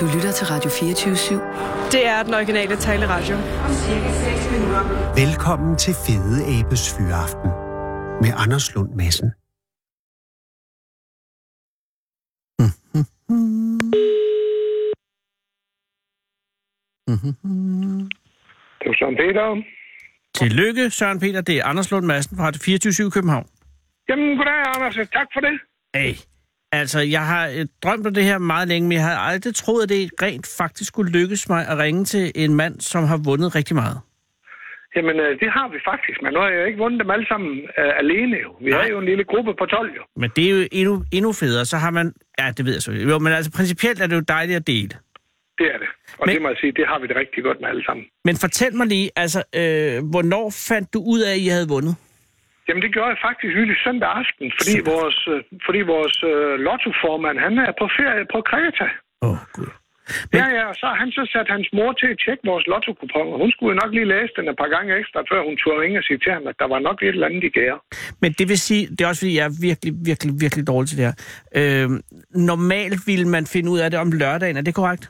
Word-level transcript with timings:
Du 0.00 0.06
lytter 0.14 0.32
til 0.32 0.46
Radio 0.46 0.70
24-7. 0.70 1.92
Det 1.92 2.06
er 2.06 2.22
den 2.22 2.34
originale 2.34 2.76
taleradio. 2.76 3.36
Velkommen 5.22 5.76
til 5.76 5.94
Fede 6.06 6.38
Abes 6.58 6.94
Fyraften 6.96 7.50
med 8.22 8.32
Anders 8.42 8.74
Lund 8.74 8.90
Madsen. 8.94 9.30
Det 18.80 18.86
er 18.90 18.94
Søren 18.98 19.16
Peter. 19.16 19.62
Tillykke, 20.34 20.90
Søren 20.90 21.20
Peter. 21.20 21.40
Det 21.40 21.56
er 21.58 21.64
Anders 21.64 21.90
Lund 21.90 22.06
Madsen 22.06 22.36
fra 22.36 22.52
24 22.64 23.10
København. 23.10 23.46
Jamen, 24.08 24.36
goddag, 24.36 24.54
Anders. 24.74 24.94
Tak 24.94 25.28
for 25.34 25.40
det. 25.40 25.54
Hey. 25.94 26.14
Altså, 26.72 27.00
jeg 27.00 27.26
har 27.26 27.48
øh, 27.48 27.66
drømt 27.82 28.06
om 28.06 28.14
det 28.14 28.24
her 28.24 28.38
meget 28.38 28.68
længe, 28.68 28.88
men 28.88 28.92
jeg 28.92 29.02
havde 29.02 29.18
aldrig 29.18 29.54
troet, 29.54 29.82
at 29.82 29.88
det 29.88 30.10
rent 30.22 30.46
faktisk 30.58 30.88
skulle 30.88 31.12
lykkes 31.12 31.48
mig 31.48 31.68
at 31.68 31.78
ringe 31.78 32.04
til 32.04 32.32
en 32.34 32.54
mand, 32.54 32.80
som 32.80 33.04
har 33.04 33.20
vundet 33.24 33.54
rigtig 33.54 33.76
meget. 33.76 34.00
Jamen, 34.96 35.16
øh, 35.20 35.40
det 35.40 35.50
har 35.56 35.68
vi 35.74 35.78
faktisk, 35.90 36.18
men 36.22 36.32
nu 36.32 36.40
har 36.40 36.48
jeg 36.48 36.66
ikke 36.66 36.78
vundet 36.78 37.00
dem 37.00 37.10
alle 37.10 37.26
sammen 37.26 37.50
uh, 37.58 37.98
alene 38.02 38.36
jo. 38.44 38.50
Vi 38.60 38.70
Nej. 38.70 38.84
er 38.84 38.88
jo 38.88 38.98
en 38.98 39.04
lille 39.04 39.24
gruppe 39.24 39.54
på 39.58 39.66
12 39.66 39.96
jo. 39.96 40.02
Men 40.16 40.30
det 40.36 40.44
er 40.46 40.50
jo 40.50 40.68
endnu, 40.72 41.04
endnu 41.12 41.32
federe. 41.32 41.64
Så 41.64 41.76
har 41.76 41.90
man... 41.90 42.12
Ja, 42.38 42.46
det 42.56 42.64
ved 42.66 42.72
jeg 42.72 42.82
så. 42.82 42.92
Jo, 42.92 43.18
men 43.18 43.32
altså, 43.32 43.50
principielt 43.58 44.00
er 44.00 44.06
det 44.06 44.16
jo 44.16 44.24
dejligt 44.28 44.56
at 44.56 44.66
dele. 44.66 44.94
Det 45.58 45.66
er 45.74 45.78
det. 45.82 45.88
Og 46.18 46.24
men... 46.26 46.34
det 46.34 46.42
må 46.42 46.48
jeg 46.48 46.56
sige, 46.60 46.72
det 46.72 46.86
har 46.86 46.98
vi 46.98 47.06
det 47.06 47.16
rigtig 47.16 47.44
godt 47.44 47.60
med 47.60 47.68
alle 47.68 47.84
sammen. 47.84 48.04
Men 48.24 48.36
fortæl 48.36 48.76
mig 48.76 48.86
lige, 48.86 49.10
altså, 49.16 49.40
øh, 49.60 50.10
hvornår 50.12 50.46
fandt 50.68 50.94
du 50.94 50.98
ud 51.12 51.20
af, 51.20 51.32
at 51.32 51.38
I 51.38 51.46
havde 51.46 51.68
vundet? 51.68 51.94
Jamen, 52.68 52.82
det 52.84 52.90
gjorde 52.94 53.10
jeg 53.12 53.20
faktisk 53.28 53.52
lige 53.54 53.82
søndag 53.86 54.10
aften, 54.22 54.46
fordi 54.58 54.74
Søndag. 54.76 54.92
vores, 54.94 55.18
øh, 55.32 55.38
fordi 55.66 55.80
vores 55.94 56.16
øh, 56.32 56.54
lottoformand, 56.66 57.36
han 57.46 57.54
er 57.66 57.72
på 57.80 57.86
ferie 57.98 58.24
på 58.34 58.38
Kreta. 58.48 58.88
Åh, 59.22 59.30
oh, 59.30 59.38
gud. 59.56 59.70
Men-. 60.32 60.40
Ja, 60.40 60.46
ja, 60.58 60.64
og 60.70 60.76
så 60.80 60.84
har 60.90 60.98
han 61.02 61.10
så 61.18 61.22
sat 61.34 61.48
hans 61.54 61.68
mor 61.78 61.90
til 62.00 62.08
at 62.14 62.18
tjekke 62.24 62.42
vores 62.50 62.64
lottokupon, 62.72 63.28
og 63.34 63.38
hun 63.42 63.50
skulle 63.54 63.74
nok 63.82 63.90
lige 63.96 64.08
læse 64.14 64.32
den 64.38 64.44
et 64.52 64.56
par 64.62 64.70
gange 64.74 64.90
ekstra, 65.00 65.18
før 65.30 65.40
hun 65.48 65.54
turde 65.60 65.78
ringe 65.82 65.98
og 66.00 66.04
sige 66.08 66.18
til 66.24 66.32
ham, 66.36 66.44
at 66.50 66.56
der 66.62 66.68
var 66.74 66.80
nok 66.88 66.98
et 67.02 67.08
eller 67.08 67.26
andet 67.28 67.44
i 67.50 67.52
gære. 67.58 67.78
Men 68.22 68.30
det 68.38 68.46
vil 68.50 68.58
sige, 68.68 68.82
det 68.94 69.00
er 69.00 69.08
også 69.12 69.22
fordi, 69.22 69.34
jeg 69.38 69.46
er 69.50 69.54
virkelig, 69.68 69.92
virkelig, 70.10 70.32
virkelig 70.44 70.64
dårlig 70.72 70.88
til 70.88 70.98
det 71.00 71.06
her. 71.08 71.16
Øh, 71.60 71.88
normalt 72.52 73.00
ville 73.10 73.28
man 73.36 73.44
finde 73.54 73.68
ud 73.74 73.78
af 73.84 73.88
det 73.90 73.98
om 74.04 74.10
lørdagen, 74.20 74.56
er 74.56 74.64
det 74.68 74.74
korrekt? 74.80 75.04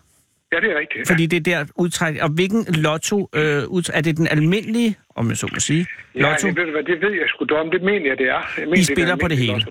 Ja, 0.52 0.56
det 0.60 0.70
er 0.74 0.78
rigtigt. 0.78 1.08
Fordi 1.10 1.26
det 1.26 1.38
er 1.38 1.46
der 1.50 1.64
udtræk. 1.76 2.14
Og 2.24 2.30
hvilken 2.38 2.62
lotto 2.86 3.28
øh, 3.34 3.62
udtræk, 3.76 3.96
er 3.98 4.02
det 4.02 4.16
den 4.16 4.28
almindelige, 4.36 4.90
om 5.20 5.28
jeg 5.28 5.36
så 5.36 5.46
må 5.52 5.60
sige, 5.70 5.86
Ja, 6.14 6.20
lotto 6.20 6.46
det, 6.48 6.56
ved 6.56 6.64
du 6.68 6.72
hvad, 6.76 6.84
det 6.90 6.96
ved 7.04 7.12
jeg 7.20 7.28
sgu 7.28 7.44
da 7.44 7.54
om. 7.54 7.70
Det 7.70 7.82
mener 7.82 8.06
jeg, 8.10 8.18
det 8.18 8.28
er. 8.28 8.42
Jeg 8.58 8.66
mener, 8.68 8.76
I 8.76 8.80
det 8.80 8.90
er 8.90 8.94
spiller 8.94 9.14
den 9.14 9.20
på 9.24 9.28
det 9.28 9.38
hele. 9.38 9.52
lotto. 9.52 9.70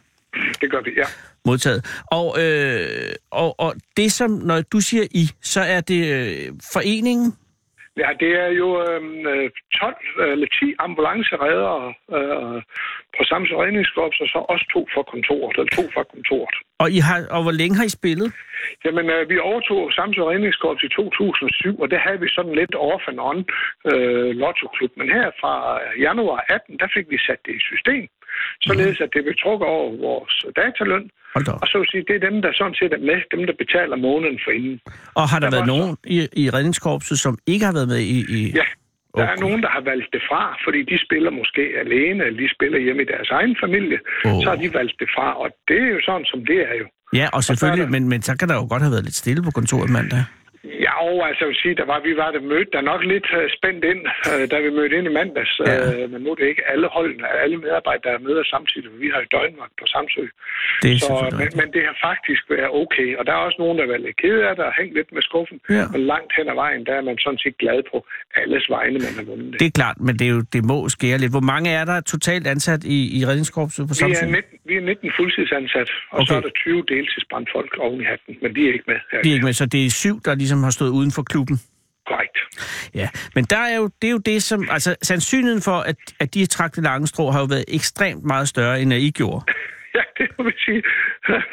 Det 0.61 0.71
gør 0.71 0.81
vi, 0.81 0.91
ja. 1.01 1.07
modtaget? 1.45 1.81
Og, 2.11 2.27
øh, 2.43 3.11
og, 3.31 3.59
og 3.59 3.71
det 3.97 4.11
som, 4.11 4.31
når 4.31 4.61
du 4.61 4.79
siger 4.79 5.03
I, 5.21 5.23
så 5.41 5.61
er 5.75 5.81
det 5.81 6.01
øh, 6.17 6.53
foreningen? 6.73 7.27
Ja, 8.03 8.09
det 8.23 8.31
er 8.45 8.51
jo 8.61 8.67
øhm, 8.87 9.27
øh, 9.33 9.49
12 9.81 9.95
eller 10.33 10.47
10 10.47 10.73
ambulanceredere 10.85 11.93
øh, 12.17 12.57
på 13.15 13.21
Samsø 13.29 13.53
Redningskorps, 13.63 14.17
og 14.23 14.27
så 14.33 14.39
også 14.53 14.65
to 14.73 14.81
fra 14.93 15.03
kontoret, 15.13 15.51
eller 15.57 15.71
to 15.77 15.83
fra 15.95 16.03
kontoret. 16.13 16.55
Og, 16.81 16.87
I 16.97 16.99
har, 17.07 17.19
og 17.35 17.41
hvor 17.43 17.55
længe 17.61 17.75
har 17.79 17.85
I 17.91 17.93
spillet? 17.99 18.29
Jamen, 18.87 19.05
øh, 19.15 19.29
vi 19.31 19.37
overtog 19.49 19.81
Samsø 19.97 20.21
Redningskorps 20.29 20.83
i 20.87 20.89
2007, 20.89 21.81
og 21.83 21.87
der 21.93 21.99
havde 22.05 22.19
vi 22.23 22.29
sådan 22.37 22.55
lidt 22.61 22.75
off 22.89 23.03
and 23.11 23.19
on 23.29 23.37
øh, 23.91 24.29
lottoklub. 24.41 24.91
Men 24.99 25.07
her 25.17 25.27
fra 25.41 25.53
januar 26.05 26.39
18, 26.49 26.79
der 26.81 26.87
fik 26.95 27.05
vi 27.13 27.17
sat 27.27 27.39
det 27.45 27.53
i 27.59 27.61
system, 27.71 28.03
således 28.67 28.97
at 29.05 29.09
det 29.13 29.21
blev 29.25 29.35
trukket 29.43 29.67
over 29.75 29.89
vores 30.07 30.33
dataløn. 30.59 31.05
Og 31.61 31.67
så 31.69 31.75
vil 31.79 31.87
sige, 31.91 32.03
det 32.07 32.15
er 32.15 32.29
dem, 32.29 32.41
der 32.45 32.51
sådan 32.59 32.75
set 32.79 32.93
er 32.93 33.03
med, 33.09 33.19
dem, 33.33 33.41
der 33.49 33.53
betaler 33.63 33.95
måneden 34.07 34.39
for 34.43 34.51
inden. 34.59 34.77
Og 35.19 35.25
har 35.31 35.39
der 35.39 35.49
Der 35.49 35.55
været 35.55 35.67
var 35.69 35.73
så- 35.73 35.77
nogen 35.79 35.97
i, 36.15 36.17
i 36.43 36.49
redningskorpset, 36.55 37.17
som 37.25 37.33
ikke 37.53 37.65
har 37.69 37.73
været 37.77 37.89
med 37.93 38.01
i... 38.15 38.19
i... 38.37 38.39
Ja, 38.61 38.67
der 39.17 39.23
Okay. 39.23 39.33
er 39.35 39.39
nogen, 39.45 39.61
der 39.65 39.69
har 39.77 39.81
valgt 39.91 40.09
det 40.15 40.21
fra, 40.29 40.43
fordi 40.65 40.79
de 40.91 40.97
spiller 41.05 41.31
måske 41.41 41.63
alene, 41.83 42.19
eller 42.25 42.39
de 42.43 42.49
spiller 42.55 42.79
hjemme 42.85 43.01
i 43.01 43.05
deres 43.13 43.29
egen 43.29 43.55
familie. 43.63 43.99
Åh. 44.25 44.31
Så 44.43 44.49
har 44.49 44.55
de 44.63 44.73
valgt 44.79 44.95
det 45.01 45.09
fra, 45.15 45.27
og 45.41 45.47
det 45.67 45.79
er 45.85 45.89
jo 45.95 46.01
sådan, 46.07 46.25
som 46.31 46.39
det 46.45 46.59
er 46.71 46.75
jo. 46.81 46.87
Ja, 47.13 47.29
og 47.33 47.43
selvfølgelig, 47.43 47.83
der- 47.83 47.91
men, 47.91 48.09
men 48.09 48.21
så 48.21 48.35
kan 48.35 48.49
der 48.49 48.55
jo 48.55 48.67
godt 48.69 48.81
have 48.81 48.91
været 48.91 49.03
lidt 49.03 49.15
stille 49.15 49.43
på 49.43 49.51
kontoret 49.51 49.89
mandag. 49.89 50.23
Ja, 50.85 50.93
og 51.07 51.27
altså 51.27 51.39
jeg 51.43 51.49
vil 51.51 51.61
sige, 51.63 51.75
der 51.81 51.87
var, 51.91 51.99
vi 52.09 52.13
var 52.21 52.29
der 52.35 52.41
mødt 52.53 52.69
der 52.75 52.81
nok 52.91 53.01
lidt 53.13 53.27
uh, 53.37 53.45
spændt 53.57 53.83
ind, 53.91 54.01
uh, 54.31 54.43
da 54.51 54.55
vi 54.65 54.69
mødte 54.77 54.93
ind 54.97 55.07
i 55.11 55.13
mandags. 55.19 55.53
Ja. 55.59 55.63
Uh, 55.87 56.11
men 56.11 56.19
nu 56.23 56.29
er 56.33 56.37
det 56.41 56.47
ikke 56.53 56.63
alle 56.71 56.87
holdene, 56.97 57.23
alle 57.43 57.57
medarbejdere, 57.65 58.13
der 58.13 58.25
møder 58.27 58.43
samtidig. 58.55 58.89
Vi 59.03 59.07
har 59.13 59.19
jo 59.23 59.27
døgnvagt 59.35 59.75
på 59.81 59.85
Samsø. 59.93 60.23
Det 60.83 60.91
er 60.91 60.99
Så, 61.09 61.15
men, 61.39 61.49
men 61.59 61.67
det 61.75 61.83
har 61.89 61.95
faktisk 62.09 62.43
været 62.53 62.69
okay. 62.83 63.09
Og 63.17 63.21
der 63.27 63.33
er 63.37 63.41
også 63.47 63.59
nogen, 63.63 63.75
der 63.77 63.83
er 63.97 64.01
lidt 64.07 64.17
ked 64.23 64.37
af 64.49 64.53
det 64.57 64.65
og 64.69 64.73
hængt 64.79 64.93
lidt 64.99 65.09
med 65.15 65.23
skuffen. 65.29 65.57
Ja. 65.69 65.85
Men 65.93 66.01
langt 66.13 66.31
hen 66.37 66.45
ad 66.53 66.57
vejen, 66.63 66.81
der 66.87 66.93
er 66.99 67.03
man 67.09 67.17
sådan 67.25 67.41
set 67.43 67.55
glad 67.63 67.79
på 67.91 67.97
alles 68.41 68.65
vegne, 68.75 68.97
man 69.05 69.13
har 69.19 69.25
vundet 69.29 69.47
det. 69.51 69.59
Det 69.61 69.67
er 69.71 69.75
klart, 69.81 69.97
men 70.07 70.13
det, 70.19 70.25
er 70.29 70.33
jo, 70.37 70.41
det 70.55 70.63
må 70.71 70.77
skære 70.95 71.17
lidt. 71.23 71.31
Hvor 71.37 71.45
mange 71.53 71.69
er 71.79 71.85
der 71.91 71.97
totalt 72.13 72.45
ansat 72.53 72.81
i, 72.83 72.97
i 73.17 73.19
redningskorpset 73.29 73.83
på 73.87 73.93
Vi 73.93 74.01
Samsø? 74.01 74.25
er, 74.25 74.29
19, 74.29 74.59
vi 74.69 74.73
er 74.79 74.81
19 74.81 75.11
fuldtidsansat, 75.17 75.89
og 76.11 76.19
okay. 76.19 76.27
så 76.27 76.33
er 76.39 76.41
der 76.47 76.49
20 76.49 76.83
deltidsbrandfolk 76.93 77.71
oven 77.85 78.01
i 78.01 78.05
hatten, 78.11 78.33
men 78.41 78.49
de 78.55 78.61
er 78.67 78.71
ikke 78.73 78.87
med 78.91 78.99
her. 79.11 79.21
De 79.21 79.29
er 79.29 79.33
ikke 79.33 79.45
med, 79.49 79.53
så 79.53 79.65
det 79.65 79.85
er 79.85 79.89
syv, 79.89 80.15
der 80.25 80.35
ligesom 80.47 80.63
har 80.63 80.71
stået 80.71 80.89
uden 80.89 81.11
for 81.11 81.23
klubben. 81.23 81.57
Korrekt. 82.07 82.37
Ja, 82.95 83.09
men 83.35 83.43
der 83.43 83.57
er 83.57 83.75
jo, 83.75 83.89
det 84.01 84.07
er 84.07 84.11
jo 84.11 84.17
det, 84.17 84.43
som... 84.43 84.67
Altså, 84.71 84.95
sandsynligheden 85.01 85.61
for, 85.61 85.77
at, 85.91 85.95
at 86.19 86.33
de 86.33 86.45
trak 86.45 86.77
lange 86.77 87.07
strå, 87.07 87.31
har 87.31 87.39
jo 87.39 87.45
været 87.45 87.65
ekstremt 87.67 88.23
meget 88.23 88.47
større, 88.47 88.81
end 88.81 88.93
at 88.93 88.99
I 88.99 89.09
gjorde. 89.11 89.45
Ja, 89.97 90.03
det 90.17 90.29
må 90.37 90.43
vi 90.43 90.53
sige. 90.65 90.81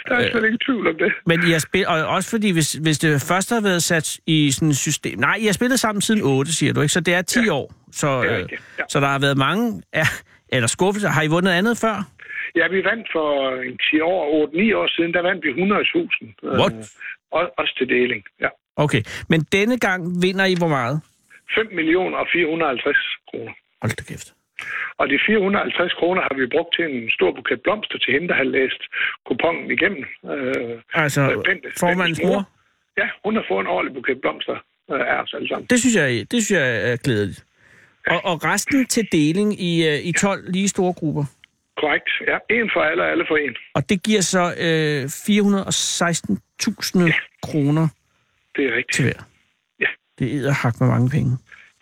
Der 0.08 0.14
er 0.16 0.30
slet 0.30 0.44
ingen 0.44 0.58
tvivl 0.66 0.86
om 0.88 0.96
det. 0.98 1.12
Men 1.26 1.38
I 1.48 1.50
har 1.50 1.58
spillet, 1.58 1.88
og 1.88 2.06
også 2.06 2.30
fordi, 2.30 2.50
hvis, 2.52 2.72
hvis 2.72 2.98
det 2.98 3.22
først 3.28 3.50
har 3.50 3.60
været 3.60 3.82
sat 3.82 4.18
i 4.26 4.50
sådan 4.50 4.68
et 4.68 4.76
system... 4.76 5.18
Nej, 5.18 5.36
I 5.40 5.46
har 5.46 5.52
spillet 5.52 5.80
sammen 5.80 6.02
siden 6.02 6.22
8, 6.22 6.52
siger 6.52 6.72
du, 6.72 6.80
ikke? 6.80 6.92
Så 6.92 7.00
det 7.00 7.14
er 7.14 7.22
10 7.22 7.38
Ja. 7.44 7.52
år. 7.52 7.74
Så, 7.92 8.22
øh, 8.24 8.48
ja. 8.78 8.84
så 8.88 9.00
der 9.00 9.06
har 9.06 9.18
været 9.18 9.38
mange... 9.38 9.82
Ja, 9.94 10.06
eller 10.48 10.66
skuffelser. 10.66 11.08
Har 11.08 11.22
I 11.22 11.26
vundet 11.26 11.50
andet 11.50 11.78
før? 11.84 11.96
Ja, 12.56 12.68
vi 12.68 12.84
vandt 12.90 13.06
for 13.12 13.28
en 13.68 13.76
10 13.78 14.00
år, 14.00 14.22
8-9 14.72 14.76
år 14.80 14.88
siden, 14.96 15.14
der 15.14 15.22
vandt 15.22 15.44
vi 15.46 15.50
100.000. 15.50 16.46
øh, 16.46 17.48
også 17.60 17.74
til 17.78 17.88
deling, 17.88 18.22
ja. 18.40 18.48
Okay, 18.76 19.02
men 19.28 19.40
denne 19.52 19.78
gang 19.78 20.22
vinder 20.22 20.44
I 20.44 20.54
hvor 20.58 20.68
meget? 20.68 21.00
5 21.54 21.66
millioner 21.74 22.16
og 22.18 22.26
450 22.32 22.96
kroner. 23.30 23.52
Hold 23.82 23.96
da 23.96 24.02
kæft. 24.04 24.32
Og 24.98 25.08
de 25.10 25.18
450 25.26 25.92
kroner 26.00 26.22
har 26.22 26.34
vi 26.40 26.46
brugt 26.54 26.74
til 26.76 26.84
en 26.94 27.10
stor 27.16 27.30
buket 27.36 27.60
blomster 27.62 27.98
til 27.98 28.12
hende, 28.14 28.28
der 28.28 28.34
har 28.34 28.44
læst 28.56 28.82
kupongen 29.26 29.70
igennem. 29.76 30.04
Øh, 30.32 30.78
Altså, 30.94 31.20
øh, 31.22 31.28
Bente- 31.48 31.72
formandens 31.80 32.18
Bentes 32.18 32.34
mor? 32.34 32.42
Ja, 33.00 33.06
hun 33.24 33.34
har 33.36 33.44
fået 33.50 33.60
en 33.60 33.66
ordentlig 33.74 33.94
buket 33.94 34.20
blomster 34.20 34.56
øh, 34.92 35.00
af 35.12 35.16
os 35.22 35.34
alle 35.36 35.48
sammen. 35.48 35.66
Det 35.70 35.78
synes 35.80 35.96
jeg, 35.96 36.06
det 36.30 36.44
synes 36.44 36.50
jeg 36.60 36.92
er 36.92 36.96
glædeligt. 36.96 37.44
Og, 38.06 38.20
og 38.24 38.44
resten 38.44 38.86
til 38.86 39.08
deling 39.12 39.60
i, 39.60 39.88
øh, 39.88 39.98
i 40.10 40.12
12 40.12 40.52
lige 40.52 40.68
store 40.68 40.92
grupper. 40.92 41.24
Korrekt, 41.80 42.08
ja. 42.30 42.36
En 42.56 42.70
for 42.74 42.80
alle 42.80 43.02
og 43.02 43.10
alle 43.10 43.24
for 43.28 43.36
en. 43.36 43.56
Og 43.74 43.88
det 43.90 44.02
giver 44.02 44.20
så 44.20 44.44
øh, 44.66 45.04
416.000 45.04 47.12
kroner 47.42 47.88
Det 48.56 48.62
er 48.68 48.72
rigtigt. 48.78 48.94
til 48.96 49.04
hver. 49.04 49.20
Ja. 49.84 49.90
Det 50.18 50.26
er 50.48 50.54
hak 50.62 50.74
med 50.80 50.88
mange 50.94 51.10
penge. 51.16 51.30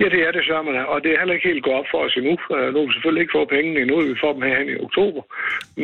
Ja, 0.00 0.06
det 0.14 0.20
er 0.26 0.32
det, 0.36 0.42
man. 0.66 0.74
Og 0.92 0.98
det 1.04 1.10
er 1.12 1.18
heller 1.20 1.34
ikke 1.36 1.48
helt 1.52 1.64
gået 1.66 1.76
op 1.80 1.88
for 1.92 1.98
os 2.06 2.14
endnu. 2.20 2.34
Uh, 2.54 2.66
nu 2.72 2.76
har 2.80 2.86
vi 2.88 2.92
selvfølgelig 2.96 3.22
ikke 3.24 3.36
fået 3.38 3.48
pengene 3.56 3.78
endnu. 3.82 3.96
Vi 4.12 4.22
får 4.24 4.32
dem 4.36 4.42
herhen 4.48 4.68
i 4.74 4.76
oktober. 4.86 5.22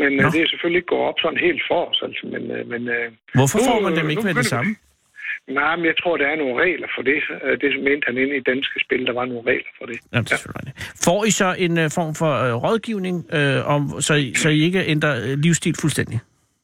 Men 0.01 0.11
uh, 0.19 0.23
Nå. 0.25 0.29
det 0.35 0.41
er 0.45 0.49
selvfølgelig 0.53 0.81
ikke 0.83 0.93
gået 0.95 1.07
op 1.11 1.19
sådan 1.25 1.41
helt 1.49 1.63
for 1.71 1.81
os. 1.91 1.99
Altså. 2.07 2.23
Men, 2.33 2.43
uh, 2.57 2.61
men, 2.73 2.83
Hvorfor 3.39 3.59
Nu- 3.59 3.67
får 3.71 3.79
man 3.87 3.93
dem 3.99 4.07
ikke 4.13 4.27
med 4.31 4.35
det 4.41 4.47
samme? 4.55 4.71
nej, 5.61 5.73
men 5.79 5.85
jeg 5.91 5.97
tror, 6.03 6.15
der 6.23 6.27
er 6.33 6.37
nogle 6.43 6.55
regler 6.65 6.89
for 6.97 7.03
det. 7.11 7.19
Det 7.63 7.71
mente 7.87 8.05
han 8.09 8.17
inde 8.23 8.35
i 8.41 8.43
danske 8.53 8.77
spil, 8.85 9.01
der 9.09 9.15
var 9.21 9.25
nogle 9.33 9.45
regler 9.53 9.73
for 9.79 9.87
det. 9.91 9.97
Jamen, 10.13 10.25
det 10.25 10.33
er 10.33 10.37
selvfølgelig 10.37 10.75
rigtigt. 10.77 11.05
Får 11.07 11.21
I 11.25 11.31
så 11.43 11.49
en 11.67 11.75
øh, 11.83 11.89
form 11.99 12.13
for 12.21 12.33
øh, 12.47 12.55
rådgivning, 12.67 13.17
øh, 13.39 13.75
om, 13.75 13.81
så, 14.09 14.15
I, 14.15 14.35
så 14.43 14.49
I 14.49 14.61
ikke 14.69 14.81
ændrer 14.95 15.15
øh, 15.25 15.39
livsstil 15.45 15.75
fuldstændig? 15.83 16.19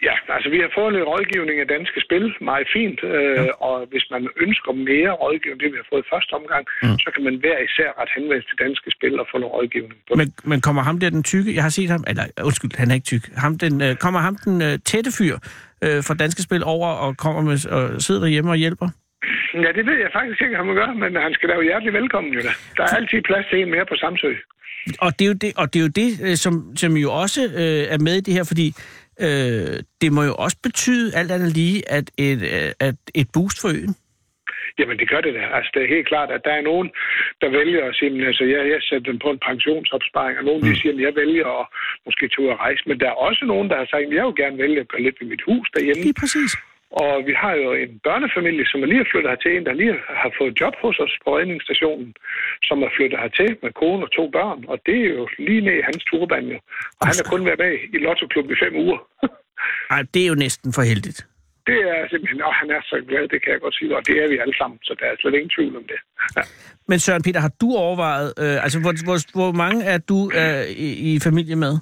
Ja, 0.09 0.15
altså 0.37 0.49
vi 0.55 0.59
har 0.65 0.71
fået 0.79 0.93
lidt 0.97 1.07
rådgivning 1.13 1.57
af 1.63 1.69
danske 1.77 1.99
spil, 2.07 2.25
meget 2.51 2.69
fint, 2.77 3.01
øh, 3.05 3.37
ja. 3.39 3.53
og 3.69 3.77
hvis 3.93 4.07
man 4.15 4.23
ønsker 4.45 4.73
mere 4.91 5.13
rådgivning, 5.23 5.61
det 5.63 5.71
vi 5.75 5.79
har 5.83 5.89
fået 5.93 6.03
i 6.05 6.09
første 6.13 6.33
omgang, 6.41 6.65
mm. 6.83 6.99
så 7.05 7.09
kan 7.15 7.23
man 7.27 7.35
hver 7.43 7.59
især 7.69 7.89
ret 8.01 8.11
henvendelse 8.17 8.49
til 8.51 8.59
danske 8.67 8.89
spil 8.97 9.15
og 9.23 9.27
få 9.31 9.37
noget 9.43 9.55
rådgivning 9.57 9.99
på. 10.09 10.13
Men, 10.21 10.29
men 10.51 10.59
kommer 10.67 10.83
ham 10.89 10.97
der 11.01 11.11
den 11.17 11.25
tykke, 11.33 11.51
jeg 11.57 11.65
har 11.67 11.75
set 11.79 11.91
ham, 11.95 12.03
eller 12.11 12.25
undskyld, 12.49 12.73
han 12.83 12.91
er 12.91 12.95
ikke 12.99 13.11
tyk, 13.13 13.25
ham 13.45 13.53
den, 13.65 13.75
øh, 13.87 13.93
kommer 14.05 14.21
ham 14.27 14.37
den 14.45 14.57
øh, 14.69 14.75
tætte 14.91 15.11
fyr 15.19 15.37
øh, 15.85 15.99
fra 16.07 16.15
Danske 16.23 16.43
Spil 16.47 16.63
over 16.75 16.89
og 17.05 17.11
kommer 17.25 17.43
med, 17.49 17.57
og 17.77 17.83
sidder 18.07 18.21
derhjemme 18.25 18.51
og 18.55 18.59
hjælper? 18.65 18.89
Ja, 19.65 19.71
det 19.79 19.85
ved 19.89 19.99
jeg 20.05 20.11
faktisk 20.19 20.39
ikke, 20.45 20.59
om 20.61 20.67
man 20.67 20.77
gør, 20.81 20.91
men 21.03 21.11
han 21.27 21.33
skal 21.35 21.49
da 21.49 21.55
jo 21.55 21.63
hjertelig 21.69 21.93
velkommen 22.01 22.33
jo 22.37 22.41
da. 22.49 22.53
Der 22.77 22.83
er 22.89 22.97
altid 22.99 23.23
plads 23.31 23.47
til 23.51 23.59
en 23.63 23.71
mere 23.75 23.87
på 23.93 23.97
Samsø. 24.05 24.33
Og 25.05 25.11
det 25.19 25.25
er 25.25 25.29
jo 25.33 25.39
det, 25.45 25.53
og 25.57 25.67
det, 25.73 25.79
er 25.81 25.85
jo 25.87 25.93
det 26.03 26.11
øh, 26.27 26.37
som, 26.45 26.77
som 26.77 26.93
jo 26.97 27.09
også 27.13 27.41
øh, 27.63 27.95
er 27.95 27.99
med 28.07 28.15
i 28.17 28.21
det 28.21 28.35
her, 28.35 28.45
fordi 28.53 28.67
øh, 29.21 29.77
det 30.01 30.13
må 30.13 30.23
jo 30.23 30.35
også 30.35 30.57
betyde 30.63 31.17
alt 31.17 31.31
andet 31.31 31.53
lige, 31.57 31.91
at 31.91 32.11
et, 32.19 32.43
øh, 32.43 32.71
at 32.81 32.95
et 33.15 33.29
boost 33.35 33.61
for 33.61 33.69
øen. 33.69 33.95
Jamen, 34.79 34.99
det 34.99 35.09
gør 35.13 35.21
det 35.21 35.35
da. 35.35 35.43
Altså, 35.57 35.71
det 35.75 35.83
er 35.83 35.95
helt 35.97 36.09
klart, 36.13 36.31
at 36.37 36.45
der 36.45 36.55
er 36.59 36.69
nogen, 36.71 36.89
der 37.43 37.49
vælger 37.59 37.83
at 37.89 37.95
sige, 37.99 38.11
men, 38.11 38.25
altså, 38.31 38.45
jeg, 38.45 38.61
jeg 38.73 38.81
sætter 38.83 39.11
dem 39.11 39.19
på 39.25 39.31
en 39.31 39.41
pensionsopsparing, 39.49 40.39
og 40.39 40.45
nogen, 40.45 40.63
mm. 40.63 40.69
de 40.69 40.81
siger, 40.81 40.95
at 40.95 41.01
jeg 41.07 41.15
vælger 41.23 41.47
at 41.61 41.67
måske 42.07 42.29
tage 42.29 42.45
ud 42.45 42.53
og 42.55 42.59
rejse. 42.65 42.83
Men 42.87 43.01
der 43.01 43.09
er 43.09 43.19
også 43.29 43.43
nogen, 43.53 43.71
der 43.71 43.77
har 43.81 43.87
sagt, 43.91 44.05
at 44.07 44.15
jeg 44.19 44.27
vil 44.27 44.41
gerne 44.43 44.59
vælge 44.65 44.81
at 44.81 44.89
gøre 44.89 45.03
lidt 45.07 45.21
ved 45.21 45.29
mit 45.29 45.43
hus 45.49 45.67
derhjemme. 45.75 46.03
Lige 46.03 46.21
præcis. 46.23 46.53
Og 47.03 47.13
vi 47.29 47.35
har 47.43 47.55
jo 47.65 47.69
en 47.85 47.93
børnefamilie, 48.07 48.67
som 48.71 48.83
er 48.83 48.89
lige 48.91 49.05
er 49.05 49.11
flyttet 49.13 49.31
hertil, 49.33 49.53
en 49.57 49.67
der 49.69 49.81
lige 49.83 49.95
har 50.23 50.31
fået 50.39 50.53
job 50.61 50.75
hos 50.85 50.97
os 51.05 51.15
på 51.25 51.29
redningsstationen, 51.37 52.09
som 52.69 52.77
er 52.87 52.91
flyttet 52.97 53.19
hertil 53.23 53.51
med 53.63 53.73
kone 53.81 54.03
og 54.07 54.13
to 54.19 54.25
børn, 54.37 54.61
og 54.73 54.77
det 54.87 54.99
er 55.07 55.13
jo 55.21 55.27
lige 55.47 55.61
ned 55.67 55.77
i 55.81 55.87
hans 55.89 56.03
turban 56.11 56.45
jo. 56.55 56.59
Og 56.99 57.05
han 57.09 57.17
har 57.21 57.27
kun 57.33 57.43
været 57.49 57.61
med 57.65 57.73
i 57.95 57.99
Lotto 58.05 58.27
Klub 58.33 58.47
i 58.55 58.57
fem 58.65 58.75
uger. 58.85 58.99
Ej, 59.95 60.03
det 60.15 60.23
er 60.25 60.29
jo 60.33 60.39
næsten 60.45 60.69
for 60.77 60.83
heldigt. 60.93 61.21
Det 61.69 61.79
er 61.95 62.01
simpelthen, 62.11 62.43
og 62.49 62.55
han 62.61 62.69
er 62.77 62.83
så 62.91 62.97
glad, 63.09 63.23
det 63.33 63.39
kan 63.43 63.53
jeg 63.53 63.61
godt 63.61 63.77
sige, 63.79 63.97
og 63.97 64.03
det 64.09 64.15
er 64.23 64.29
vi 64.33 64.37
alle 64.45 64.57
sammen, 64.61 64.79
så 64.83 64.93
der 65.01 65.07
er 65.07 65.15
slet 65.21 65.35
ingen 65.35 65.55
tvivl 65.57 65.77
om 65.81 65.85
det. 65.93 65.99
Ja. 66.37 66.43
Men 66.89 66.99
Søren 66.99 67.23
Peter, 67.23 67.41
har 67.41 67.53
du 67.63 67.69
overvejet, 67.87 68.29
øh, 68.43 68.65
altså 68.65 68.79
hvor, 68.81 68.93
hvor, 69.07 69.19
hvor 69.39 69.53
mange 69.53 69.85
er 69.85 69.99
du 69.99 70.19
øh, 70.41 70.65
i, 70.87 70.89
i 71.09 71.21
familie 71.29 71.57
med? 71.57 71.75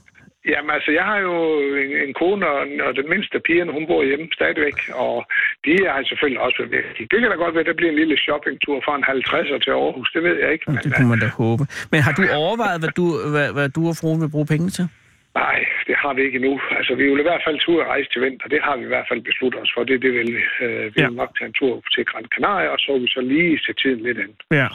Jamen 0.50 0.70
altså, 0.76 0.90
jeg 0.98 1.04
har 1.10 1.18
jo 1.28 1.34
en, 1.82 1.92
en 2.06 2.14
kone, 2.20 2.46
og, 2.56 2.60
og 2.86 2.90
den 3.00 3.08
mindste 3.12 3.36
pigerne, 3.46 3.72
hun 3.72 3.86
bor 3.90 4.02
hjemme 4.10 4.26
stadigvæk, 4.38 4.78
og 5.04 5.16
de 5.64 5.72
har 5.92 6.02
selvfølgelig 6.10 6.40
også 6.46 6.56
været 6.60 6.72
med. 6.74 6.82
Det 7.10 7.20
kan 7.20 7.30
da 7.30 7.36
godt 7.44 7.54
være, 7.54 7.64
at 7.66 7.70
der 7.70 7.80
bliver 7.80 7.92
en 7.92 8.00
lille 8.02 8.16
shoppingtur 8.24 8.76
fra 8.86 8.94
en 8.98 9.04
50'er 9.12 9.58
til 9.64 9.72
Aarhus, 9.80 10.08
det 10.14 10.22
ved 10.28 10.36
jeg 10.42 10.50
ikke. 10.54 10.64
Men, 10.66 10.76
det 10.84 10.92
kunne 10.96 11.12
man 11.14 11.20
da 11.26 11.28
håbe. 11.42 11.62
Men 11.92 11.98
har 12.06 12.12
du 12.18 12.22
overvejet, 12.42 12.78
hvad 12.82 12.92
du, 13.00 13.04
hvad, 13.34 13.48
hvad 13.56 13.68
du 13.76 13.82
og 13.90 13.96
fruen 14.00 14.20
vil 14.22 14.34
bruge 14.34 14.48
penge 14.54 14.68
til? 14.76 14.86
Nej, 15.34 15.58
det 15.88 15.96
har 16.02 16.12
vi 16.14 16.20
ikke 16.26 16.36
endnu. 16.40 16.54
Altså, 16.78 16.92
vi 16.94 17.04
vil 17.10 17.24
i 17.24 17.28
hvert 17.30 17.44
fald 17.46 17.58
tur 17.60 17.82
at 17.82 17.88
rejse 17.88 18.08
til 18.12 18.22
vinter. 18.22 18.48
Det 18.54 18.60
har 18.66 18.76
vi 18.76 18.84
i 18.84 18.92
hvert 18.94 19.08
fald 19.10 19.22
besluttet 19.30 19.60
os 19.64 19.72
for. 19.74 19.84
Det, 19.84 20.02
det 20.02 20.12
vil 20.18 20.30
vi. 20.38 20.42
Uh, 20.66 20.84
vi 20.94 20.98
ja. 21.00 21.06
vil 21.06 21.16
nok 21.22 21.32
tage 21.38 21.48
en 21.48 21.58
tur 21.60 21.74
til 21.94 22.04
Gran 22.10 22.26
Canaria, 22.34 22.68
og 22.74 22.78
så 22.78 22.88
vil 22.92 23.02
vi 23.02 23.10
så 23.16 23.20
lige 23.20 23.58
se 23.66 23.72
tiden 23.82 24.00
lidt 24.06 24.18
ind. 24.24 24.34
Ja. 24.60 24.68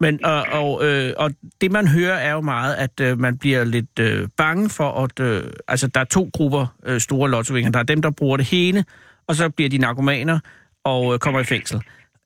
Men, 0.00 0.24
og, 0.24 0.46
og, 0.52 0.84
øh, 0.86 1.12
og 1.16 1.30
det 1.60 1.72
man 1.72 1.88
hører 1.88 2.14
er 2.14 2.32
jo 2.32 2.40
meget, 2.40 2.74
at 2.74 3.00
øh, 3.00 3.18
man 3.18 3.38
bliver 3.38 3.64
lidt 3.64 3.98
øh, 4.00 4.28
bange 4.36 4.70
for, 4.70 5.04
at 5.04 5.20
øh, 5.20 5.44
altså, 5.68 5.86
der 5.86 6.00
er 6.00 6.04
to 6.04 6.30
grupper 6.32 6.66
øh, 6.86 7.00
store 7.00 7.30
lottovinger. 7.30 7.70
Der 7.70 7.78
er 7.78 7.82
dem, 7.82 8.02
der 8.02 8.10
bruger 8.10 8.36
det 8.36 8.46
hele, 8.46 8.84
og 9.26 9.34
så 9.34 9.48
bliver 9.48 9.70
de 9.70 9.78
narkomaner 9.78 10.38
og 10.84 11.14
øh, 11.14 11.18
kommer 11.18 11.40
i 11.40 11.44
fængsel. 11.44 11.82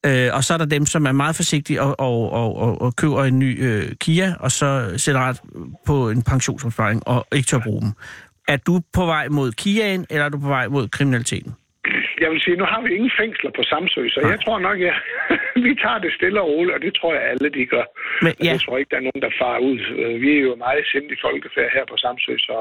Øh, 0.06 0.30
og 0.32 0.44
så 0.44 0.54
er 0.54 0.58
der 0.58 0.64
dem, 0.64 0.86
som 0.86 1.06
er 1.06 1.12
meget 1.12 1.36
forsigtige 1.36 1.82
og, 1.82 2.00
og, 2.00 2.32
og, 2.32 2.56
og, 2.56 2.80
og 2.80 2.96
køber 2.96 3.24
en 3.24 3.38
ny 3.38 3.64
øh, 3.64 3.92
Kia, 4.00 4.34
og 4.40 4.52
så 4.52 4.94
sætter 4.96 5.20
ret 5.20 5.40
på 5.86 6.10
en 6.10 6.22
pensionsopsparing 6.22 7.08
og 7.08 7.26
ikke 7.32 7.46
tør 7.46 7.58
bruge 7.58 7.80
dem. 7.80 7.92
Er 8.48 8.56
du 8.56 8.80
på 8.92 9.06
vej 9.06 9.28
mod 9.28 9.52
Kiaen, 9.52 10.06
eller 10.10 10.24
er 10.24 10.28
du 10.28 10.38
på 10.38 10.48
vej 10.48 10.68
mod 10.68 10.88
kriminaliteten? 10.88 11.54
Jeg 12.22 12.30
vil 12.32 12.40
sige, 12.44 12.56
nu 12.62 12.66
har 12.72 12.80
vi 12.84 12.90
ingen 12.96 13.12
fængsler 13.20 13.50
på 13.58 13.62
Samsø, 13.72 14.02
så 14.14 14.18
jeg 14.32 14.38
tror 14.44 14.58
nok, 14.68 14.76
ja, 14.88 14.94
vi 15.66 15.72
tager 15.84 16.00
det 16.04 16.12
stille 16.18 16.38
og 16.42 16.48
roligt, 16.52 16.74
og 16.76 16.80
det 16.86 16.92
tror 16.98 17.12
jeg 17.16 17.24
alle, 17.32 17.48
de 17.58 17.64
gør. 17.74 17.86
Men, 18.24 18.32
ja. 18.32 18.52
Jeg 18.52 18.60
tror 18.64 18.74
ikke, 18.78 18.90
der 18.92 18.98
er 19.00 19.06
nogen, 19.08 19.22
der 19.26 19.32
farer 19.42 19.60
ud. 19.70 19.78
Øh, 20.00 20.14
vi 20.22 20.30
er 20.38 20.42
jo 20.48 20.54
meget 20.66 20.84
sindige 20.92 21.20
folkefærd 21.26 21.68
her 21.76 21.84
på 21.92 21.96
Samsø, 22.04 22.32
så, 22.48 22.56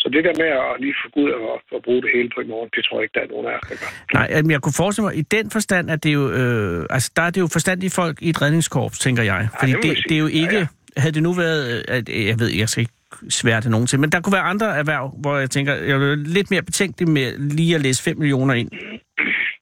så 0.00 0.06
det 0.14 0.22
der 0.26 0.34
med 0.42 0.50
at 0.60 0.70
lige 0.84 0.96
få 1.02 1.06
ud 1.22 1.30
og, 1.30 1.56
og 1.76 1.80
bruge 1.86 2.02
det 2.04 2.10
hele 2.16 2.28
på 2.34 2.38
i 2.46 2.48
morgen, 2.52 2.70
det 2.76 2.82
tror 2.84 2.96
jeg 2.98 3.04
ikke, 3.06 3.16
der 3.18 3.24
er 3.26 3.30
nogen 3.34 3.46
af 3.50 3.54
os, 3.58 3.64
der 3.70 3.76
gør. 3.82 3.90
Nej, 4.18 4.26
men 4.44 4.50
jeg 4.54 4.60
kunne 4.64 4.78
forestille 4.82 5.06
mig, 5.08 5.14
i 5.22 5.26
den 5.36 5.46
forstand, 5.56 5.84
at 5.94 5.98
det 6.02 6.10
er 6.14 6.18
jo, 6.22 6.26
øh, 6.40 6.96
altså, 6.96 7.08
der 7.16 7.24
er 7.28 7.32
det 7.34 7.40
jo 7.44 7.48
forstandige 7.56 7.92
folk 8.00 8.16
i 8.26 8.28
et 8.34 8.38
redningskorps, 8.42 8.98
tænker 9.06 9.22
jeg. 9.32 9.40
Fordi 9.60 9.72
ja, 9.72 9.80
det, 9.84 9.96
det, 9.96 10.04
det 10.08 10.16
er 10.18 10.24
jo 10.26 10.32
ikke... 10.44 10.60
Ja, 10.62 10.68
ja. 10.70 11.02
Havde 11.02 11.14
det 11.14 11.22
nu 11.22 11.32
været, 11.32 11.84
at, 11.88 12.08
jeg 12.08 12.36
ved, 12.40 12.50
jeg 12.58 12.68
skal 12.68 12.80
ikke 12.80 12.92
svære 13.28 13.60
det 13.60 13.70
nogensinde, 13.70 14.00
men 14.00 14.12
der 14.12 14.20
kunne 14.20 14.32
være 14.32 14.48
andre 14.52 14.66
erhverv, 14.76 15.14
hvor 15.20 15.38
jeg 15.38 15.50
tænker, 15.50 15.74
jeg 15.74 15.96
er 15.96 16.14
lidt 16.14 16.50
mere 16.50 16.62
betænkt 16.62 17.08
med 17.08 17.38
lige 17.38 17.74
at 17.74 17.80
læse 17.80 18.02
5 18.02 18.18
millioner 18.18 18.54
ind. 18.54 18.70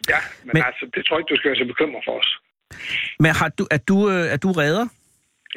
Ja, 0.08 0.20
men, 0.44 0.50
men 0.54 0.62
altså, 0.66 0.84
det 0.94 1.06
tror 1.06 1.16
jeg 1.16 1.20
ikke, 1.20 1.31
du 1.34 1.37
skal 1.37 1.49
være 1.50 1.58
så 1.58 1.64
bekymret 1.64 2.02
for 2.06 2.19
os. 2.20 2.31
Men 3.20 3.31
har 3.40 3.49
du, 3.58 3.66
er, 3.70 3.76
du, 3.76 4.10
øh, 4.10 4.34
er 4.34 4.37
du 4.37 4.52
redder? 4.52 4.87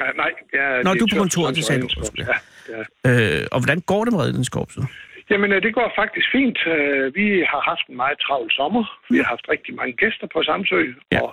Ja, 0.00 0.08
nej, 0.22 0.30
jeg 0.52 0.64
er 0.78 0.82
Når 0.82 0.94
du 0.94 1.04
er 1.04 1.08
på 1.12 1.18
kontoret, 1.24 1.56
det 1.56 1.64
sagde 1.64 1.82
du. 1.82 1.88
Ja, 2.18 2.36
ja. 2.74 3.40
Øh, 3.40 3.46
og 3.52 3.58
hvordan 3.60 3.80
går 3.80 4.04
det 4.04 4.12
med 4.12 4.20
redningskorpset? 4.20 4.84
Jamen, 5.30 5.52
øh, 5.52 5.62
det 5.62 5.72
går 5.74 5.92
faktisk 6.02 6.26
fint. 6.36 6.58
Øh, 6.74 7.14
vi 7.18 7.26
har 7.52 7.62
haft 7.70 7.84
en 7.90 7.96
meget 7.96 8.18
travl 8.26 8.50
sommer. 8.58 8.84
Vi 9.10 9.16
har 9.20 9.28
haft 9.34 9.46
rigtig 9.54 9.74
mange 9.80 9.92
gæster 10.02 10.26
på 10.34 10.38
Samsø, 10.42 10.80
ja. 11.12 11.20
og 11.20 11.28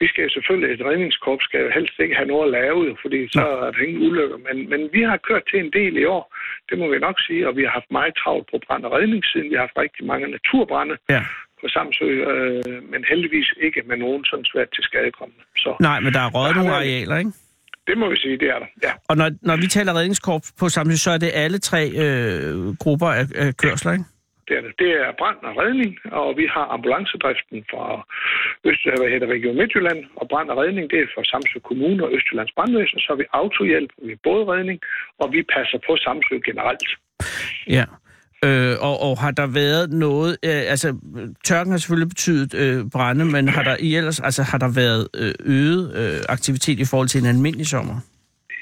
vi 0.00 0.06
skal 0.10 0.24
jo 0.24 0.30
selvfølgelig, 0.36 0.68
et 0.70 0.86
redningskorps 0.88 1.44
skal 1.48 1.60
jo 1.64 1.70
helst 1.78 1.96
ikke 1.98 2.18
have 2.20 2.32
noget 2.32 2.46
at 2.46 2.54
lave, 2.60 2.96
fordi 3.04 3.20
så 3.36 3.46
er 3.66 3.70
der 3.70 3.86
ingen 3.86 4.02
ulykker. 4.08 4.38
Men, 4.46 4.56
men 4.72 4.80
vi 4.92 5.02
har 5.10 5.26
kørt 5.28 5.44
til 5.50 5.58
en 5.60 5.72
del 5.78 5.94
i 5.96 6.04
år, 6.16 6.24
det 6.68 6.78
må 6.78 6.86
vi 6.92 6.98
nok 6.98 7.16
sige, 7.26 7.48
og 7.48 7.56
vi 7.56 7.62
har 7.64 7.72
haft 7.78 7.90
meget 7.98 8.14
travlt 8.20 8.46
på 8.50 8.56
brand- 8.66 8.84
og 8.88 8.92
redningssiden. 8.92 9.50
Vi 9.50 9.54
har 9.56 9.66
haft 9.66 9.82
rigtig 9.84 10.06
mange 10.06 10.26
naturbrænde. 10.36 10.96
Ja 11.16 11.22
på 11.62 11.66
Samsø, 11.76 12.08
øh, 12.32 12.90
men 12.92 13.00
heldigvis 13.10 13.48
ikke 13.66 13.80
med 13.90 13.96
nogen 13.96 14.24
sådan 14.24 14.44
svært 14.52 14.70
til 14.74 14.84
skadekommende. 14.84 15.42
Så, 15.56 15.70
Nej, 15.80 16.00
men 16.00 16.12
der 16.12 16.20
er 16.20 16.30
røget 16.36 16.56
nogle 16.56 16.72
arealer, 16.72 17.16
ikke? 17.18 17.32
Det 17.88 17.98
må 17.98 18.10
vi 18.10 18.16
sige, 18.16 18.38
det 18.38 18.48
er 18.54 18.58
der, 18.58 18.70
ja. 18.82 18.92
Og 19.08 19.16
når, 19.16 19.30
når 19.42 19.56
vi 19.56 19.66
taler 19.66 19.92
redningskorps 19.98 20.52
på 20.60 20.68
Samsø, 20.68 20.96
så 20.96 21.10
er 21.10 21.18
det 21.18 21.30
alle 21.34 21.58
tre 21.58 21.82
øh, 22.04 22.76
grupper 22.82 23.06
af, 23.06 23.24
af 23.34 23.56
kørsler, 23.56 23.92
ikke? 23.92 24.04
Det 24.50 24.58
er, 24.58 24.62
det. 24.82 24.90
er 25.06 25.12
brand 25.20 25.40
og 25.48 25.54
redning, 25.62 25.90
og 26.20 26.28
vi 26.40 26.46
har 26.54 26.66
ambulancedriften 26.76 27.58
fra 27.70 27.84
Øst, 28.68 28.82
hvad 29.00 29.10
hedder 29.12 29.28
Region 29.34 29.56
Midtjylland, 29.60 30.00
og 30.20 30.24
brand 30.32 30.48
og 30.52 30.56
redning, 30.62 30.84
det 30.92 30.98
er 31.00 31.08
for 31.14 31.22
Samsø 31.32 31.58
Kommune 31.68 32.00
og 32.06 32.10
Østjyllands 32.16 32.52
Brandvæsen, 32.56 32.98
så 33.00 33.06
har 33.12 33.18
vi 33.22 33.26
autohjælp, 33.40 33.90
vi 34.06 34.12
er 34.12 34.22
både 34.28 34.42
redning, 34.52 34.78
og 35.20 35.26
vi 35.34 35.40
passer 35.54 35.78
på 35.86 35.92
Samsø 36.04 36.34
generelt. 36.48 36.90
Ja. 37.76 37.84
Øh, 38.44 38.76
og, 38.88 38.96
og 39.06 39.18
har 39.18 39.30
der 39.30 39.46
været 39.46 39.90
noget, 39.90 40.32
øh, 40.48 40.62
altså 40.74 40.88
tørken 41.44 41.70
har 41.72 41.78
selvfølgelig 41.78 42.08
betydet 42.08 42.54
øh, 42.62 42.90
brænde, 42.94 43.24
men 43.24 43.48
har 43.48 43.62
der 43.62 43.76
i 43.80 43.96
ellers, 43.96 44.20
altså 44.20 44.42
har 44.42 44.58
der 44.58 44.70
været 44.82 45.08
øh, 45.22 45.34
øget 45.58 45.84
øh, 46.00 46.18
aktivitet 46.28 46.78
i 46.80 46.84
forhold 46.90 47.08
til 47.08 47.20
en 47.20 47.26
almindelig 47.26 47.66
sommer? 47.66 47.96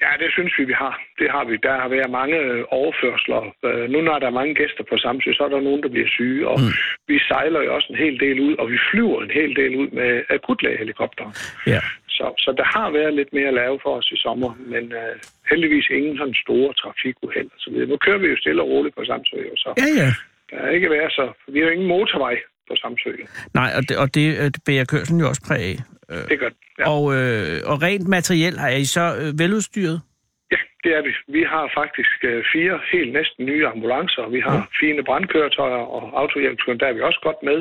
Ja, 0.03 0.11
det 0.23 0.33
synes 0.33 0.53
vi, 0.59 0.65
vi 0.65 0.73
har. 0.73 0.95
Det 1.19 1.31
har 1.31 1.45
vi. 1.45 1.57
Der 1.57 1.75
har 1.83 1.89
været 1.89 2.11
mange 2.11 2.37
øh, 2.37 2.65
overførsler. 2.69 3.41
Øh, 3.65 3.91
nu 3.91 4.01
når 4.01 4.19
der 4.19 4.27
er 4.27 4.39
mange 4.41 4.55
gæster 4.55 4.85
på 4.91 4.97
Samsø, 4.99 5.33
så 5.33 5.45
er 5.45 5.49
der 5.49 5.61
nogen, 5.61 5.83
der 5.83 5.89
bliver 5.89 6.09
syge, 6.09 6.49
og 6.49 6.59
mm. 6.61 6.73
vi 7.09 7.19
sejler 7.19 7.61
jo 7.63 7.75
også 7.75 7.89
en 7.91 7.99
hel 8.05 8.21
del 8.21 8.41
ud, 8.41 8.55
og 8.57 8.71
vi 8.71 8.79
flyver 8.91 9.23
en 9.23 9.31
hel 9.31 9.57
del 9.57 9.77
ud 9.77 9.89
med 9.91 10.23
akutlægehelikopter. 10.31 11.27
Ja. 11.67 11.81
Så, 12.09 12.27
så 12.39 12.51
der 12.57 12.65
har 12.65 12.91
været 12.91 13.15
lidt 13.15 13.33
mere 13.33 13.49
at 13.49 13.55
lave 13.55 13.79
for 13.83 13.93
os 13.99 14.13
i 14.13 14.17
sommer, 14.17 14.51
men 14.59 14.85
uh, 14.93 15.15
heldigvis 15.51 15.91
ingen 15.91 16.19
sådan 16.19 16.35
store 16.35 16.73
trafikuheld 16.75 17.51
og 17.55 17.61
så 17.65 17.71
videre. 17.71 17.89
Nu 17.89 17.97
kører 17.97 18.19
vi 18.19 18.27
jo 18.27 18.37
stille 18.37 18.63
og 18.63 18.69
roligt 18.69 18.97
på 18.97 19.05
Samsø, 19.05 19.37
så 19.57 19.71
ja, 19.79 19.89
ja. 20.03 20.11
der 20.51 20.57
er 20.67 20.71
ikke 20.71 20.91
været 20.91 21.13
så... 21.13 21.33
Vi 21.49 21.59
har 21.59 21.67
jo 21.67 21.73
ingen 21.73 21.89
motorvej 21.89 22.37
på 22.69 22.75
Samsø. 22.77 23.11
Nej, 23.55 23.71
og 23.77 23.89
det, 23.89 23.97
og 24.03 24.15
det, 24.15 24.55
det 24.55 24.63
bærer 24.67 24.85
kørselen 24.85 25.21
jo 25.21 25.29
også 25.29 25.43
præg 25.49 25.63
af. 25.71 25.77
Det 26.29 26.39
gør 26.39 26.49
det, 26.49 26.57
ja. 26.79 26.85
Og, 26.91 27.03
øh, 27.17 27.71
og 27.71 27.83
rent 27.83 28.09
materiel, 28.09 28.57
er 28.59 28.77
I 28.85 28.85
så 28.85 29.17
øh, 29.21 29.39
veludstyret? 29.39 30.01
Ja, 30.51 30.61
det 30.85 30.91
er 30.97 31.03
vi. 31.03 31.13
Vi 31.39 31.43
har 31.53 31.65
faktisk 31.81 32.17
øh, 32.31 32.45
fire 32.53 32.81
helt 32.93 33.13
næsten 33.13 33.47
nye 33.47 33.67
ambulancer. 33.67 34.29
Vi 34.29 34.41
har 34.41 34.59
mm. 34.59 34.67
fine 34.81 35.05
brandkøretøjer 35.05 35.83
og 35.95 36.21
autohjælpskøren, 36.21 36.81
der 36.81 36.87
er 36.87 36.93
vi 36.93 37.01
også 37.01 37.21
godt 37.23 37.41
med. 37.43 37.59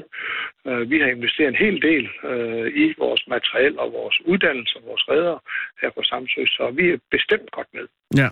Uh, 0.69 0.91
vi 0.91 0.97
har 0.99 1.07
investeret 1.07 1.49
en 1.49 1.61
hel 1.65 1.81
del 1.81 2.05
uh, 2.31 2.67
i 2.83 2.85
vores 2.97 3.23
materiel 3.27 3.79
og 3.79 3.87
vores 3.99 4.17
uddannelse 4.25 4.73
og 4.77 4.83
vores 4.89 5.03
redder 5.11 5.37
her 5.81 5.89
på 5.97 6.01
Samsø, 6.03 6.41
så 6.45 6.71
vi 6.79 6.89
er 6.93 6.97
bestemt 7.11 7.51
godt 7.51 7.67
med. 7.73 7.85
Ja, 8.21 8.29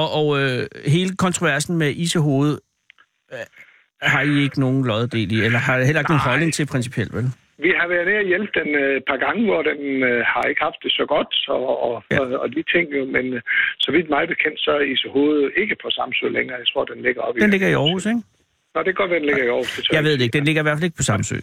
og, 0.00 0.06
og 0.20 0.26
øh, 0.40 0.60
hele 0.94 1.16
kontroversen 1.16 1.78
med 1.78 1.90
Isehoved, 2.04 2.58
øh, 3.32 3.46
har 4.02 4.22
I 4.22 4.42
ikke 4.46 4.60
nogen 4.60 4.84
loddedel 4.84 5.32
i, 5.32 5.44
eller 5.44 5.58
har 5.58 5.78
I 5.78 5.84
heller 5.84 6.00
ikke 6.00 6.10
nogen 6.10 6.28
holdning 6.30 6.52
til 6.54 6.66
principielt, 6.66 7.14
vel? 7.14 7.24
Vi 7.58 7.70
har 7.78 7.88
været 7.88 8.06
nede 8.06 8.18
og 8.24 8.28
hjælpe 8.32 8.52
den 8.60 8.68
øh, 8.82 8.96
et 8.96 9.04
par 9.10 9.16
gange, 9.16 9.44
hvor 9.48 9.62
den 9.70 9.80
øh, 10.10 10.24
har 10.32 10.44
ikke 10.50 10.62
haft 10.66 10.80
det 10.84 10.92
så 10.92 11.04
godt, 11.14 11.32
og, 11.48 11.82
og, 11.86 12.04
ja. 12.10 12.20
og, 12.20 12.26
og 12.42 12.48
de 12.54 12.62
ting 12.74 12.86
jo, 12.98 13.04
men 13.16 13.24
øh, 13.34 13.40
så 13.84 13.88
vidt 13.92 14.08
mig 14.14 14.28
bekendt, 14.28 14.58
så 14.60 14.70
er 14.70 14.80
Ise 14.92 15.08
Hoved 15.08 15.50
ikke 15.56 15.76
på 15.82 15.88
Samsø 15.90 16.26
længere. 16.28 16.56
Jeg 16.62 16.66
tror, 16.72 16.84
den 16.84 17.02
ligger 17.06 17.22
oppe 17.22 17.38
i... 17.38 17.42
Den 17.42 17.50
ligger 17.50 17.68
i 17.68 17.72
Aarhus, 17.72 18.06
ikke? 18.06 18.22
Nå, 18.74 18.78
det 18.84 18.90
kan 18.92 19.00
godt 19.02 19.10
være, 19.10 19.20
den 19.20 19.28
ligger 19.30 19.44
i 19.44 19.48
Aarhus. 19.48 19.76
Det 19.76 19.92
jeg 19.96 20.04
ved 20.04 20.12
det 20.18 20.24
ikke. 20.24 20.36
Den 20.38 20.44
ligger 20.44 20.62
i 20.62 20.66
hvert 20.66 20.76
fald 20.78 20.88
ikke 20.88 21.00
på 21.02 21.08
Samsø. 21.12 21.36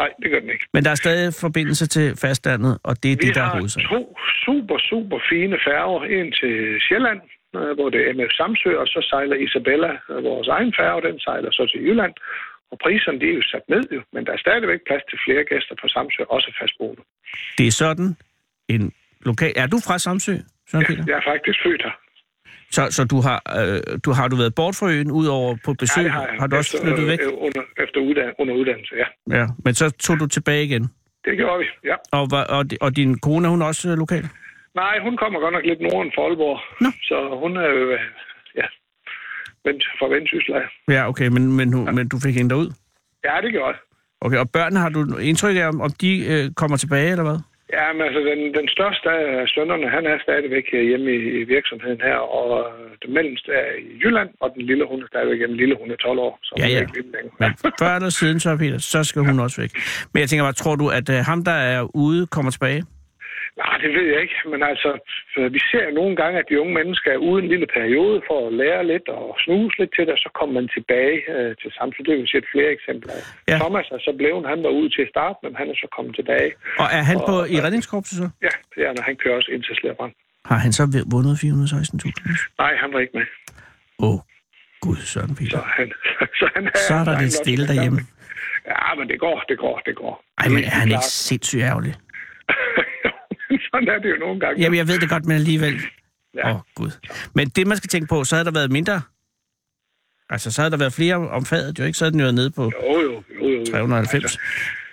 Nej, 0.00 0.10
det 0.22 0.28
gør 0.30 0.40
den 0.44 0.50
ikke. 0.54 0.64
Men 0.74 0.84
der 0.84 0.90
er 0.90 1.00
stadig 1.04 1.34
forbindelse 1.46 1.86
til 1.96 2.06
fastlandet, 2.24 2.78
og 2.88 3.02
det 3.02 3.08
er 3.12 3.16
Vi 3.20 3.26
det, 3.26 3.34
der 3.34 3.42
er 3.48 3.52
hovedsagen. 3.56 3.86
Vi 3.90 3.94
har 3.94 3.98
to 3.98 4.16
super, 4.46 4.78
super 4.90 5.18
fine 5.30 5.56
færger. 5.66 6.00
En 6.16 6.28
til 6.40 6.54
Sjælland, 6.86 7.20
hvor 7.78 7.88
det 7.94 8.00
er 8.08 8.12
MF 8.18 8.32
Samsø, 8.40 8.70
og 8.82 8.86
så 8.86 9.00
sejler 9.10 9.36
Isabella, 9.46 9.90
vores 10.08 10.48
egen 10.48 10.72
færge, 10.78 11.02
den 11.08 11.20
sejler 11.20 11.50
så 11.52 11.62
til 11.72 11.80
Jylland. 11.86 12.14
Og 12.72 12.78
priserne 12.84 13.20
de 13.20 13.26
er 13.30 13.34
jo 13.40 13.42
sat 13.42 13.64
ned, 13.68 13.84
jo, 13.96 14.00
men 14.12 14.26
der 14.26 14.32
er 14.32 14.38
stadigvæk 14.46 14.80
plads 14.88 15.02
til 15.10 15.18
flere 15.26 15.44
gæster 15.50 15.74
på 15.82 15.86
Samsø, 15.88 16.22
også 16.36 16.48
fastboende. 16.60 17.02
Det 17.58 17.66
er 17.66 17.70
sådan 17.84 18.16
en 18.68 18.92
lokal... 19.28 19.52
Er 19.56 19.66
du 19.66 19.78
fra 19.86 19.98
Samsø, 19.98 20.34
Søren 20.70 20.84
Peter? 20.84 21.04
Ja, 21.06 21.12
jeg 21.12 21.16
er 21.22 21.30
faktisk 21.32 21.58
født 21.66 21.82
her. 21.82 21.94
Så, 22.76 22.82
så 22.90 23.04
du, 23.04 23.20
har, 23.20 23.38
øh, 23.60 23.98
du 24.04 24.10
har 24.12 24.28
du 24.28 24.36
været 24.36 24.54
bort 24.54 24.74
fra 24.80 24.90
øen, 24.90 25.10
udover 25.10 25.56
på 25.64 25.74
besøg? 25.74 26.04
Ja, 26.04 26.08
har 26.10 26.26
jeg. 26.26 26.36
Har 26.40 26.46
du 26.46 26.56
også 26.56 26.78
flyttet 26.84 27.06
væk? 27.06 27.20
Øh, 27.22 27.28
under, 27.46 27.62
efter 27.84 28.00
uddan- 28.08 28.34
under 28.38 28.54
uddannelse, 28.54 28.94
ja. 29.02 29.38
Ja, 29.38 29.46
men 29.64 29.74
så 29.74 29.90
tog 29.90 30.20
du 30.20 30.26
tilbage 30.26 30.64
igen? 30.64 30.82
Det 31.24 31.36
gjorde 31.36 31.58
vi, 31.58 31.66
ja. 31.84 31.94
Og, 32.12 32.28
og, 32.48 32.64
og 32.80 32.96
din 32.96 33.18
kone, 33.18 33.46
er 33.46 33.50
hun 33.50 33.62
også 33.62 33.90
øh, 33.90 33.98
lokal? 33.98 34.24
Nej, 34.74 34.98
hun 35.02 35.16
kommer 35.16 35.40
godt 35.40 35.52
nok 35.52 35.64
lidt 35.66 35.80
norden 35.80 36.12
for 36.14 36.22
Aalborg. 36.26 36.58
Nå. 36.80 36.90
Så 37.02 37.16
hun 37.42 37.56
er 37.56 37.68
jo, 37.68 37.90
øh, 37.90 38.00
ja, 38.56 38.66
fra 39.98 40.08
Vendsyssel 40.08 40.54
Ja, 40.88 41.08
okay, 41.08 41.28
men, 41.28 41.52
men, 41.56 41.84
ja. 41.86 41.92
men 41.92 42.08
du 42.08 42.16
fik 42.24 42.34
hende 42.34 42.56
ud? 42.56 42.68
Ja, 43.24 43.34
det 43.42 43.52
gjorde 43.52 43.68
jeg. 43.68 43.78
Okay, 44.20 44.38
og 44.38 44.50
børnene 44.52 44.80
har 44.80 44.88
du 44.88 45.16
indtryk 45.16 45.56
af, 45.56 45.66
om 45.68 45.92
de 46.00 46.10
øh, 46.32 46.44
kommer 46.60 46.76
tilbage, 46.76 47.10
eller 47.10 47.26
hvad? 47.28 47.38
Ja, 47.78 47.86
men 47.92 48.02
altså, 48.08 48.20
den, 48.30 48.40
den 48.58 48.68
største 48.76 49.08
af 49.10 49.48
sønnerne, 49.54 49.88
han 49.96 50.04
er 50.12 50.16
stadigvæk 50.26 50.66
hjemme 50.90 51.08
i, 51.18 51.20
i 51.40 51.44
virksomheden 51.54 52.00
her, 52.08 52.18
og 52.38 52.48
øh, 52.60 52.90
den 53.02 53.10
mellemste 53.16 53.50
er 53.52 53.70
i 53.90 53.92
Jylland, 54.02 54.30
og 54.40 54.48
den 54.54 54.62
lille 54.70 54.84
hund 54.90 55.02
er 55.02 55.06
stadigvæk 55.12 55.38
hjemme. 55.38 55.56
Lille 55.56 55.74
hund 55.80 55.90
er 55.90 55.96
12 55.96 56.18
år, 56.18 56.38
så 56.42 56.52
Ja, 56.58 56.62
hun 56.62 56.70
er 56.70 56.74
ja. 56.74 56.80
ikke 56.80 56.96
lidt 56.98 57.10
længere. 57.16 57.34
Men 57.40 57.50
før 57.80 57.92
eller 57.96 58.10
siden, 58.20 58.40
så, 58.40 58.56
Peter, 58.56 58.78
så 58.78 59.04
skal 59.04 59.22
hun 59.22 59.38
også 59.40 59.60
væk. 59.62 59.72
Men 60.12 60.20
jeg 60.20 60.28
tænker 60.28 60.44
bare, 60.44 60.52
tror 60.62 60.76
du, 60.82 60.86
at 60.98 61.06
uh, 61.08 61.16
ham, 61.30 61.44
der 61.44 61.58
er 61.74 61.80
ude, 62.04 62.26
kommer 62.26 62.50
tilbage? 62.50 62.82
Nej, 63.62 63.76
det 63.84 63.90
ved 63.96 64.06
jeg 64.12 64.20
ikke, 64.26 64.38
men 64.52 64.60
altså, 64.70 64.90
øh, 65.36 65.46
vi 65.54 65.60
ser 65.70 65.82
jo 65.88 65.92
nogle 66.00 66.14
gange, 66.20 66.36
at 66.42 66.46
de 66.50 66.60
unge 66.62 66.74
mennesker 66.80 67.08
er 67.12 67.20
ude 67.28 67.38
en 67.42 67.48
lille 67.54 67.68
periode 67.78 68.16
for 68.28 68.38
at 68.48 68.52
lære 68.62 68.82
lidt 68.92 69.06
og 69.18 69.24
snuse 69.44 69.74
lidt 69.80 69.92
til 69.96 70.04
det, 70.06 70.12
og 70.16 70.20
så 70.26 70.30
kommer 70.38 70.54
man 70.60 70.66
tilbage 70.76 71.16
øh, 71.34 71.50
til 71.60 71.70
Samsø. 71.76 71.98
Det 72.06 72.12
har 72.14 72.20
vi 72.24 72.30
set 72.36 72.46
flere 72.54 72.70
eksempler 72.76 73.12
af. 73.18 73.22
Ja. 73.50 73.56
Thomas 73.62 73.86
er 73.96 74.00
så 74.08 74.12
blevet, 74.20 74.42
han 74.52 74.60
var 74.66 74.72
ude 74.78 74.88
til 74.96 75.02
at 75.06 75.10
starte, 75.14 75.38
men 75.44 75.52
han 75.60 75.66
er 75.72 75.76
så 75.82 75.88
kommet 75.96 76.12
tilbage. 76.20 76.50
Og 76.82 76.88
er 76.98 77.04
han 77.10 77.18
på, 77.30 77.34
Og- 77.40 77.50
i 77.54 77.56
redningskorpset 77.64 78.16
så? 78.22 78.26
Ja, 78.46 78.54
det 78.74 78.80
er, 78.86 78.92
når 78.96 79.04
han 79.08 79.16
kører 79.22 79.34
også 79.40 79.50
ind 79.54 79.62
til 79.68 79.74
Slæbrand. 79.80 80.12
Har 80.50 80.58
han 80.64 80.72
så 80.78 80.82
vundet 81.14 81.34
416.000? 81.44 82.62
Nej, 82.62 82.72
han 82.82 82.88
var 82.94 83.00
ikke 83.04 83.14
med. 83.18 83.26
Åh, 84.04 84.08
oh, 84.14 84.18
gud, 84.84 84.96
Søren 85.12 85.28
Så 85.28 85.34
Peter. 85.38 85.60
han, 85.78 85.88
så 86.40 86.44
han 86.54 86.62
er, 86.66 86.70
Så 86.88 86.94
er 87.00 87.04
der 87.08 87.14
lidt 87.22 87.32
stille 87.42 87.64
derhjemme. 87.72 88.00
Ja, 88.72 88.94
men 88.98 89.08
det 89.08 89.18
går, 89.24 89.36
det 89.48 89.58
går, 89.58 89.76
det 89.86 89.94
går. 89.96 90.14
Ej, 90.38 90.48
men 90.48 90.64
er 90.64 90.70
han 90.82 90.88
ikke 90.88 91.04
sindssygt 91.28 91.62
ærgerlig? 91.62 91.94
Sådan 93.74 93.88
er 93.88 93.98
det 93.98 94.10
jo 94.10 94.16
nogle 94.16 94.40
gange. 94.40 94.62
Jamen, 94.62 94.78
jeg 94.78 94.88
ved 94.88 94.98
det 95.02 95.08
godt, 95.10 95.24
men 95.26 95.36
alligevel. 95.36 95.74
Åh, 95.74 95.80
Ja. 96.36 96.50
oh, 96.54 96.60
gud. 96.74 96.90
Men 97.34 97.44
det, 97.56 97.66
man 97.66 97.76
skal 97.76 97.88
tænke 97.88 98.08
på, 98.14 98.24
så 98.24 98.32
havde 98.36 98.44
der 98.50 98.56
været 98.60 98.72
mindre... 98.78 98.96
Altså, 100.34 100.48
så 100.52 100.58
havde 100.62 100.72
der 100.74 100.78
været 100.84 100.94
flere 101.00 101.16
omfadet, 101.38 101.78
jo 101.78 101.84
ikke? 101.88 101.98
Så 101.98 102.04
havde 102.04 102.12
den 102.16 102.20
jo 102.26 102.32
nede 102.40 102.50
på 102.58 102.64
Jo, 102.76 102.92
jo, 103.06 103.14
jo, 103.40 103.46
jo. 103.58 103.64
390. 103.64 104.38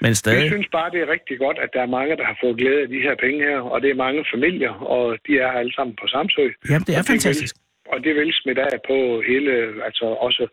Men 0.02 0.08
Jeg 0.08 0.18
stadig... 0.18 0.50
synes 0.54 0.68
bare, 0.78 0.90
det 0.94 1.00
er 1.06 1.10
rigtig 1.16 1.36
godt, 1.46 1.58
at 1.66 1.70
der 1.76 1.82
er 1.82 1.92
mange, 1.98 2.12
der 2.20 2.26
har 2.32 2.38
fået 2.44 2.58
glæde 2.62 2.82
af 2.86 2.90
de 2.96 3.00
her 3.06 3.16
penge 3.26 3.40
her, 3.50 3.60
og 3.74 3.78
det 3.82 3.90
er 3.90 3.96
mange 4.06 4.22
familier, 4.34 4.74
og 4.96 5.04
de 5.28 5.34
er 5.46 5.52
alle 5.60 5.74
sammen 5.78 5.96
på 6.02 6.06
Samsø. 6.08 6.46
Jamen, 6.70 6.86
det 6.88 6.94
er 6.96 7.00
Og 7.02 7.06
vil- 7.08 7.14
fantastisk. 7.14 7.56
Og 7.94 7.98
det 8.06 8.14
vil 8.20 8.30
smitte 8.42 8.62
af 8.74 8.80
på 8.92 8.98
hele, 9.30 9.52
altså 9.88 10.06
også 10.28 10.44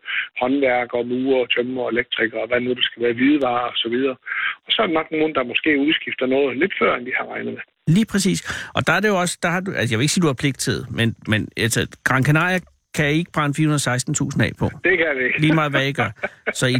håndværk 0.41 0.89
og 0.99 1.03
murer, 1.11 1.45
tømmer 1.45 1.81
og 1.83 1.89
elektrikere, 1.95 2.41
og 2.41 2.47
hvad 2.47 2.61
nu 2.61 2.71
det 2.79 2.85
skal 2.87 3.03
være, 3.03 3.13
hvidevarer 3.19 3.67
og 3.73 3.77
så 3.83 3.89
videre. 3.95 4.15
Og 4.65 4.69
så 4.73 4.77
er 4.81 4.87
der 4.87 4.93
nok 4.99 5.09
nogen, 5.11 5.35
der 5.35 5.43
måske 5.51 5.69
udskifter 5.87 6.25
noget 6.25 6.57
lidt 6.61 6.73
før, 6.79 6.91
end 6.95 7.05
de 7.05 7.13
har 7.19 7.27
regnet 7.33 7.53
med. 7.53 7.63
Lige 7.87 8.05
præcis. 8.05 8.69
Og 8.75 8.87
der 8.87 8.93
er 8.93 8.99
det 8.99 9.07
jo 9.07 9.19
også... 9.19 9.37
Der 9.43 9.49
har 9.49 9.59
du, 9.59 9.71
altså, 9.71 9.93
jeg 9.93 9.99
vil 9.99 10.03
ikke 10.03 10.13
sige, 10.13 10.21
du 10.21 10.27
har 10.27 10.33
pligt 10.33 10.59
til, 10.59 10.85
men, 10.89 11.15
men 11.27 11.47
altså, 11.57 11.87
Gran 12.03 12.23
Canaria 12.23 12.59
kan 12.95 13.05
ikke 13.05 13.31
brænde 13.31 13.53
416.000 13.61 14.43
af 14.43 14.51
på. 14.59 14.69
Det 14.83 14.97
kan 14.97 15.17
det 15.17 15.25
ikke. 15.25 15.41
Lige 15.43 15.53
meget, 15.53 15.71
hvad 15.71 15.87
I 15.87 15.93
gør. 15.93 16.09
Så 16.53 16.65
I, 16.67 16.75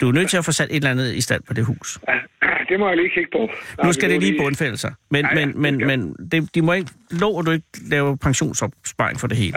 du 0.00 0.08
er 0.08 0.12
nødt 0.12 0.30
til 0.30 0.36
at 0.36 0.44
få 0.44 0.52
sat 0.52 0.68
et 0.70 0.76
eller 0.76 0.90
andet 0.90 1.14
i 1.14 1.20
stand 1.20 1.42
på 1.48 1.54
det 1.54 1.64
hus. 1.64 1.98
Ja, 2.08 2.18
det 2.68 2.80
må 2.80 2.88
jeg 2.88 2.96
lige 2.96 3.10
kigge 3.10 3.30
på. 3.32 3.48
Nu 3.84 3.92
skal 3.92 4.10
det 4.10 4.20
vi 4.20 4.24
lige 4.24 4.38
bundfælde 4.42 4.76
sig. 4.76 4.92
Men, 5.10 5.24
Ja, 5.24 5.38
ja, 5.40 5.46
men, 5.46 5.60
men, 5.62 5.78
det 5.78 5.86
men 5.86 6.16
det, 6.32 6.54
de 6.54 6.62
må 6.62 6.72
ikke... 6.72 6.90
Lov, 7.10 7.38
at 7.40 7.46
du 7.46 7.50
ikke 7.50 7.66
lave 7.90 8.18
pensionsopsparing 8.18 9.20
for 9.20 9.26
det 9.26 9.36
hele. 9.36 9.56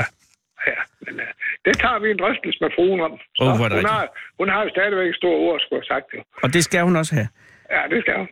Ja, 0.68 0.80
men 1.06 1.14
uh, 1.16 1.26
det 1.66 1.74
tager 1.84 2.00
vi 2.00 2.08
en 2.12 2.20
drøftelse 2.24 2.58
med 2.62 2.70
fruen 2.76 3.00
om. 3.08 3.12
Så 3.36 3.44
det 3.44 3.74
hun, 3.80 3.86
har, 3.86 4.04
hun 4.40 4.50
har 4.50 4.64
jo 4.64 4.70
stadigvæk 4.70 5.10
et 5.10 5.16
stort 5.16 5.40
ord, 5.48 5.60
skulle 5.60 5.80
have 5.82 5.92
sagt 5.96 6.08
jo. 6.16 6.20
Og 6.44 6.54
det 6.54 6.64
skal 6.64 6.82
hun 6.88 6.96
også 6.96 7.14
have. 7.16 7.28
Ja, 7.76 7.82
det 7.96 8.00
skal 8.04 8.16
hun. 8.22 8.28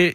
Øh, 0.00 0.12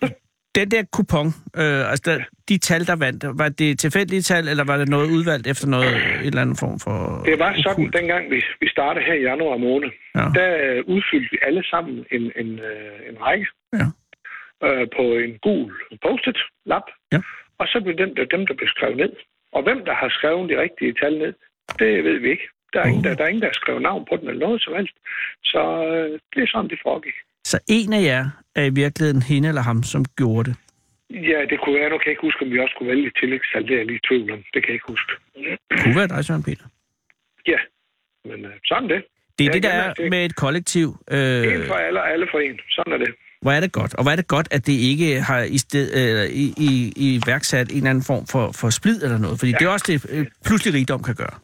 den 0.55 0.71
der 0.71 0.83
kupon, 0.97 1.27
øh, 1.61 1.89
altså 1.91 2.03
der, 2.05 2.17
de 2.49 2.57
tal, 2.57 2.81
der 2.87 2.95
vandt, 3.05 3.25
var 3.41 3.49
det 3.49 3.79
tilfældige 3.79 4.21
tal, 4.21 4.47
eller 4.47 4.63
var 4.63 4.77
det 4.77 4.89
noget 4.89 5.07
udvalgt 5.15 5.47
efter 5.47 5.67
noget, 5.67 5.93
et 5.95 6.25
eller 6.27 6.41
andet 6.41 6.57
form 6.59 6.77
for... 6.85 6.95
Det 7.25 7.39
var 7.39 7.51
sådan, 7.65 7.91
dengang 7.99 8.31
vi, 8.31 8.39
vi 8.61 8.67
startede 8.75 9.05
her 9.05 9.13
i 9.13 9.21
januar 9.29 9.57
måned, 9.57 9.89
Ja. 10.15 10.25
der 10.39 10.49
øh, 10.65 10.83
udfyldte 10.95 11.29
vi 11.31 11.37
alle 11.47 11.63
sammen 11.71 12.05
en, 12.11 12.23
en, 12.41 12.49
øh, 12.59 12.97
en 13.09 13.15
række 13.25 13.47
Ja. 13.79 13.87
øh, 14.67 14.87
på 14.97 15.03
en 15.25 15.33
gul 15.45 15.71
post-it-lap. 16.05 16.87
Ja. 17.13 17.19
Og 17.59 17.65
så 17.67 17.81
blev 17.83 17.95
den 17.97 18.15
der, 18.17 18.25
dem, 18.35 18.47
der 18.47 18.53
blev 18.59 18.69
skrevet 18.75 18.97
ned. 18.97 19.13
Og 19.55 19.63
hvem, 19.63 19.79
der 19.85 19.93
har 20.01 20.09
skrevet 20.17 20.49
de 20.49 20.61
rigtige 20.65 20.93
tal 21.01 21.13
ned, 21.23 21.33
det 21.79 22.03
ved 22.03 22.17
vi 22.19 22.29
ikke. 22.35 22.47
Der 22.73 22.79
er, 22.79 22.83
Oh. 22.85 22.89
ingen, 22.89 23.03
der, 23.03 23.15
der 23.15 23.23
er 23.23 23.27
ingen, 23.27 23.41
der 23.41 23.47
har 23.53 23.59
skrevet 23.63 23.81
navn 23.81 24.05
på 24.09 24.13
den 24.19 24.27
eller 24.29 24.45
noget 24.47 24.61
som 24.63 24.73
helst. 24.79 24.95
Så 25.51 25.61
øh, 25.91 26.19
det 26.33 26.39
er 26.43 26.47
sådan, 26.53 26.69
det 26.69 26.79
foregik. 26.87 27.17
Så 27.45 27.59
en 27.67 27.93
af 27.93 28.01
jer 28.03 28.25
er 28.55 28.63
i 28.63 28.69
virkeligheden 28.69 29.21
hende 29.21 29.47
eller 29.47 29.61
ham, 29.61 29.83
som 29.83 30.05
gjorde 30.17 30.49
det. 30.49 30.55
Ja, 31.09 31.39
det 31.49 31.57
kunne 31.63 31.75
være. 31.79 31.89
Nu 31.89 31.97
kan 31.97 32.05
jeg 32.05 32.11
ikke 32.15 32.21
huske, 32.29 32.41
om 32.45 32.51
vi 32.51 32.59
også 32.59 32.75
kunne 32.77 32.89
vælge 32.89 33.11
tillægstal. 33.19 33.63
Det 33.63 33.71
er 33.73 33.77
jeg 33.77 33.85
lige 33.85 33.99
i 34.03 34.07
tvivl 34.07 34.31
om. 34.31 34.39
Det 34.53 34.59
kan 34.63 34.67
jeg 34.67 34.73
ikke 34.79 34.89
huske. 34.93 35.11
Det 35.71 35.79
kunne 35.83 35.95
være 35.95 36.07
dig, 36.07 36.25
Søren 36.25 36.43
Peter. 36.43 36.65
Ja, 37.47 37.59
men 38.29 38.45
øh, 38.45 38.51
sådan 38.65 38.89
det. 38.89 39.01
Det 39.39 39.43
er 39.45 39.49
Ja, 39.49 39.53
det, 39.53 39.63
der 39.63 39.69
er 39.69 39.93
det- 39.93 40.09
med 40.09 40.25
et 40.25 40.35
kollektiv. 40.35 40.87
En 41.11 41.17
Øh, 41.17 41.67
for 41.67 41.73
alle, 41.73 42.01
og 42.01 42.11
alle 42.13 42.27
for 42.31 42.39
en. 42.39 42.59
Sådan 42.69 42.93
er 42.93 42.97
det. 42.97 43.11
hvor 43.41 43.51
er 43.51 43.59
det 43.59 43.71
godt. 43.71 43.93
Og 43.95 44.03
hvor 44.03 44.11
er 44.11 44.15
det 44.15 44.27
godt, 44.27 44.47
at 44.51 44.67
det 44.67 44.73
ikke 44.73 45.21
har 45.21 45.41
i, 45.43 45.57
sted, 45.57 45.85
øh, 46.01 46.29
i, 46.43 46.45
i, 46.57 46.93
i 46.95 47.21
værksat 47.25 47.71
en 47.71 47.77
eller 47.77 47.89
anden 47.89 48.03
form 48.03 48.27
for, 48.27 48.51
for 48.51 48.69
splid 48.69 49.03
eller 49.03 49.17
noget. 49.17 49.39
Fordi 49.39 49.51
ja. 49.51 49.57
det 49.57 49.65
er 49.65 49.69
også 49.69 49.85
det, 49.87 50.05
øh, 50.19 50.25
pludselig 50.45 50.73
rigdom 50.79 51.03
kan 51.03 51.15
gøre. 51.15 51.35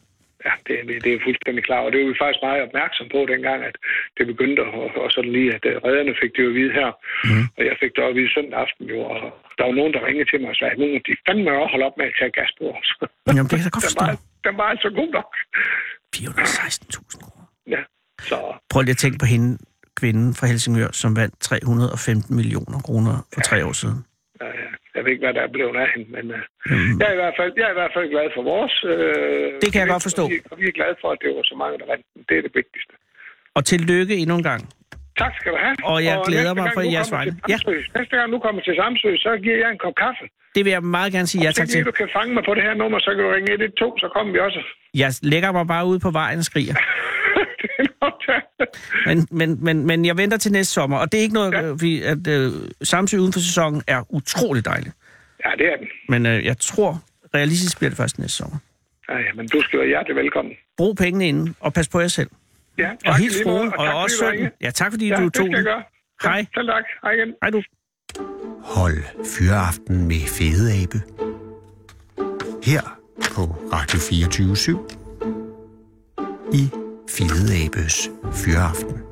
Ja, 0.46 0.52
det, 0.66 0.74
det, 1.04 1.10
er 1.12 1.26
fuldstændig 1.26 1.62
klar. 1.68 1.80
Og 1.86 1.90
det 1.92 1.98
var 2.00 2.08
vi 2.12 2.22
faktisk 2.22 2.42
meget 2.48 2.66
opmærksom 2.68 3.06
på 3.14 3.20
dengang, 3.32 3.60
at 3.70 3.76
det 4.16 4.24
begyndte. 4.32 4.60
Og, 4.78 4.90
og 5.04 5.08
sådan 5.14 5.32
lige, 5.38 5.50
at 5.56 5.64
øh, 5.70 5.74
redderne 5.84 6.14
fik 6.22 6.32
det 6.36 6.42
jo 6.46 6.50
at 6.52 6.58
vide 6.60 6.72
her. 6.80 6.90
Mm. 7.28 7.44
Og 7.56 7.62
jeg 7.68 7.76
fik 7.82 7.92
det 7.96 8.02
at 8.10 8.16
vide 8.18 8.34
søndag 8.34 8.58
aften 8.64 8.84
jo. 8.92 8.98
Og 9.12 9.18
der 9.58 9.64
var 9.68 9.74
nogen, 9.80 9.92
der 9.94 10.06
ringede 10.08 10.28
til 10.30 10.40
mig 10.40 10.50
og 10.54 10.58
sagde, 10.60 10.72
at 10.74 10.80
nogen 10.82 11.00
de 11.08 11.14
fandme 11.26 11.50
også 11.62 11.72
holde 11.72 11.86
op 11.88 11.96
med 12.00 12.06
at 12.10 12.14
tage 12.18 12.32
gas 12.38 12.50
på 12.58 12.64
os. 12.78 12.88
Jamen, 13.36 13.50
det 13.50 13.56
kan 13.58 13.66
jeg 13.68 13.74
godt 13.76 13.84
den, 13.84 13.90
forstå. 13.90 14.04
var, 14.04 14.16
den 14.46 14.54
var 14.60 14.68
altså 14.74 14.88
god 15.00 15.10
nok. 15.18 15.30
416.000 16.16 17.22
kroner. 17.22 17.46
Ja, 17.74 17.82
så 18.30 18.36
Prøv 18.70 18.80
lige 18.82 18.96
at 18.98 19.02
tænke 19.04 19.18
på 19.24 19.28
hende, 19.34 19.48
kvinden 20.00 20.34
fra 20.38 20.46
Helsingør, 20.50 20.90
som 21.02 21.10
vandt 21.20 21.34
315 21.40 22.36
millioner 22.36 22.78
kroner 22.86 23.14
for 23.34 23.40
tre 23.40 23.58
år 23.68 23.74
siden. 23.82 23.98
ja, 24.40 24.46
ja, 24.62 24.68
jeg 25.00 25.04
ved 25.06 25.12
ikke, 25.14 25.24
hvad 25.26 25.34
der 25.38 25.44
er 25.48 25.52
blevet 25.56 25.76
af 25.84 25.88
hende, 25.94 26.08
men 26.16 26.24
øh, 26.36 26.42
Mm. 26.72 26.92
jeg, 27.00 27.06
er 27.10 27.14
i 27.16 27.20
hvert 27.22 27.36
fald, 27.38 27.50
jeg 27.60 27.66
er 27.70 27.74
i 27.76 27.78
hvert 27.80 27.94
fald 27.96 28.06
glad 28.14 28.26
for 28.36 28.42
vores... 28.52 28.74
Øh, 28.92 29.46
Det 29.64 29.68
kan 29.72 29.78
jeg 29.82 29.88
godt 29.94 30.04
forstå. 30.08 30.24
Og 30.26 30.30
vi, 30.34 30.38
og 30.52 30.56
vi 30.62 30.66
er 30.72 30.74
glade 30.80 30.96
for, 31.02 31.08
at 31.14 31.18
det 31.22 31.28
var 31.38 31.44
så 31.52 31.56
mange, 31.62 31.74
der 31.80 31.86
vandt. 31.92 32.04
Det 32.28 32.34
er 32.38 32.42
det 32.46 32.52
vigtigste. 32.60 32.92
Og 33.56 33.62
tillykke 33.72 34.14
endnu 34.22 34.34
en 34.40 34.46
gang. 34.50 34.62
Tak 35.22 35.32
skal 35.40 35.48
du 35.54 35.58
have. 35.66 35.74
Og 35.92 35.98
jeg 36.08 36.14
glæder 36.28 36.52
næste 36.52 36.60
mig 36.60 36.66
gang, 36.68 36.76
for 36.78 36.82
jeres 36.96 37.10
til 37.10 37.16
Samsø, 37.52 37.72
Næste 37.98 38.14
gang 38.18 38.26
du 38.34 38.38
kommer 38.46 38.60
til 38.68 38.74
Samsø, 38.82 39.10
så 39.26 39.30
giver 39.44 39.58
jeg 39.64 39.70
en 39.76 39.80
kop 39.84 39.96
kaffe. 40.04 40.24
Det 40.54 40.62
vil 40.64 40.70
jeg 40.76 40.82
meget 40.98 41.10
gerne 41.16 41.28
sige 41.32 41.40
ja 41.46 41.50
tak 41.58 41.68
til. 41.68 41.84
du 41.90 41.96
kan 42.02 42.08
fange 42.18 42.30
mig 42.36 42.42
på 42.48 42.52
det 42.56 42.62
her 42.68 42.74
nummer, 42.82 42.98
så 43.04 43.10
kan 43.14 43.20
du 43.24 43.28
ringe 43.36 43.52
112, 43.52 43.98
så 44.04 44.08
kommer 44.14 44.30
vi 44.34 44.38
også. 44.46 44.60
Jeg 45.02 45.10
lægger 45.32 45.50
mig 45.58 45.66
bare 45.74 45.84
ude 45.90 46.00
på 46.06 46.10
vejen 46.20 46.38
og 46.42 46.46
skriger. 46.50 46.74
det 46.80 47.30
er 47.34 47.38
nok 47.38 47.52
det. 47.62 47.89
Men, 49.06 49.26
men, 49.30 49.64
men, 49.64 49.86
men 49.86 50.04
jeg 50.04 50.16
venter 50.16 50.36
til 50.36 50.52
næste 50.52 50.72
sommer, 50.74 50.98
og 50.98 51.12
det 51.12 51.18
er 51.18 51.22
ikke 51.22 51.34
noget, 51.34 51.52
Ja. 51.52 51.70
fordi 51.70 52.02
at 52.02 52.26
øh, 52.26 52.52
Samsø 52.82 53.18
uden 53.18 53.32
for 53.32 53.40
sæsonen 53.40 53.82
er 53.86 54.02
utrolig 54.14 54.64
dejligt. 54.64 54.94
Ja, 55.44 55.50
det 55.58 55.66
er 55.66 55.76
den. 55.76 55.86
Men 56.08 56.26
øh, 56.26 56.44
jeg 56.44 56.58
tror, 56.58 57.02
realistisk 57.34 57.78
bliver 57.78 57.90
det 57.90 57.96
først 57.96 58.18
næste 58.18 58.36
sommer. 58.36 58.58
Ja, 59.08 59.16
men 59.36 59.48
du 59.48 59.62
skal 59.62 59.78
være 59.78 59.88
hjertelig 59.88 60.16
velkommen. 60.16 60.54
Brug 60.76 60.96
pengene 60.96 61.28
inden, 61.28 61.54
og 61.60 61.74
pas 61.74 61.88
på 61.88 62.00
jer 62.00 62.08
selv. 62.08 62.30
Ja, 62.78 62.84
tak 62.84 62.96
Og 63.06 63.16
hils 63.18 63.36
fruen, 63.44 63.68
og, 63.78 63.86
tak, 63.86 63.94
også 63.94 64.16
fordi 64.24 64.36
du 64.36 64.38
sønnen. 64.38 64.52
Ja, 64.62 64.70
tak 64.70 64.92
fordi 64.92 65.08
Ja, 65.08 65.16
du 65.16 65.24
det 65.24 65.34
tog 65.34 65.44
skal 65.46 65.50
jeg 65.50 65.56
den. 65.58 65.64
gøre. 65.64 65.82
Hej. 66.22 66.46
Ja, 66.56 66.62
tak. 66.62 66.84
Hej 67.02 67.12
igen. 67.12 67.34
Hej 67.42 67.50
du. 67.50 67.62
Hold 68.62 68.98
Fyraften 69.38 70.08
med 70.08 70.26
Fede 70.38 70.82
Abe. 70.82 70.98
Her 72.64 72.98
på 73.34 73.42
Radio 73.72 73.98
24 74.10 74.56
i 76.54 76.70
Fede 77.16 77.64
Abes 77.64 78.10
Fyraften. 78.32 79.02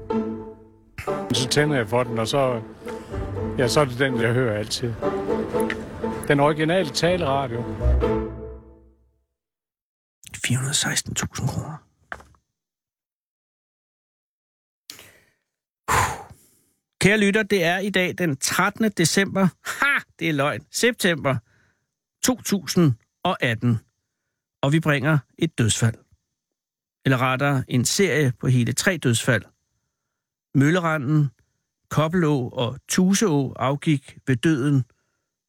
Så 1.35 1.49
tænder 1.50 1.76
jeg 1.76 1.88
for 1.88 2.05
den, 2.05 2.19
og 2.19 2.28
så, 2.28 2.62
ja, 3.59 3.69
så 3.69 3.81
er 3.81 3.85
det 3.85 3.99
den, 3.99 4.21
jeg 4.21 4.33
hører 4.33 4.59
altid. 4.59 4.93
Den 6.28 6.40
originale 6.40 6.90
taleradio. 6.90 7.61
416.000 10.47 11.26
kroner. 11.26 11.85
Kære 17.00 17.19
lytter, 17.19 17.43
det 17.43 17.64
er 17.64 17.78
i 17.78 17.90
dag 17.90 18.14
den 18.19 18.37
13. 18.37 18.90
december. 18.90 19.49
Ha! 19.64 19.99
Det 20.19 20.28
er 20.28 20.33
løgn. 20.33 20.67
September 20.71 21.37
2018. 22.25 23.78
Og 24.62 24.73
vi 24.73 24.81
bringer 24.81 25.19
et 25.38 25.59
dødsfald. 25.59 26.08
Eller 27.05 27.19
rettere 27.19 27.64
en 27.69 27.85
serie 27.85 28.33
på 28.40 28.47
hele 28.47 28.73
tre 28.73 28.97
dødsfald. 28.97 29.43
Mølleranden, 30.55 31.31
Kobbelå 31.90 32.49
og 32.49 32.78
Tuseå 32.88 33.52
afgik 33.52 34.19
ved 34.26 34.37
døden 34.37 34.85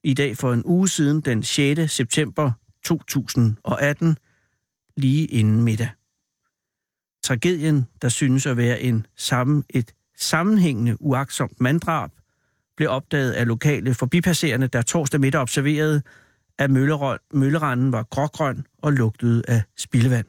i 0.03 0.13
dag 0.13 0.37
for 0.37 0.53
en 0.53 0.63
uge 0.65 0.87
siden, 0.89 1.21
den 1.21 1.43
6. 1.43 1.91
september 1.91 2.51
2018, 2.83 4.17
lige 4.97 5.25
inden 5.25 5.63
middag. 5.63 5.89
Tragedien, 7.23 7.87
der 8.01 8.09
synes 8.09 8.45
at 8.45 8.57
være 8.57 8.81
en 8.81 9.05
sammen, 9.15 9.63
et 9.69 9.93
sammenhængende 10.17 11.01
uaksomt 11.01 11.61
manddrab, 11.61 12.11
blev 12.77 12.89
opdaget 12.89 13.31
af 13.31 13.47
lokale 13.47 13.93
forbipasserende, 13.93 14.67
der 14.67 14.81
torsdag 14.81 15.19
middag 15.19 15.41
observerede, 15.41 16.01
at 16.57 16.71
mølleranden 17.33 17.91
var 17.91 18.03
grågrøn 18.03 18.65
og 18.77 18.93
lugtede 18.93 19.43
af 19.47 19.63
spildevand. 19.77 20.25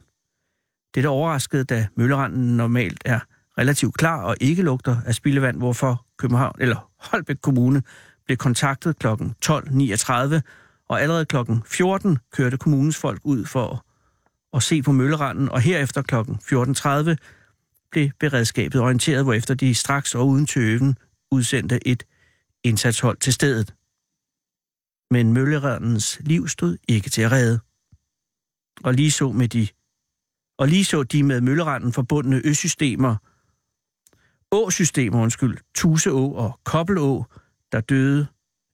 Dette 0.95 1.09
overraskede, 1.09 1.65
da 1.65 1.87
mølleranden 1.97 2.57
normalt 2.57 3.03
er 3.05 3.21
relativt 3.59 3.95
klar 3.95 4.23
og 4.23 4.37
ikke 4.41 4.63
lugter 4.63 4.97
af 5.07 5.15
spildevand, 5.15 5.57
hvorfor 5.57 6.07
København 6.19 6.57
eller 6.61 6.91
Holbæk 6.99 7.37
Kommune 7.43 7.83
blev 8.27 8.37
kontaktet 8.37 8.99
kl. 8.99 9.07
12.39, 9.07 10.41
og 10.89 11.03
allerede 11.03 11.25
kl. 11.25 11.37
14 11.67 12.19
kørte 12.33 12.57
kommunens 12.57 12.97
folk 12.97 13.21
ud 13.25 13.45
for 13.45 13.87
at 14.57 14.63
se 14.63 14.83
på 14.83 14.93
mølleranden, 14.93 15.49
og 15.49 15.61
herefter 15.61 16.03
kl. 16.03 16.15
14.30 16.15 17.17
blev 17.91 18.11
beredskabet 18.21 18.81
orienteret, 18.81 19.25
hvorefter 19.25 19.55
de 19.55 19.75
straks 19.75 20.15
og 20.15 20.29
uden 20.29 20.47
tøven 20.47 20.97
udsendte 21.31 21.89
et 21.89 22.05
indsatshold 22.65 23.17
til 23.17 23.33
stedet. 23.33 23.75
Men 25.11 25.33
møllerandens 25.33 26.21
liv 26.21 26.49
stod 26.49 26.77
ikke 26.89 27.11
til 27.11 27.23
at 27.23 27.33
redde. 27.33 27.61
Og 28.85 28.95
lige 28.95 29.11
så 29.11 29.33
med 29.33 29.49
de 29.49 29.69
og 30.61 30.69
lige 30.69 30.85
så 30.85 31.03
de 31.03 31.23
med 31.23 31.41
mølleranden 31.41 31.93
forbundne 31.93 32.41
øsystemer, 32.45 33.17
åsystemer, 34.51 35.23
undskyld, 35.23 35.59
Tuseå 35.75 36.33
og 36.33 36.61
Kobbelå, 36.65 37.25
der 37.73 37.81
døde 37.81 38.27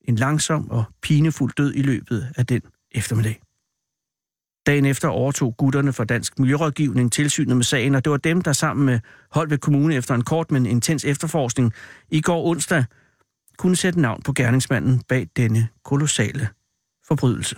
en 0.08 0.16
langsom 0.16 0.70
og 0.70 0.84
pinefuld 1.02 1.52
død 1.56 1.74
i 1.74 1.82
løbet 1.82 2.32
af 2.36 2.46
den 2.46 2.62
eftermiddag. 2.90 3.42
Dagen 4.66 4.84
efter 4.84 5.08
overtog 5.08 5.56
gutterne 5.56 5.92
fra 5.92 6.04
Dansk 6.04 6.38
Miljørådgivning 6.38 7.12
tilsynet 7.12 7.56
med 7.56 7.64
sagen, 7.64 7.94
og 7.94 8.04
det 8.04 8.10
var 8.10 8.16
dem, 8.16 8.40
der 8.40 8.52
sammen 8.52 8.86
med 8.86 9.00
Holbæk 9.30 9.58
Kommune 9.58 9.94
efter 9.94 10.14
en 10.14 10.24
kort, 10.24 10.50
men 10.50 10.66
intens 10.66 11.04
efterforskning 11.04 11.72
i 12.10 12.20
går 12.20 12.44
onsdag 12.44 12.84
kunne 13.58 13.76
sætte 13.76 14.00
navn 14.00 14.22
på 14.22 14.32
gerningsmanden 14.32 15.02
bag 15.08 15.28
denne 15.36 15.68
kolossale 15.84 16.48
forbrydelse. 17.08 17.56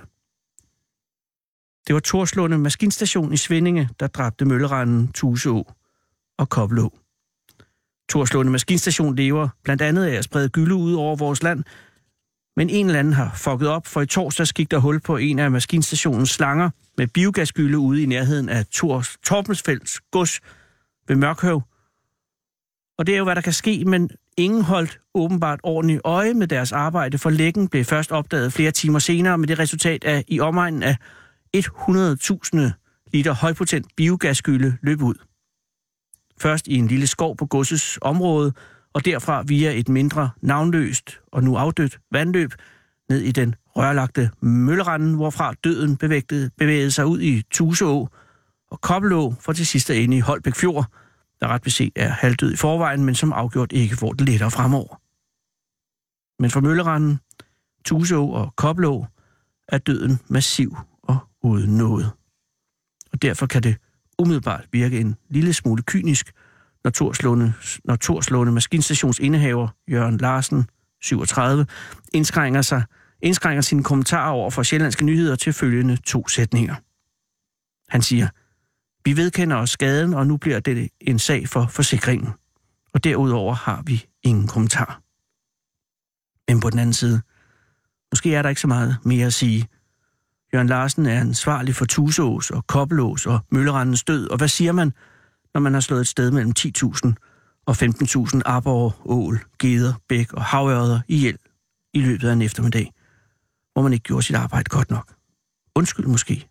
Det 1.88 1.94
var 1.94 2.00
Torslunde 2.00 2.58
Maskinstation 2.58 3.32
i 3.32 3.36
Svindinge, 3.36 3.88
der 4.00 4.06
dræbte 4.06 4.44
mølleranden 4.44 5.12
Tuseå 5.12 5.66
og 6.38 6.48
Koblå. 6.48 6.98
Torslunde 8.08 8.52
Maskinstation 8.52 9.16
lever 9.16 9.48
blandt 9.64 9.82
andet 9.82 10.04
af 10.04 10.14
at 10.14 10.24
sprede 10.24 10.48
gylde 10.48 10.74
ud 10.74 10.94
over 10.94 11.16
vores 11.16 11.42
land, 11.42 11.64
men 12.56 12.70
en 12.70 12.86
eller 12.86 12.98
anden 12.98 13.12
har 13.12 13.34
fucket 13.36 13.68
op, 13.68 13.86
for 13.86 14.00
i 14.00 14.06
torsdags 14.06 14.52
gik 14.52 14.70
der 14.70 14.78
hul 14.78 15.00
på 15.00 15.16
en 15.16 15.38
af 15.38 15.50
maskinstationens 15.50 16.30
slanger 16.30 16.70
med 16.98 17.06
biogasgylde 17.06 17.78
ude 17.78 18.02
i 18.02 18.06
nærheden 18.06 18.48
af 18.48 18.66
Tors, 18.66 19.16
Torpensfelds 19.24 20.00
gods 20.10 20.40
ved 21.08 21.16
Mørkhøv. 21.16 21.62
Og 22.98 23.06
det 23.06 23.14
er 23.14 23.18
jo, 23.18 23.24
hvad 23.24 23.34
der 23.34 23.40
kan 23.40 23.52
ske, 23.52 23.84
men 23.84 24.10
ingen 24.36 24.62
holdt 24.62 25.00
åbenbart 25.14 25.60
ordentligt 25.62 26.00
øje 26.04 26.34
med 26.34 26.46
deres 26.46 26.72
arbejde, 26.72 27.18
for 27.18 27.30
lækken 27.30 27.68
blev 27.68 27.84
først 27.84 28.12
opdaget 28.12 28.52
flere 28.52 28.70
timer 28.70 28.98
senere 28.98 29.38
med 29.38 29.48
det 29.48 29.58
resultat 29.58 30.04
af 30.04 30.24
i 30.28 30.40
omegnen 30.40 30.82
af 30.82 30.96
100.000 31.56 33.10
liter 33.12 33.32
højpotent 33.32 33.86
biogasgylde 33.96 34.76
løb 34.82 35.02
ud. 35.02 35.14
Først 36.40 36.68
i 36.68 36.74
en 36.74 36.86
lille 36.86 37.06
skov 37.06 37.36
på 37.36 37.46
godsets 37.46 37.98
område, 38.02 38.52
og 38.92 39.04
derfra 39.04 39.42
via 39.42 39.78
et 39.78 39.88
mindre 39.88 40.30
navnløst 40.40 41.20
og 41.32 41.42
nu 41.42 41.56
afdødt 41.56 41.98
vandløb 42.10 42.52
ned 43.08 43.20
i 43.20 43.32
den 43.32 43.54
rørlagte 43.76 44.30
mølleranden, 44.40 45.14
hvorfra 45.14 45.54
døden 45.64 45.96
bevægede, 45.96 46.50
bevægede 46.58 46.90
sig 46.90 47.06
ud 47.06 47.20
i 47.20 47.42
Tuseå 47.50 48.08
og 48.70 48.80
Kobbelå, 48.80 49.34
for 49.40 49.52
til 49.52 49.66
sidst 49.66 49.90
at 49.90 49.96
ende 49.96 50.16
i 50.16 50.20
Holbæk 50.20 50.54
Fjord, 50.54 50.86
der 51.40 51.48
ret 51.48 51.62
beset 51.62 51.92
er 51.96 52.08
halvdød 52.08 52.52
i 52.52 52.56
forvejen, 52.56 53.04
men 53.04 53.14
som 53.14 53.32
afgjort 53.32 53.72
ikke 53.72 53.96
får 53.96 54.12
det 54.12 54.28
lettere 54.28 54.50
fremover. 54.50 55.00
Men 56.42 56.50
for 56.50 56.60
mølleranden, 56.60 57.20
Tuseå 57.84 58.30
og 58.30 58.56
Koblå 58.56 59.06
er 59.68 59.78
døden 59.78 60.18
massiv 60.28 60.76
uden 61.42 61.76
noget. 61.76 62.10
Og 63.12 63.22
derfor 63.22 63.46
kan 63.46 63.62
det 63.62 63.76
umiddelbart 64.18 64.66
virke 64.72 65.00
en 65.00 65.16
lille 65.30 65.52
smule 65.52 65.82
kynisk, 65.82 66.32
når 66.84 66.90
Torslåne, 66.90 67.54
når 67.84 67.96
Torslåne 67.96 68.52
maskinstationsindehaver 68.52 69.68
Jørgen 69.90 70.18
Larsen, 70.18 70.68
37, 71.02 71.66
indskrænker, 72.12 72.62
sig, 72.62 72.82
indskrænker 73.22 73.62
sine 73.62 73.82
kommentarer 73.82 74.30
over 74.30 74.50
for 74.50 74.62
sjællandske 74.62 75.04
nyheder 75.04 75.36
til 75.36 75.52
følgende 75.52 75.96
to 75.96 76.28
sætninger. 76.28 76.74
Han 77.88 78.02
siger, 78.02 78.28
vi 79.04 79.16
vedkender 79.16 79.56
os 79.56 79.70
skaden, 79.70 80.14
og 80.14 80.26
nu 80.26 80.36
bliver 80.36 80.60
det 80.60 80.88
en 81.00 81.18
sag 81.18 81.48
for 81.48 81.66
forsikringen. 81.66 82.32
Og 82.94 83.04
derudover 83.04 83.54
har 83.54 83.82
vi 83.86 84.06
ingen 84.22 84.48
kommentar. 84.48 85.02
Men 86.48 86.60
på 86.60 86.70
den 86.70 86.78
anden 86.78 86.92
side, 86.92 87.20
måske 88.12 88.34
er 88.34 88.42
der 88.42 88.48
ikke 88.48 88.60
så 88.60 88.66
meget 88.66 88.96
mere 89.04 89.26
at 89.26 89.34
sige. 89.34 89.68
Jørgen 90.54 90.68
Larsen 90.68 91.06
er 91.06 91.20
ansvarlig 91.20 91.74
for 91.74 91.84
Tusås 91.84 92.50
og 92.50 92.66
Kobbelås 92.66 93.26
og 93.26 93.40
Møllerandens 93.50 94.04
død, 94.04 94.28
og 94.28 94.36
hvad 94.36 94.48
siger 94.48 94.72
man, 94.72 94.92
når 95.54 95.60
man 95.60 95.74
har 95.74 95.80
slået 95.80 96.00
et 96.00 96.08
sted 96.08 96.30
mellem 96.30 96.52
10.000 96.58 97.12
og 97.66 97.76
15.000 97.82 98.40
arbor, 98.44 98.96
ål, 99.04 99.40
geder, 99.58 99.92
bæk 100.08 100.32
og 100.32 100.44
havørder 100.44 101.00
ihjel 101.08 101.38
i 101.94 102.00
løbet 102.00 102.28
af 102.28 102.32
en 102.32 102.42
eftermiddag, 102.42 102.92
hvor 103.72 103.82
man 103.82 103.92
ikke 103.92 104.02
gjorde 104.02 104.22
sit 104.22 104.36
arbejde 104.36 104.64
godt 104.64 104.90
nok. 104.90 105.14
Undskyld 105.74 106.06
måske. 106.06 106.48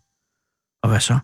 Og 0.82 0.88
hvad 0.88 1.00
så? 1.00 1.18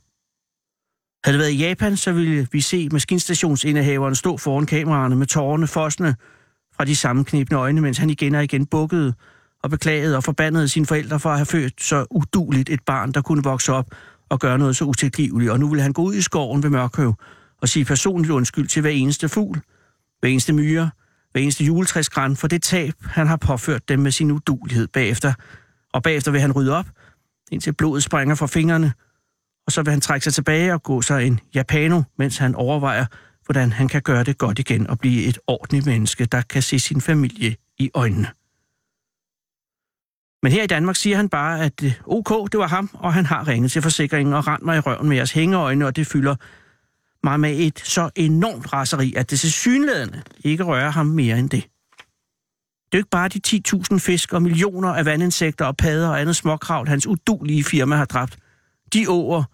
Havde 1.24 1.38
det 1.38 1.38
været 1.38 1.52
i 1.52 1.58
Japan, 1.58 1.96
så 1.96 2.12
ville 2.12 2.48
vi 2.52 2.60
se 2.60 2.88
maskinstationsindehaveren 2.88 4.14
stå 4.14 4.36
foran 4.36 4.66
kameraerne 4.66 5.16
med 5.16 5.26
tårerne 5.26 5.66
fossende 5.66 6.14
fra 6.76 6.84
de 6.84 6.96
samme 6.96 7.24
knibne 7.24 7.56
øjne, 7.56 7.80
mens 7.80 7.98
han 7.98 8.10
igen 8.10 8.34
og 8.34 8.44
igen 8.44 8.66
bukkede 8.66 9.14
og 9.64 9.70
beklagede 9.70 10.16
og 10.16 10.24
forbandede 10.24 10.68
sine 10.68 10.86
forældre 10.86 11.20
for 11.20 11.30
at 11.30 11.36
have 11.36 11.46
født 11.46 11.82
så 11.82 12.06
uduligt 12.10 12.70
et 12.70 12.80
barn, 12.86 13.12
der 13.12 13.22
kunne 13.22 13.42
vokse 13.42 13.72
op 13.72 13.86
og 14.28 14.40
gøre 14.40 14.58
noget 14.58 14.76
så 14.76 14.84
utilgiveligt. 14.84 15.52
Og 15.52 15.60
nu 15.60 15.68
ville 15.68 15.82
han 15.82 15.92
gå 15.92 16.02
ud 16.02 16.14
i 16.14 16.22
skoven 16.22 16.62
ved 16.62 16.70
Mørkøv 16.70 17.14
og 17.62 17.68
sige 17.68 17.84
personligt 17.84 18.32
undskyld 18.32 18.68
til 18.68 18.80
hver 18.80 18.90
eneste 18.90 19.28
fugl, 19.28 19.60
hver 20.20 20.28
eneste 20.28 20.52
myre, 20.52 20.90
hver 21.32 21.40
eneste 21.40 21.64
juletræsgræn 21.64 22.36
for 22.36 22.48
det 22.48 22.62
tab, 22.62 22.94
han 23.00 23.26
har 23.26 23.36
påført 23.36 23.88
dem 23.88 23.98
med 23.98 24.10
sin 24.10 24.30
udulighed 24.30 24.86
bagefter. 24.86 25.32
Og 25.92 26.02
bagefter 26.02 26.30
vil 26.30 26.40
han 26.40 26.52
rydde 26.52 26.76
op, 26.76 26.86
indtil 27.52 27.72
blodet 27.72 28.02
springer 28.02 28.34
fra 28.34 28.46
fingrene, 28.46 28.92
og 29.66 29.72
så 29.72 29.82
vil 29.82 29.90
han 29.90 30.00
trække 30.00 30.24
sig 30.24 30.34
tilbage 30.34 30.72
og 30.72 30.82
gå 30.82 31.02
sig 31.02 31.26
en 31.26 31.40
japano, 31.54 32.02
mens 32.18 32.38
han 32.38 32.54
overvejer, 32.54 33.06
hvordan 33.46 33.72
han 33.72 33.88
kan 33.88 34.02
gøre 34.02 34.24
det 34.24 34.38
godt 34.38 34.58
igen 34.58 34.86
og 34.86 34.98
blive 34.98 35.24
et 35.24 35.38
ordentligt 35.46 35.86
menneske, 35.86 36.24
der 36.24 36.42
kan 36.42 36.62
se 36.62 36.78
sin 36.78 37.00
familie 37.00 37.56
i 37.78 37.90
øjnene. 37.94 38.28
Men 40.44 40.52
her 40.52 40.62
i 40.62 40.66
Danmark 40.66 40.96
siger 40.96 41.16
han 41.16 41.28
bare, 41.28 41.64
at 41.64 41.82
øh, 41.84 41.92
OK, 42.06 42.52
det 42.52 42.60
var 42.60 42.66
ham, 42.66 42.90
og 42.92 43.14
han 43.14 43.26
har 43.26 43.48
ringet 43.48 43.72
til 43.72 43.82
forsikringen 43.82 44.34
og 44.34 44.46
rent 44.46 44.62
mig 44.62 44.76
i 44.76 44.80
røven 44.80 45.08
med 45.08 45.16
jeres 45.16 45.32
hængeøjne, 45.32 45.86
og 45.86 45.96
det 45.96 46.06
fylder 46.06 46.36
mig 47.22 47.40
med 47.40 47.58
et 47.58 47.78
så 47.78 48.10
enormt 48.16 48.72
raseri, 48.72 49.14
at 49.16 49.30
det 49.30 49.40
tilsyneladende 49.40 50.22
ikke 50.44 50.64
rører 50.64 50.90
ham 50.90 51.06
mere 51.06 51.38
end 51.38 51.50
det. 51.50 51.62
Det 51.62 52.92
er 52.92 52.98
jo 52.98 52.98
ikke 52.98 53.10
bare 53.10 53.28
de 53.28 53.40
10.000 53.92 53.98
fisk 53.98 54.32
og 54.32 54.42
millioner 54.42 54.88
af 54.88 55.04
vandinsekter 55.04 55.64
og 55.64 55.76
padder 55.76 56.08
og 56.08 56.20
andet 56.20 56.36
småkravl, 56.36 56.88
hans 56.88 57.06
udulige 57.06 57.64
firma 57.64 57.96
har 57.96 58.04
dræbt. 58.04 58.38
De 58.94 59.10
åer 59.10 59.44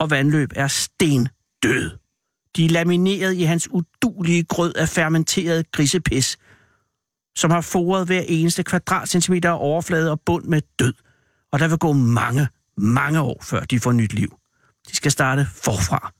og 0.00 0.10
vandløb 0.10 0.50
er 0.56 0.68
sten 0.68 1.28
død. 1.62 1.90
De 2.56 2.64
er 2.64 2.68
lamineret 2.68 3.34
i 3.34 3.42
hans 3.42 3.68
udulige 3.70 4.44
grød 4.44 4.74
af 4.74 4.88
fermenteret 4.88 5.72
grisepis, 5.72 6.38
som 7.36 7.50
har 7.50 7.60
foret 7.60 8.06
hver 8.06 8.22
eneste 8.28 8.62
kvadratcentimeter 8.62 9.50
af 9.50 9.58
overflade 9.60 10.10
og 10.10 10.20
bund 10.20 10.44
med 10.44 10.62
død. 10.78 10.94
Og 11.52 11.58
der 11.58 11.68
vil 11.68 11.78
gå 11.78 11.92
mange, 11.92 12.48
mange 12.76 13.20
år, 13.20 13.42
før 13.42 13.60
de 13.60 13.80
får 13.80 13.92
nyt 13.92 14.12
liv. 14.12 14.34
De 14.90 14.96
skal 14.96 15.10
starte 15.10 15.46
forfra. 15.54 16.12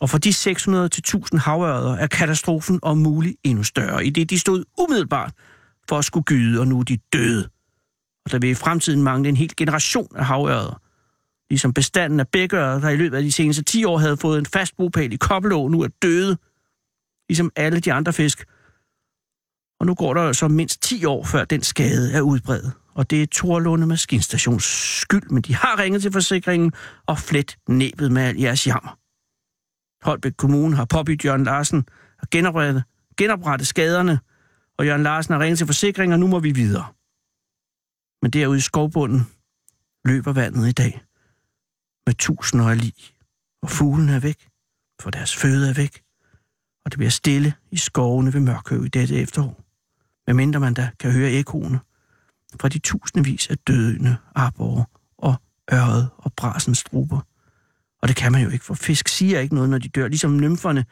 Og 0.00 0.10
for 0.10 0.18
de 0.18 0.28
600-1000 0.28 1.38
havørder 1.38 1.96
er 1.96 2.06
katastrofen 2.06 2.78
om 2.82 2.98
muligt 2.98 3.36
endnu 3.44 3.62
større, 3.62 4.06
i 4.06 4.10
det 4.10 4.30
de 4.30 4.38
stod 4.38 4.64
umiddelbart 4.78 5.32
for 5.88 5.98
at 5.98 6.04
skulle 6.04 6.24
gyde, 6.24 6.60
og 6.60 6.66
nu 6.66 6.78
er 6.78 6.82
de 6.82 6.98
døde. 7.12 7.48
Og 8.24 8.32
der 8.32 8.38
vil 8.38 8.50
i 8.50 8.54
fremtiden 8.54 9.02
mangle 9.02 9.28
en 9.28 9.36
hel 9.36 9.56
generation 9.56 10.16
af 10.16 10.26
havørder. 10.26 10.80
Ligesom 11.50 11.72
bestanden 11.72 12.20
af 12.20 12.28
bækørder, 12.28 12.80
der 12.80 12.88
i 12.88 12.96
løbet 12.96 13.16
af 13.16 13.22
de 13.22 13.32
seneste 13.32 13.62
10 13.62 13.84
år 13.84 13.98
havde 13.98 14.16
fået 14.16 14.38
en 14.38 14.46
fast 14.46 14.76
bopæl 14.76 15.12
i 15.12 15.16
Kobbelå, 15.16 15.68
nu 15.68 15.82
er 15.82 15.88
døde. 16.02 16.36
Ligesom 17.28 17.50
alle 17.56 17.80
de 17.80 17.92
andre 17.92 18.12
fisk. 18.12 18.44
Og 19.80 19.86
nu 19.86 19.94
går 19.94 20.14
der 20.14 20.32
så 20.32 20.48
mindst 20.48 20.82
10 20.82 21.04
år, 21.04 21.24
før 21.24 21.44
den 21.44 21.62
skade 21.62 22.12
er 22.12 22.20
udbredt. 22.20 22.66
Og 22.94 23.10
det 23.10 23.22
er 23.22 23.26
Torlunde 23.26 23.86
Maskinstations 23.86 24.64
skyld, 25.00 25.30
men 25.30 25.42
de 25.42 25.54
har 25.54 25.78
ringet 25.78 26.02
til 26.02 26.12
forsikringen 26.12 26.72
og 27.06 27.18
flet 27.18 27.58
næbet 27.68 28.12
med 28.12 28.22
al 28.22 28.36
jeres 28.36 28.66
jammer. 28.66 28.98
Holbæk 30.04 30.32
Kommune 30.32 30.76
har 30.76 30.84
påbydt 30.84 31.24
Jørgen 31.24 31.44
Larsen 31.44 31.88
at 32.22 32.30
genoprette, 32.30 32.84
genoprette 33.16 33.64
skaderne, 33.64 34.20
og 34.78 34.86
Jørgen 34.86 35.02
Larsen 35.02 35.32
har 35.32 35.40
ringet 35.40 35.58
til 35.58 35.66
forsikringen, 35.66 36.12
og 36.12 36.20
nu 36.20 36.26
må 36.26 36.38
vi 36.38 36.52
videre. 36.52 36.86
Men 38.22 38.30
derude 38.30 38.58
i 38.58 38.60
skovbunden 38.60 39.26
løber 40.04 40.32
vandet 40.32 40.68
i 40.68 40.72
dag 40.72 41.04
med 42.06 42.14
tusinder 42.14 42.70
af 42.70 42.80
lig, 42.80 42.94
og 43.62 43.70
fuglen 43.70 44.08
er 44.08 44.20
væk, 44.20 44.48
for 45.00 45.10
deres 45.10 45.36
føde 45.36 45.70
er 45.70 45.74
væk, 45.74 46.02
og 46.84 46.90
det 46.90 46.98
bliver 46.98 47.10
stille 47.10 47.54
i 47.70 47.76
skovene 47.76 48.32
ved 48.34 48.40
Mørkøv 48.40 48.84
i 48.84 48.88
dette 48.88 49.16
efterår. 49.16 49.67
Medmindre 50.28 50.60
man 50.60 50.74
da 50.74 50.90
kan 51.00 51.12
høre 51.12 51.30
ekoene 51.30 51.80
fra 52.60 52.68
de 52.68 52.78
tusindvis 52.78 53.46
af 53.50 53.58
dødende 53.58 54.16
arbor 54.34 54.90
og 55.18 55.34
øret 55.72 56.08
og 56.16 56.32
brasens 56.32 56.78
struber. 56.78 57.20
Og 58.02 58.08
det 58.08 58.16
kan 58.16 58.32
man 58.32 58.42
jo 58.42 58.50
ikke, 58.50 58.64
for 58.64 58.74
fisk 58.74 59.08
siger 59.08 59.40
ikke 59.40 59.54
noget, 59.54 59.70
når 59.70 59.78
de 59.78 59.88
dør. 59.88 60.08
Ligesom 60.08 60.40
nymferne 60.40 60.84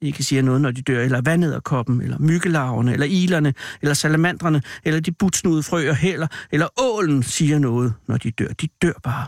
ikke 0.00 0.22
siger 0.22 0.42
noget, 0.42 0.60
når 0.60 0.70
de 0.70 0.82
dør, 0.82 1.00
eller 1.00 1.20
vandederkoppen, 1.20 2.00
eller 2.00 2.18
myggelarverne, 2.18 2.92
eller 2.92 3.06
ilerne, 3.06 3.54
eller 3.82 3.94
salamandrene, 3.94 4.62
eller 4.84 5.00
de 5.00 5.12
butsnude 5.12 5.62
frøer 5.62 5.92
heller, 5.92 6.26
eller 6.52 6.68
ålen 6.80 7.22
siger 7.22 7.58
noget, 7.58 7.94
når 8.06 8.16
de 8.16 8.30
dør. 8.30 8.48
De 8.48 8.68
dør 8.82 9.00
bare, 9.02 9.26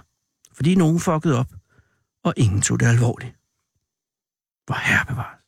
fordi 0.53 0.75
nogen 0.75 1.01
fuckede 1.01 1.39
op, 1.39 1.53
og 2.25 2.35
ingen 2.37 2.63
tog 2.63 2.81
det 2.81 2.87
alvorligt. 2.87 3.35
Hvor 4.67 4.79
herre 4.89 5.07
bevares. 5.07 5.41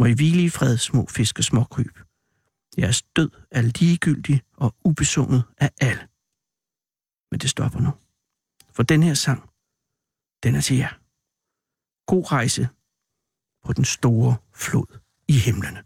Må 0.00 0.06
I 0.06 0.12
hvile 0.12 0.42
i 0.42 0.48
fred, 0.48 0.76
små 0.76 1.06
fiske, 1.10 1.42
små 1.42 1.64
kryb. 1.64 2.05
Jeres 2.78 3.02
død 3.02 3.30
er 3.50 3.62
ligegyldig 3.62 4.42
og 4.52 4.74
ubesunget 4.84 5.44
af 5.58 5.70
alle. 5.80 6.08
Men 7.30 7.40
det 7.40 7.50
stopper 7.50 7.80
nu. 7.80 7.92
For 8.70 8.82
den 8.82 9.02
her 9.02 9.14
sang, 9.14 9.50
den 10.42 10.54
er 10.54 10.60
til 10.60 10.76
jer. 10.76 10.94
God 12.06 12.32
rejse 12.32 12.68
på 13.64 13.72
den 13.72 13.84
store 13.84 14.36
flod 14.54 14.98
i 15.28 15.32
himlene. 15.32 15.85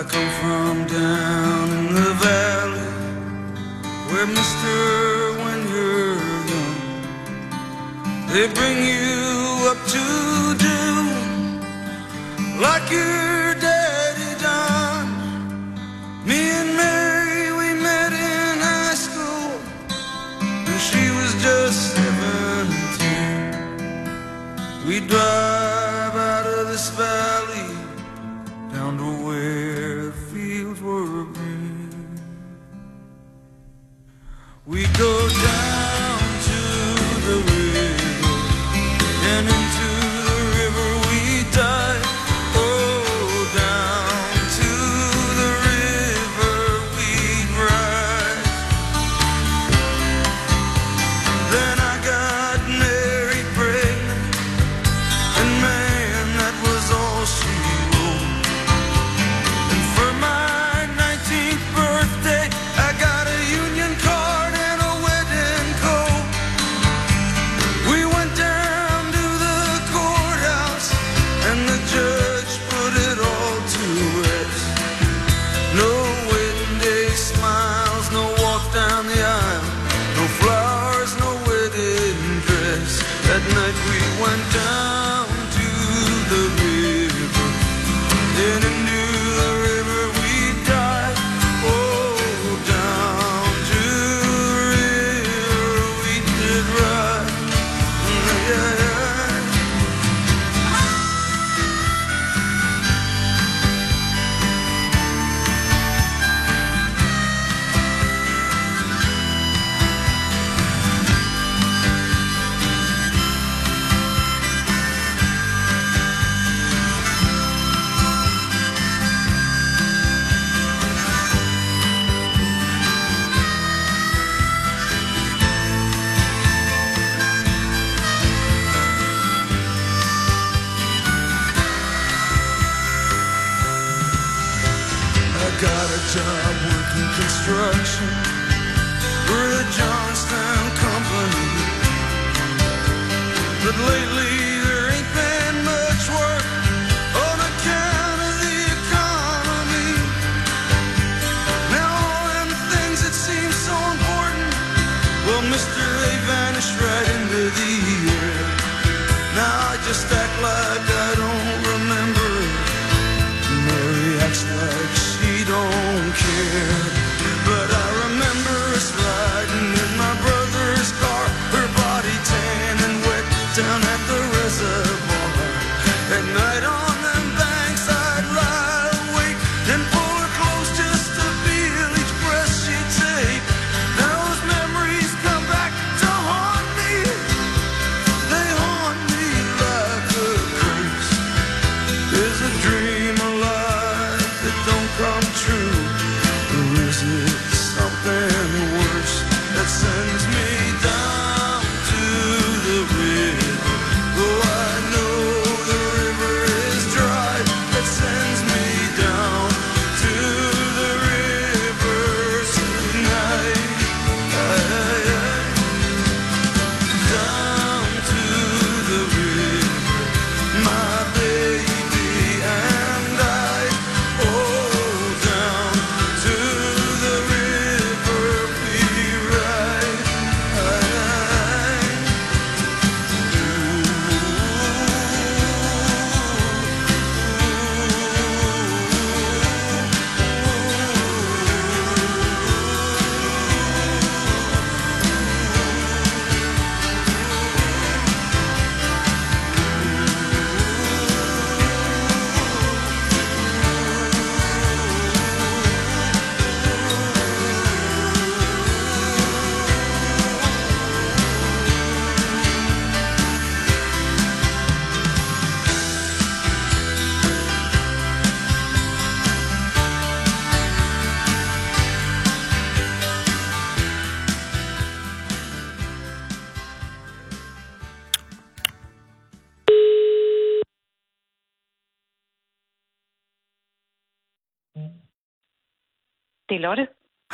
I 0.00 0.02
come 0.04 0.30
from 0.40 0.86
down 0.86 1.68
in 1.78 1.94
the 1.94 2.12
valley 2.24 2.90
where 4.08 4.26
Mister, 4.26 4.78
when 5.42 5.58
you're 5.68 6.16
young, 6.52 6.76
they 8.32 8.46
bring 8.58 8.78
you 8.82 9.68
up 9.68 9.76
to 9.94 10.04
do 10.56 10.80
like 12.62 12.90
your 12.90 13.39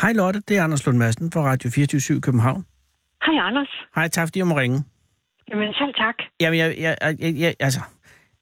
Hej 0.07 0.13
Lotte, 0.13 0.41
det 0.49 0.57
er 0.59 0.65
Anders 0.65 0.87
Lund 0.87 0.99
Madsen 0.99 1.33
fra 1.33 1.41
Radio 1.41 1.71
24 1.71 2.21
København. 2.21 2.65
Hej, 3.27 3.47
Anders. 3.47 3.69
Hej, 3.95 4.09
tak 4.09 4.29
fordi 4.29 4.39
jeg 4.39 4.47
må 4.47 4.57
ringe. 4.59 4.85
Jamen, 5.51 5.75
selv 5.75 5.95
tak. 5.95 6.15
Jamen, 6.41 6.59
jeg, 6.59 6.75
jeg, 6.79 6.97
jeg, 7.01 7.35
jeg, 7.39 7.55
altså, 7.61 7.81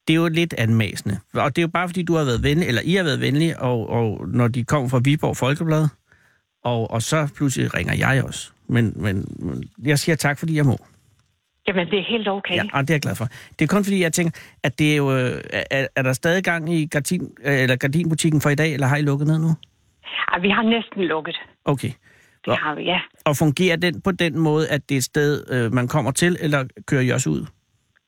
det 0.09 0.15
er 0.15 0.21
jo 0.21 0.29
lidt 0.29 0.55
anmæsende. 0.59 1.19
Og 1.35 1.57
det 1.57 1.63
er 1.63 1.67
jo 1.67 1.69
bare, 1.69 1.89
fordi 1.89 2.03
du 2.03 2.15
har 2.15 2.25
været 2.25 2.43
venlig, 2.43 2.69
eller 2.69 2.83
I 2.85 2.95
har 2.95 3.05
været 3.05 3.21
venlige, 3.21 3.61
og, 3.61 3.91
og 3.91 4.29
når 4.29 4.49
de 4.49 4.65
kom 4.65 4.91
fra 4.91 5.01
Viborg 5.05 5.37
Folkeblad, 5.37 5.89
og, 6.65 6.91
og 6.91 7.03
så 7.03 7.33
pludselig 7.37 7.75
ringer 7.75 7.95
jeg 7.95 8.25
også. 8.25 8.53
Men, 8.69 8.93
men 8.97 9.25
jeg 9.85 9.99
siger 9.99 10.17
tak, 10.17 10.39
fordi 10.39 10.57
jeg 10.57 10.65
må. 10.65 10.77
Jamen, 11.69 11.87
det 11.87 11.99
er 11.99 12.05
helt 12.09 12.29
okay. 12.29 12.55
Ja, 12.55 12.63
og 12.73 12.81
det 12.83 12.91
er 12.91 12.95
jeg 12.95 13.03
glad 13.03 13.15
for. 13.15 13.25
Det 13.59 13.65
er 13.65 13.67
kun 13.67 13.85
fordi, 13.85 14.03
jeg 14.03 14.13
tænker, 14.13 14.41
at 14.63 14.79
det 14.79 14.93
er 14.93 14.97
jo... 14.97 15.17
øh, 15.17 15.41
Er, 15.71 15.87
er 15.97 16.03
der 16.03 16.13
stadig 16.13 16.45
gang 16.45 16.75
i 16.75 16.87
gardin, 16.87 17.23
øh, 17.45 17.63
eller 17.63 17.77
gardinbutikken 17.77 18.41
for 18.41 18.51
i 18.51 18.55
dag, 18.55 18.75
eller 18.75 18.87
har 18.87 18.97
I 18.97 19.03
lukket 19.03 19.27
ned 19.29 19.39
nu? 19.39 19.51
Ej, 20.33 20.39
vi 20.41 20.49
har 20.51 20.63
næsten 20.63 21.03
lukket. 21.03 21.39
Okay. 21.65 21.91
Det 22.47 22.57
har 22.59 22.75
vi, 22.75 22.83
ja. 22.83 23.01
Og 23.25 23.37
fungerer 23.37 23.77
den 23.77 24.01
på 24.01 24.13
den 24.13 24.39
måde, 24.39 24.69
at 24.69 24.89
det 24.89 24.95
er 24.95 24.99
et 24.99 25.05
sted, 25.05 25.45
øh, 25.51 25.73
man 25.73 25.89
kommer 25.89 26.11
til, 26.11 26.37
eller 26.41 26.65
kører 26.87 27.03
I 27.03 27.09
også 27.11 27.31
ud? 27.31 27.47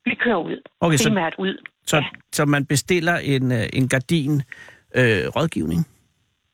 Vi 0.05 0.15
kører 0.25 0.37
ud. 0.45 0.57
Okay, 0.81 0.97
så- 0.97 1.09
Primært 1.09 1.35
ud. 1.39 1.67
Så, 1.87 1.97
Ja. 1.97 2.05
så 2.33 2.45
man 2.45 2.67
bestiller 2.67 3.17
en, 3.19 3.53
øh, 3.53 3.67
en 3.73 3.89
gardin 3.89 4.43
øh, 4.97 5.27
rådgivning, 5.37 5.87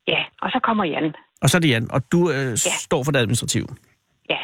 Ja, 0.07 0.23
og 0.41 0.49
så 0.51 0.59
kommer 0.63 0.83
Jan. 0.85 1.13
og 1.41 1.49
så 1.49 1.57
er 1.57 1.59
det 1.61 1.69
Jan, 1.69 1.91
og 1.91 2.11
du 2.11 2.31
øh, 2.31 2.35
ja. 2.51 2.55
står 2.55 3.03
for 3.03 3.11
det 3.11 3.19
administrative. 3.19 3.67
Ja. 4.29 4.37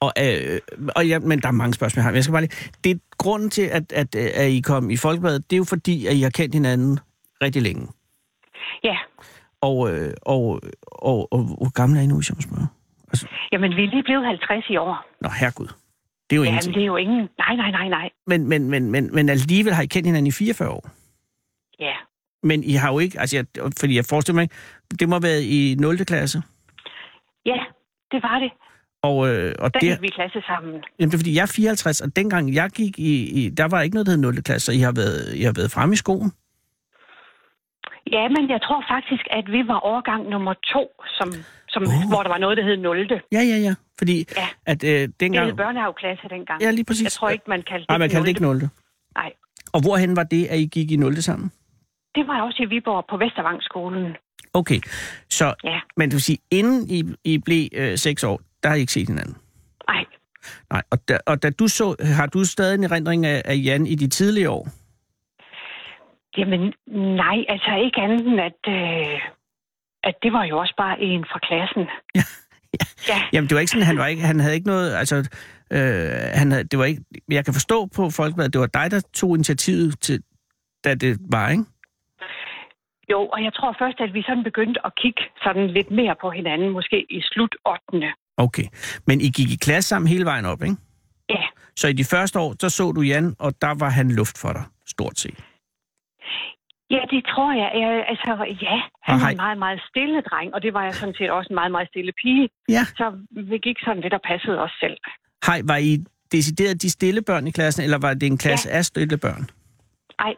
Og, 0.00 0.12
øh, 0.22 0.60
og 0.96 1.06
ja, 1.08 1.18
men 1.18 1.40
der 1.42 1.48
er 1.48 1.52
mange 1.52 1.74
spørgsmål 1.74 2.02
her. 2.02 2.10
Men 2.10 2.14
jeg 2.16 2.24
skal 2.24 2.32
bare 2.32 2.42
lige... 2.42 2.70
Det 2.84 2.90
er 2.92 2.96
grunden 3.18 3.50
til, 3.50 3.62
at, 3.62 3.92
at, 3.92 4.14
øh, 4.14 4.28
at 4.34 4.48
I 4.50 4.60
kom 4.60 4.90
i 4.90 4.96
Folkebladet, 4.96 5.50
det 5.50 5.56
er 5.56 5.58
jo 5.58 5.64
fordi, 5.64 6.06
at 6.06 6.14
I 6.14 6.20
har 6.20 6.30
kendt 6.30 6.54
hinanden 6.54 6.98
rigtig 7.42 7.62
længe. 7.62 7.88
Ja. 8.84 8.96
Og, 9.66 9.74
øh, 9.90 10.10
og, 10.34 10.42
og, 11.10 11.18
og, 11.32 11.40
hvor 11.60 11.72
gammel 11.80 11.98
er 11.98 12.02
I 12.02 12.06
nu, 12.06 12.16
hvis 12.16 12.28
jeg 12.30 12.36
må 12.38 12.42
spørge? 12.48 12.66
Altså, 13.12 13.26
Jamen, 13.52 13.70
vi 13.76 13.82
er 13.84 13.90
lige 13.94 14.02
blevet 14.02 14.26
50 14.26 14.64
i 14.70 14.76
år. 14.76 14.94
nå, 15.20 15.28
herregud. 15.40 15.66
Det 15.66 16.32
er 16.32 16.36
jo 16.36 16.42
Jamen, 16.42 16.54
ingenting. 16.54 16.74
det 16.74 16.82
er 16.82 16.86
jo 16.86 16.96
ingen... 16.96 17.20
Nej, 17.38 17.56
nej, 17.62 17.70
nej, 17.70 17.88
nej. 17.88 18.10
Men, 18.26 18.48
men, 18.48 18.70
men, 18.70 18.90
men, 18.90 19.14
men 19.14 19.28
alligevel 19.28 19.72
har 19.74 19.82
I 19.82 19.86
kendt 19.86 20.06
hinanden 20.06 20.26
i 20.26 20.30
44 20.32 20.68
år. 20.70 20.84
Ja. 21.80 21.94
Men 22.42 22.64
I 22.64 22.72
har 22.72 22.92
jo 22.92 22.98
ikke... 22.98 23.20
Altså, 23.20 23.36
jeg, 23.36 23.46
fordi 23.80 23.96
jeg 23.96 24.04
forestiller 24.04 24.40
mig, 24.42 24.48
det 25.00 25.08
må 25.08 25.14
have 25.14 25.22
været 25.22 25.42
i 25.42 25.76
0. 25.78 26.04
klasse. 26.04 26.42
Ja, 27.46 27.58
det 28.12 28.22
var 28.22 28.38
det. 28.38 28.50
Og, 29.02 29.28
øh, 29.28 29.54
og 29.58 29.74
Der 29.74 29.80
det, 29.80 29.88
gik 29.90 30.02
vi 30.02 30.08
klasse 30.08 30.40
sammen. 30.46 30.72
jamen, 30.98 31.10
det 31.10 31.14
er 31.14 31.18
fordi, 31.18 31.34
jeg 31.36 31.42
er 31.42 31.46
54, 31.56 32.00
og 32.00 32.16
dengang 32.16 32.54
jeg 32.54 32.70
gik 32.70 32.98
i, 32.98 33.44
i... 33.44 33.50
Der 33.50 33.64
var 33.68 33.82
ikke 33.82 33.94
noget, 33.94 34.06
der 34.06 34.12
hed 34.12 34.20
0. 34.20 34.42
klasse, 34.42 34.66
så 34.66 34.72
I 34.72 34.78
har 34.78 34.92
været, 34.92 35.34
I 35.34 35.42
har 35.42 35.52
været 35.56 35.70
fremme 35.70 35.92
i 35.92 35.96
skoen. 35.96 36.32
Ja, 38.12 38.28
men 38.28 38.50
jeg 38.50 38.60
tror 38.62 38.84
faktisk, 38.94 39.24
at 39.30 39.44
vi 39.54 39.60
var 39.72 39.80
årgang 39.84 40.28
nummer 40.28 40.54
to, 40.72 40.82
som, 41.18 41.28
som, 41.68 41.82
oh. 41.82 42.08
hvor 42.10 42.22
der 42.22 42.28
var 42.28 42.38
noget, 42.38 42.56
der 42.56 42.64
hed 42.64 42.76
0. 42.76 43.08
Det 43.08 43.20
Ja, 43.32 43.42
ja, 43.52 43.56
ja. 43.68 43.74
Fordi 43.98 44.24
Ja. 44.36 44.48
at 44.66 44.84
øh, 44.84 45.08
dengang... 45.20 45.46
hed 45.46 45.54
børnehaveklasse 45.54 46.28
dengang. 46.28 46.62
Ja, 46.62 46.70
lige 46.70 46.84
præcis. 46.84 47.04
Jeg 47.04 47.12
tror 47.12 47.28
ikke, 47.28 47.44
man 47.48 47.62
kaldte 47.70 47.86
Nej, 47.88 47.98
man 47.98 48.10
kaldte 48.10 48.22
det 48.26 48.28
ikke 48.28 48.42
0. 48.42 48.68
Nej. 49.16 49.32
Og 49.72 49.80
hvorhen 49.84 50.16
var 50.16 50.22
det, 50.22 50.46
at 50.46 50.58
I 50.58 50.66
gik 50.66 50.90
i 50.90 50.96
0. 50.96 51.22
sammen? 51.22 51.52
Det 52.14 52.26
var 52.26 52.42
også 52.42 52.62
i 52.62 52.66
Viborg 52.66 53.04
på 53.10 53.16
Vestervangskolen. 53.16 54.16
Okay, 54.54 54.80
så... 55.30 55.54
Ja. 55.64 55.80
Men 55.96 56.08
det 56.08 56.14
vil 56.14 56.22
sige, 56.22 56.38
inden 56.50 56.90
I, 56.90 57.02
I 57.24 57.38
blev 57.38 57.68
øh, 57.74 57.98
6 57.98 58.24
år, 58.24 58.40
der 58.62 58.68
har 58.68 58.76
I 58.76 58.80
ikke 58.80 58.92
set 58.92 59.08
hinanden? 59.08 59.36
Nej, 59.88 60.04
Nej, 60.70 60.82
og 60.90 61.08
da, 61.08 61.18
og 61.26 61.42
da 61.42 61.50
du 61.50 61.68
så... 61.68 61.96
Har 62.16 62.26
du 62.26 62.44
stadig 62.44 62.74
en 62.74 62.84
erindring 62.84 63.26
af, 63.26 63.42
af 63.44 63.54
Jan 63.64 63.86
i 63.86 63.94
de 63.94 64.08
tidlige 64.08 64.50
år? 64.50 64.68
Jamen 66.38 66.72
nej, 67.22 67.38
altså 67.48 67.70
ikke 67.84 68.00
andet 68.00 68.26
end, 68.26 68.40
at, 68.40 68.60
øh, 68.68 69.20
at 70.04 70.14
det 70.22 70.32
var 70.32 70.44
jo 70.44 70.58
også 70.58 70.74
bare 70.76 71.00
en 71.00 71.24
fra 71.24 71.38
klassen. 71.48 71.86
Ja, 72.80 72.84
ja. 73.08 73.22
Jamen, 73.32 73.48
det 73.48 73.54
var 73.54 73.60
ikke 73.60 73.70
sådan, 73.70 73.86
han 73.86 73.98
var 73.98 74.06
ikke... 74.06 74.22
Han 74.22 74.40
havde 74.40 74.54
ikke 74.54 74.66
noget... 74.66 74.94
Altså, 74.94 75.16
øh, 75.72 76.10
han 76.34 76.50
havde, 76.52 76.64
det 76.64 76.78
var 76.78 76.84
ikke... 76.84 77.02
Jeg 77.30 77.44
kan 77.44 77.54
forstå 77.54 77.86
på 77.86 78.10
Folkebladet, 78.10 78.52
det 78.52 78.60
var 78.60 78.66
dig, 78.66 78.90
der 78.90 79.00
tog 79.14 79.34
initiativet 79.34 80.00
til, 80.00 80.22
da 80.84 80.94
det 80.94 81.18
var, 81.30 81.50
ikke? 81.50 81.64
Jo, 83.10 83.20
og 83.26 83.44
jeg 83.44 83.52
tror 83.54 83.76
først, 83.78 84.00
at 84.00 84.14
vi 84.14 84.22
sådan 84.22 84.44
begyndte 84.44 84.80
at 84.86 84.92
kigge 85.02 85.22
sådan 85.42 85.66
lidt 85.66 85.90
mere 85.90 86.14
på 86.20 86.30
hinanden, 86.30 86.70
måske 86.70 87.06
i 87.10 87.20
slut 87.22 87.54
8. 87.92 88.12
Okay. 88.36 88.66
Men 89.06 89.20
I 89.20 89.28
gik 89.28 89.50
i 89.50 89.56
klasse 89.56 89.88
sammen 89.88 90.08
hele 90.08 90.24
vejen 90.24 90.44
op, 90.44 90.62
ikke? 90.62 90.76
Ja, 91.28 91.42
Så 91.76 91.88
i 91.88 91.92
de 91.92 92.04
første 92.04 92.38
år, 92.38 92.54
så 92.60 92.68
så 92.68 92.92
du 92.92 93.00
Jan, 93.00 93.34
og 93.38 93.52
der 93.60 93.74
var 93.78 93.88
han 93.88 94.10
luft 94.10 94.38
for 94.38 94.52
dig, 94.52 94.64
stort 94.86 95.18
set. 95.18 95.38
Ja 96.90 97.00
det 97.10 97.20
tror 97.32 97.50
jeg. 97.62 97.70
jeg 97.82 98.04
altså, 98.08 98.30
ja, 98.66 98.76
han 99.02 99.20
var 99.20 99.28
en 99.28 99.36
meget, 99.36 99.58
meget 99.58 99.80
stille 99.90 100.20
dreng, 100.20 100.54
og 100.54 100.62
det 100.62 100.74
var 100.74 100.84
jeg 100.84 100.94
sådan 100.94 101.14
set 101.18 101.30
også 101.30 101.48
en 101.50 101.54
meget, 101.54 101.72
meget 101.72 101.88
stille 101.88 102.12
pige. 102.22 102.48
Ja. 102.68 102.84
Så 102.84 103.06
vi 103.30 103.58
gik 103.58 103.76
sådan 103.84 104.02
lidt 104.02 104.14
og 104.14 104.20
passede 104.30 104.58
os 104.66 104.74
selv. 104.80 104.96
Hej, 105.46 105.60
var 105.64 105.76
I 105.76 106.04
decideret 106.32 106.82
de 106.82 106.90
stille 106.90 107.22
børn 107.22 107.46
i 107.46 107.50
klassen, 107.50 107.84
eller 107.84 107.98
var 107.98 108.14
det 108.14 108.26
en 108.26 108.38
klasse 108.38 108.68
ja. 108.68 108.76
af 108.76 108.84
stille 108.84 109.18
børn? 109.18 109.50
Ej, 110.18 110.34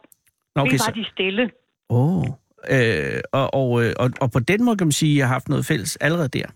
Nå, 0.56 0.62
okay, 0.62 0.72
vi 0.72 0.74
var 0.74 0.78
så... 0.78 0.92
de 0.94 1.04
stille. 1.12 1.50
Oh. 1.88 2.26
Øh, 2.70 3.20
og, 3.32 3.54
og, 3.54 3.84
øh, 3.84 3.92
og, 3.98 4.10
og 4.20 4.30
på 4.32 4.40
den 4.40 4.64
måde 4.64 4.76
kan 4.76 4.86
man 4.86 4.92
sige, 4.92 5.12
at 5.12 5.16
I 5.16 5.20
har 5.20 5.26
haft 5.26 5.48
noget 5.48 5.66
fælles 5.66 5.96
allerede 5.96 6.28
der. 6.28 6.46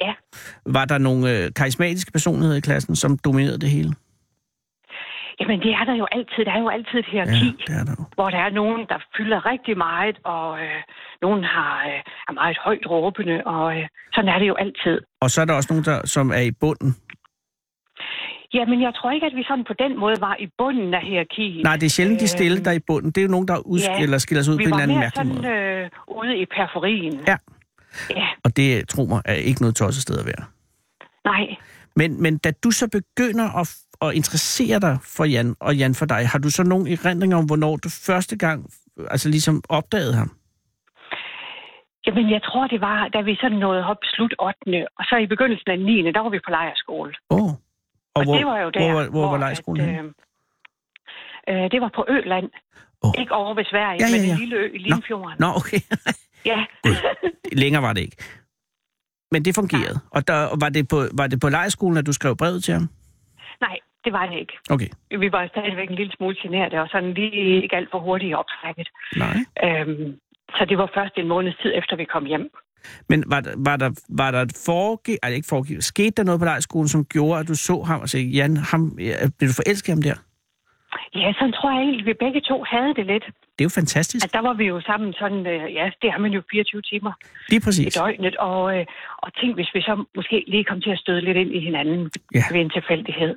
Ja. 0.00 0.12
Var 0.66 0.84
der 0.84 0.98
nogle 0.98 1.38
øh, 1.38 1.52
karismatiske 1.56 2.12
personligheder 2.12 2.56
i 2.56 2.60
klassen, 2.60 2.96
som 2.96 3.18
dominerede 3.18 3.58
det 3.58 3.70
hele? 3.70 3.94
Jamen, 5.40 5.58
det 5.60 5.72
er 5.80 5.84
der 5.90 5.94
jo 6.02 6.06
altid. 6.12 6.40
Der 6.44 6.52
er 6.52 6.60
jo 6.66 6.68
altid 6.68 6.98
et 6.98 7.06
hierarki. 7.12 7.46
Ja, 7.46 7.64
det 7.66 7.74
er 7.80 7.84
der 7.88 7.94
jo. 7.98 8.04
hvor 8.14 8.30
der 8.30 8.38
er 8.38 8.50
nogen, 8.50 8.80
der 8.88 8.98
fylder 9.16 9.46
rigtig 9.52 9.74
meget, 9.78 10.16
og 10.24 10.48
øh, 10.64 10.80
nogen 11.22 11.44
har, 11.44 11.74
øh, 11.90 12.00
er 12.28 12.32
meget 12.32 12.58
højt 12.64 12.86
råbende, 12.90 13.36
og 13.46 13.64
øh, 13.78 13.84
sådan 14.14 14.28
er 14.34 14.38
det 14.38 14.48
jo 14.48 14.54
altid. 14.64 14.96
Og 15.20 15.30
så 15.30 15.40
er 15.40 15.44
der 15.44 15.54
også 15.54 15.68
nogen, 15.72 15.84
der, 15.84 16.06
som 16.06 16.30
er 16.30 16.44
i 16.50 16.52
bunden. 16.62 16.90
Jamen, 18.54 18.82
jeg 18.82 18.92
tror 18.94 19.10
ikke, 19.10 19.26
at 19.26 19.32
vi 19.36 19.44
sådan 19.48 19.64
på 19.64 19.74
den 19.78 19.98
måde 20.00 20.16
var 20.20 20.36
i 20.40 20.48
bunden 20.58 20.94
af 20.94 21.02
hierarkiet. 21.02 21.62
Nej, 21.64 21.76
det 21.76 21.86
er 21.86 21.90
sjældent 21.90 22.20
de 22.20 22.28
stille, 22.28 22.56
Øhm, 22.56 22.64
der 22.64 22.70
er 22.70 22.74
i 22.74 22.84
bunden. 22.86 23.10
Det 23.10 23.18
er 23.18 23.22
jo 23.22 23.30
nogen, 23.30 23.48
der 23.48 23.58
udskiller, 23.66 24.14
ja, 24.14 24.18
skiller 24.18 24.42
sig 24.42 24.52
ud 24.54 24.58
på 24.58 24.62
en 24.62 24.66
eller 24.68 24.82
anden 24.82 24.98
mærkelig 24.98 25.26
sådan 25.34 25.42
måde. 25.42 25.48
øh, 25.48 25.90
ude 26.20 26.36
i 26.42 26.46
periferien. 26.56 27.20
Ja. 27.26 27.36
Ja, 28.10 28.28
Og 28.44 28.56
det, 28.56 28.88
tro 28.88 29.04
mig, 29.04 29.22
er 29.24 29.34
ikke 29.34 29.60
noget 29.60 29.76
tosset 29.76 30.02
sted 30.02 30.18
at 30.18 30.26
være. 30.26 30.44
nej. 31.24 31.56
Men, 32.00 32.22
men 32.22 32.38
da 32.38 32.50
du 32.64 32.70
så 32.70 32.86
begynder 32.98 33.46
at, 33.60 33.66
at 34.04 34.14
interessere 34.20 34.78
dig 34.86 34.94
for 35.16 35.24
Jan, 35.24 35.56
og 35.60 35.76
Jan 35.76 35.94
for 35.94 36.06
dig, 36.06 36.22
har 36.32 36.38
du 36.38 36.50
så 36.50 36.62
nogle 36.62 36.92
erindringer 36.92 37.36
om, 37.36 37.46
hvornår 37.46 37.76
du 37.76 37.88
første 37.88 38.36
gang 38.44 38.58
altså 39.14 39.28
ligesom 39.28 39.62
opdagede 39.68 40.14
ham? 40.14 40.30
Jamen, 42.06 42.30
jeg 42.30 42.42
tror, 42.42 42.66
det 42.66 42.80
var, 42.80 43.08
da 43.08 43.20
vi 43.20 43.34
sådan 43.40 43.58
nåede 43.58 43.84
op 43.84 43.96
slut 44.14 44.34
8. 44.38 44.86
Og 44.98 45.04
så 45.08 45.16
i 45.16 45.26
begyndelsen 45.26 45.70
af 45.70 45.78
9. 45.78 46.12
der 46.12 46.20
var 46.20 46.30
vi 46.30 46.40
på 46.46 46.50
lejerskole. 46.50 47.12
Åh. 47.30 47.42
Oh. 47.42 47.50
Og, 48.14 48.20
og 48.28 48.38
det 48.38 48.46
var 48.46 48.58
jo 48.64 48.70
der, 48.70 48.80
hvor, 48.80 49.02
hvor, 49.02 49.10
hvor 49.10 49.30
var 49.30 49.38
lejrskolen 49.38 49.88
at, 49.88 50.04
øh, 51.48 51.64
øh, 51.64 51.70
det 51.70 51.80
var 51.80 51.90
på 51.94 52.04
Øland. 52.08 52.50
Oh. 53.02 53.12
Ikke 53.18 53.32
over 53.32 53.54
ved 53.54 53.64
Sverige, 53.64 53.98
Ja, 54.00 54.06
ja, 54.06 54.16
men 54.16 54.26
ja. 54.26 54.32
en 54.32 54.38
lille 54.38 54.56
ø 54.56 54.66
i 54.74 54.78
Limfjorden. 54.78 55.36
Nå, 55.38 55.46
okay. 55.60 55.80
Ja. 56.44 56.64
Længere 57.62 57.82
var 57.82 57.92
det 57.92 58.00
ikke. 58.00 58.16
Men 59.32 59.44
det 59.44 59.54
fungerede. 59.54 59.98
Og 60.10 60.28
der, 60.28 60.38
var, 60.60 60.68
det 60.68 60.88
på, 60.88 60.98
var 61.20 61.26
det 61.26 61.40
på 61.40 61.48
lejerskolen, 61.48 61.96
at 61.98 62.06
du 62.06 62.12
skrev 62.12 62.36
brevet 62.36 62.64
til 62.64 62.74
ham? 62.74 62.88
Nej, 63.60 63.76
det 64.04 64.12
var 64.12 64.26
det 64.26 64.38
ikke. 64.38 64.52
Okay. 64.70 64.88
Vi 65.18 65.32
var 65.32 65.46
stadigvæk 65.48 65.90
en 65.90 65.96
lille 65.96 66.12
smule 66.16 66.36
generte, 66.42 66.80
og 66.80 66.88
sådan 66.88 67.14
lige 67.14 67.62
ikke 67.62 67.76
alt 67.76 67.88
for 67.90 67.98
hurtigt 67.98 68.34
optrækket. 68.34 68.88
Nej. 69.16 69.36
Øhm, 69.64 70.14
så 70.56 70.64
det 70.68 70.78
var 70.78 70.90
først 70.94 71.14
en 71.16 71.28
måneds 71.28 71.56
tid 71.62 71.72
efter, 71.74 71.96
vi 71.96 72.04
kom 72.04 72.24
hjem. 72.24 72.50
Men 73.08 73.24
var, 73.26 73.40
der- 73.40 73.54
var 73.56 73.76
der, 73.76 73.90
var 74.08 74.30
der 74.30 74.40
et 74.42 74.52
foregiv, 74.66 75.16
altså 75.22 75.36
ikke 75.36 75.48
foregiv, 75.48 75.80
skete 75.80 76.10
der 76.10 76.24
noget 76.24 76.38
på 76.40 76.44
lejerskolen, 76.44 76.88
som 76.88 77.04
gjorde, 77.04 77.40
at 77.40 77.48
du 77.48 77.54
så 77.54 77.82
ham 77.82 78.00
og 78.00 78.08
sagde, 78.08 78.26
Jan, 78.26 78.56
ham, 78.56 78.96
ja, 78.98 79.14
blev 79.38 79.48
du 79.48 79.54
forelsket 79.62 79.94
ham 79.94 80.02
der? 80.02 80.14
Ja, 81.14 81.32
sådan 81.38 81.52
tror 81.52 81.70
jeg 81.74 81.80
egentlig, 81.82 82.06
vi 82.06 82.12
begge 82.24 82.40
to 82.40 82.64
havde 82.72 82.94
det 82.94 83.06
lidt. 83.06 83.24
Det 83.60 83.64
er 83.64 83.70
jo 83.72 83.80
fantastisk. 83.82 84.24
At 84.26 84.32
der 84.32 84.42
var 84.48 84.54
vi 84.60 84.64
jo 84.74 84.80
sammen 84.80 85.10
sådan, 85.22 85.42
øh, 85.52 85.74
ja, 85.78 85.84
det 86.02 86.08
har 86.12 86.18
man 86.18 86.32
jo 86.36 86.42
24 86.50 86.82
timer 86.90 87.12
Lige 87.50 87.60
i 87.62 87.64
præcis. 87.66 87.94
døgnet. 87.94 88.36
Og, 88.36 88.62
øh, 88.78 88.86
og 89.24 89.28
tænk, 89.40 89.54
hvis 89.58 89.70
vi 89.74 89.80
så 89.80 90.04
måske 90.16 90.44
lige 90.52 90.64
kom 90.64 90.80
til 90.80 90.90
at 90.90 90.98
støde 90.98 91.20
lidt 91.20 91.36
ind 91.36 91.52
i 91.58 91.60
hinanden 91.68 92.10
Ja. 92.34 92.44
ved 92.52 92.60
en 92.60 92.70
tilfældighed. 92.70 93.32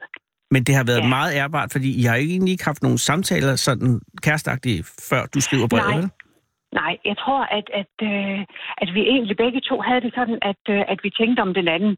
Men 0.52 0.64
det 0.64 0.76
har 0.76 0.84
været 0.92 1.04
ja. 1.04 1.04
Ja. 1.04 1.16
meget 1.18 1.32
ærbart, 1.42 1.70
fordi 1.72 1.90
I 2.02 2.04
har 2.04 2.16
ikke 2.16 2.34
egentlig 2.34 2.52
ikke 2.52 2.66
haft 2.72 2.84
nogen 2.84 2.98
samtaler 2.98 3.56
sådan 3.56 4.02
kærestagtige, 4.26 4.84
før 5.10 5.22
du 5.34 5.40
skriver 5.48 5.68
brevet, 5.68 6.04
Nej. 6.04 6.82
Nej, 6.82 6.94
jeg 7.10 7.18
tror, 7.18 7.42
at, 7.58 7.68
at, 7.82 7.94
øh, 8.12 8.40
at 8.84 8.90
vi 8.96 9.02
egentlig 9.14 9.38
begge 9.38 9.62
to 9.70 9.76
havde 9.88 10.02
det 10.06 10.12
sådan, 10.20 10.38
at, 10.52 10.62
øh, 10.76 10.82
at 10.94 11.00
vi 11.04 11.10
tænkte 11.20 11.42
om 11.42 11.54
den 11.54 11.68
anden. 11.76 11.98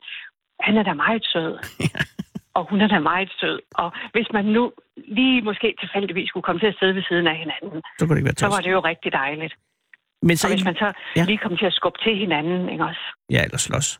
Han 0.59 0.77
er 0.77 0.83
da 0.83 0.93
meget 0.93 1.23
sød. 1.33 1.53
og 2.57 2.63
hun 2.69 2.81
er 2.81 2.87
da 2.87 2.99
meget 2.99 3.31
sød. 3.39 3.59
Og 3.75 3.89
hvis 4.13 4.27
man 4.33 4.45
nu 4.45 4.63
lige 4.97 5.41
måske 5.41 5.75
tilfældigvis 5.79 6.29
skulle 6.29 6.43
komme 6.43 6.59
til 6.59 6.67
at 6.67 6.75
sidde 6.79 6.95
ved 6.95 7.03
siden 7.09 7.27
af 7.27 7.37
hinanden, 7.43 7.81
Så 7.99 8.05
kunne 8.05 8.15
det 8.15 8.21
ikke 8.21 8.25
være 8.25 8.35
så 8.37 8.47
var 8.47 8.61
det 8.65 8.71
jo 8.71 8.79
rigtig 8.79 9.11
dejligt. 9.11 9.53
Men 10.21 10.37
så 10.37 10.47
Og 10.47 10.53
hvis 10.53 10.65
man 10.65 10.75
så 10.75 10.93
Ja. 11.15 11.23
lige 11.25 11.37
kom 11.37 11.57
til 11.57 11.65
at 11.65 11.73
skubbe 11.73 11.99
til 12.05 12.17
hinanden, 12.17 12.69
ikke 12.69 12.83
også? 12.83 13.03
Ja, 13.29 13.43
eller 13.43 13.57
slås. 13.57 13.99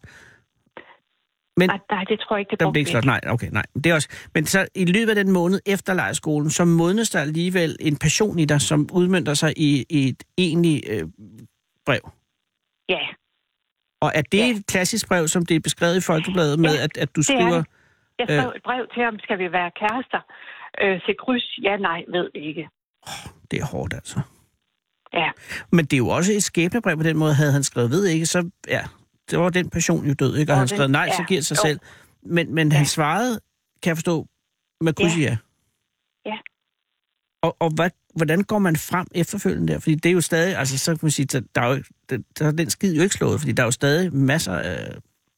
Men 1.58 1.70
Nej, 1.70 1.80
nej, 1.92 2.04
det 2.04 2.20
tror 2.20 2.36
jeg 2.36 2.40
ikke, 2.40 2.52
det 2.52 2.60
brugte 2.60 2.74
blev 2.74 2.80
ikke 2.82 2.92
slås. 2.92 3.06
Nej, 3.06 3.22
okay, 3.28 3.50
nej. 3.52 3.64
Det 3.76 3.86
er 3.86 3.94
også... 3.94 4.28
Men 4.36 4.46
så 4.46 4.68
i 4.76 4.86
løbet 4.86 5.10
af 5.10 5.16
den 5.26 5.32
måned 5.34 5.60
efter 5.66 5.94
lejerskolen, 5.94 6.50
så 6.50 6.66
modnes 6.66 7.10
der 7.10 7.22
alligevel 7.22 7.76
en 7.80 7.98
passion 7.98 8.40
i 8.40 8.46
dig, 8.46 8.62
som 8.62 8.80
udmyndter 8.94 9.34
sig 9.34 9.52
i, 9.58 9.86
i 9.90 10.10
et 10.10 10.24
egentligt 10.38 10.82
øh, 10.90 11.04
brev. 11.86 12.04
Ja, 12.90 13.00
Og 14.02 14.12
er 14.16 14.22
det 14.32 14.38
Ja. 14.38 14.50
et 14.52 14.68
klassisk 14.68 15.08
brev, 15.08 15.28
som 15.28 15.46
det 15.46 15.56
er 15.56 15.60
beskrevet 15.60 15.98
i 15.98 16.02
Folkebladet 16.12 16.60
med, 16.60 16.76
Ja, 16.78 16.84
at, 16.84 16.98
at 16.98 17.10
du 17.16 17.22
det 17.22 17.30
er 17.30 17.34
skriver... 17.34 17.58
det. 17.58 17.66
Jeg 18.20 18.26
skrev 18.30 18.54
et 18.56 18.64
brev 18.64 18.88
til 18.94 19.04
ham, 19.04 19.20
skal 19.20 19.38
vi 19.40 19.52
være 19.52 19.72
kærester? 19.82 20.22
Øh, 20.82 21.02
se 21.06 21.14
kryds, 21.20 21.60
ja, 21.64 21.78
nej, 21.78 22.04
ved 22.08 22.30
ikke. 22.36 22.70
Det 23.52 23.60
er 23.62 23.66
hårdt, 23.66 23.94
altså. 23.94 24.22
Ja, 25.14 25.32
Men 25.72 25.86
det 25.86 25.94
er 25.94 25.98
jo 25.98 26.08
også 26.08 26.34
et 26.34 26.44
skæbnebrev 26.44 26.98
på 26.98 27.04
den 27.04 27.18
måde, 27.18 27.34
havde 27.34 27.52
han 27.52 27.64
skrevet, 27.64 27.92
ved 27.92 28.06
ikke, 28.06 28.26
så 28.26 28.50
ja, 28.68 28.84
det 29.32 29.40
var 29.40 29.50
den 29.50 29.70
passion 29.70 30.06
jo 30.06 30.14
død, 30.14 30.38
ikke? 30.38 30.52
Og 30.52 30.54
Og 30.54 30.60
han 30.60 30.68
skrev 30.68 30.88
nej, 30.88 31.10
så 31.10 31.16
ja, 31.20 31.26
giver 31.26 31.40
det 31.40 31.46
sig 31.46 31.56
jo. 31.56 31.62
selv. 31.62 31.80
Men, 32.24 32.56
men 32.56 32.72
han 32.72 32.86
svarede, 32.86 33.40
kan 33.84 33.90
jeg 33.90 33.98
forstå, 33.98 34.28
med 34.82 34.94
kryds 34.94 35.18
ja. 35.18 35.38
Ja. 36.26 36.38
Og, 37.42 37.58
og 37.60 37.70
hvad, 37.76 37.90
hvordan 38.16 38.44
går 38.44 38.60
man 38.60 38.76
frem 38.76 39.08
efterfølgende 39.16 39.74
der? 39.74 39.80
Fordi 39.80 39.96
det 39.96 40.10
er 40.10 40.14
jo 40.14 40.22
stadig, 40.22 40.58
altså 40.58 40.78
så 40.78 40.92
kan 40.92 41.00
man 41.02 41.12
sige, 41.12 41.26
der 41.56 41.62
er 41.62 41.68
jo, 41.68 41.84
der, 42.10 42.18
der 42.40 42.48
er 42.48 42.52
den 42.52 42.70
skid 42.70 42.96
jo 42.96 43.02
ikke 43.04 43.16
slået, 43.16 43.40
fordi 43.40 43.52
der 43.52 43.64
er 43.64 43.68
jo 43.68 43.72
stadig 43.72 44.14
masser 44.14 44.54
af... 44.54 44.96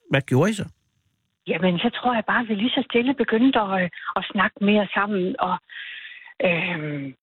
Hvad 0.09 0.21
gjorde 0.21 0.51
I 0.51 0.53
så? 0.53 0.65
Jamen, 1.47 1.79
så 1.79 1.89
tror 1.89 2.13
jeg 2.13 2.25
bare, 2.25 2.41
at 2.41 2.49
vi 2.49 2.55
lige 2.55 2.69
så 2.77 2.83
stille 2.89 3.13
begyndte 3.13 3.59
at, 3.59 3.83
øh, 3.83 3.89
at 4.15 4.23
snakke 4.31 4.57
mere 4.61 4.87
sammen. 4.93 5.35
Og 5.39 5.55
øhm, 6.47 7.15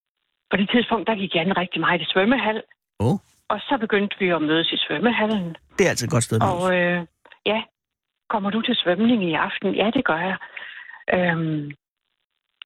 på 0.51 0.57
det 0.57 0.71
tidspunkt, 0.71 1.07
der 1.09 1.15
gik 1.15 1.35
Jan 1.35 1.57
rigtig 1.57 1.81
meget 1.81 2.01
i 2.01 2.05
svømmehal. 2.13 2.63
Åh. 3.01 3.19
Og 3.49 3.59
så 3.61 3.79
begyndte 3.81 4.17
vi 4.19 4.29
at 4.29 4.43
mødes 4.43 4.73
i 4.73 4.77
svømmehallen. 4.77 5.57
Det 5.79 5.87
er 5.87 5.91
altid 5.91 6.07
et 6.07 6.13
godt 6.13 6.25
sted. 6.25 6.37
at 6.37 6.43
mødes. 6.43 6.65
Og 6.65 6.77
øh, 6.77 7.07
ja, 7.47 7.63
kommer 8.29 8.51
du 8.51 8.61
til 8.61 8.77
svømning 8.77 9.25
i 9.31 9.35
aften? 9.35 9.75
Ja, 9.75 9.91
det 9.97 10.05
gør 10.05 10.21
jeg. 10.31 10.37
Øhm, 11.15 11.71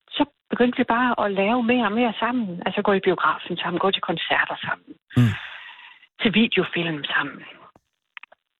så 0.09 0.25
begyndte 0.49 0.77
vi 0.77 0.83
bare 0.83 1.25
at 1.25 1.31
lave 1.31 1.63
mere 1.63 1.85
og 1.85 1.91
mere 1.91 2.13
sammen. 2.19 2.63
Altså 2.65 2.81
gå 2.81 2.93
i 2.93 2.99
biografen 2.99 3.57
sammen, 3.57 3.79
gå 3.79 3.91
til 3.91 4.01
koncerter 4.01 4.55
sammen. 4.65 4.91
Mm. 5.17 5.33
Til 6.21 6.33
videofilm 6.33 7.03
sammen. 7.03 7.43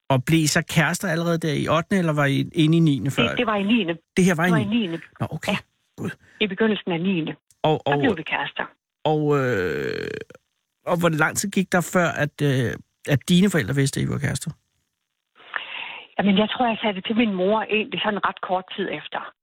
Og 0.09 0.25
blev 0.25 0.39
I 0.39 0.47
så 0.47 0.61
kærester 0.69 1.07
allerede 1.07 1.37
der 1.37 1.53
i 1.53 1.67
8. 1.67 1.97
eller 1.97 2.13
var 2.13 2.25
I 2.25 2.49
inde 2.53 2.77
i 2.77 2.79
9. 2.79 3.09
før? 3.09 3.27
Det, 3.29 3.37
det 3.37 3.45
var 3.47 3.55
i 3.55 3.63
9. 3.63 3.85
det 4.17 4.25
her 4.25 4.35
var 4.35 4.43
Det 4.43 4.51
var 4.51 4.57
i 4.57 4.61
i 4.61 4.65
9. 4.65 4.87
9. 4.87 4.97
Nå, 5.19 5.27
okay. 5.29 5.51
Ja. 5.51 6.09
I 6.39 6.47
begyndelsen 6.47 6.91
af 6.91 7.01
9. 7.01 7.21
Og, 7.63 7.81
Der 7.85 7.93
og, 7.93 7.99
blev 7.99 8.17
vi 8.17 8.23
kærester. 8.23 8.65
og, 9.03 9.21
øh, 9.39 10.07
og 10.85 10.99
hvor 10.99 11.09
lang 11.09 11.37
tid 11.37 11.49
gik 11.51 11.71
der 11.71 11.81
før, 11.93 12.07
at, 12.07 12.41
øh, 12.41 12.73
at 13.07 13.29
dine 13.29 13.49
forældre 13.49 13.75
vidste, 13.75 13.99
at 13.99 14.05
I 14.05 14.09
var 14.09 14.17
kærester? 14.17 14.51
Jamen, 16.19 16.37
jeg 16.37 16.49
tror, 16.49 16.67
jeg 16.67 16.77
sagde 16.81 16.95
det 16.95 17.05
til 17.05 17.15
min 17.15 17.33
mor 17.33 17.61
egentlig 17.61 18.01
sådan 18.03 18.19
ret 18.27 18.41
kort 18.41 18.65
tid 18.75 18.87
efter. 18.99 19.33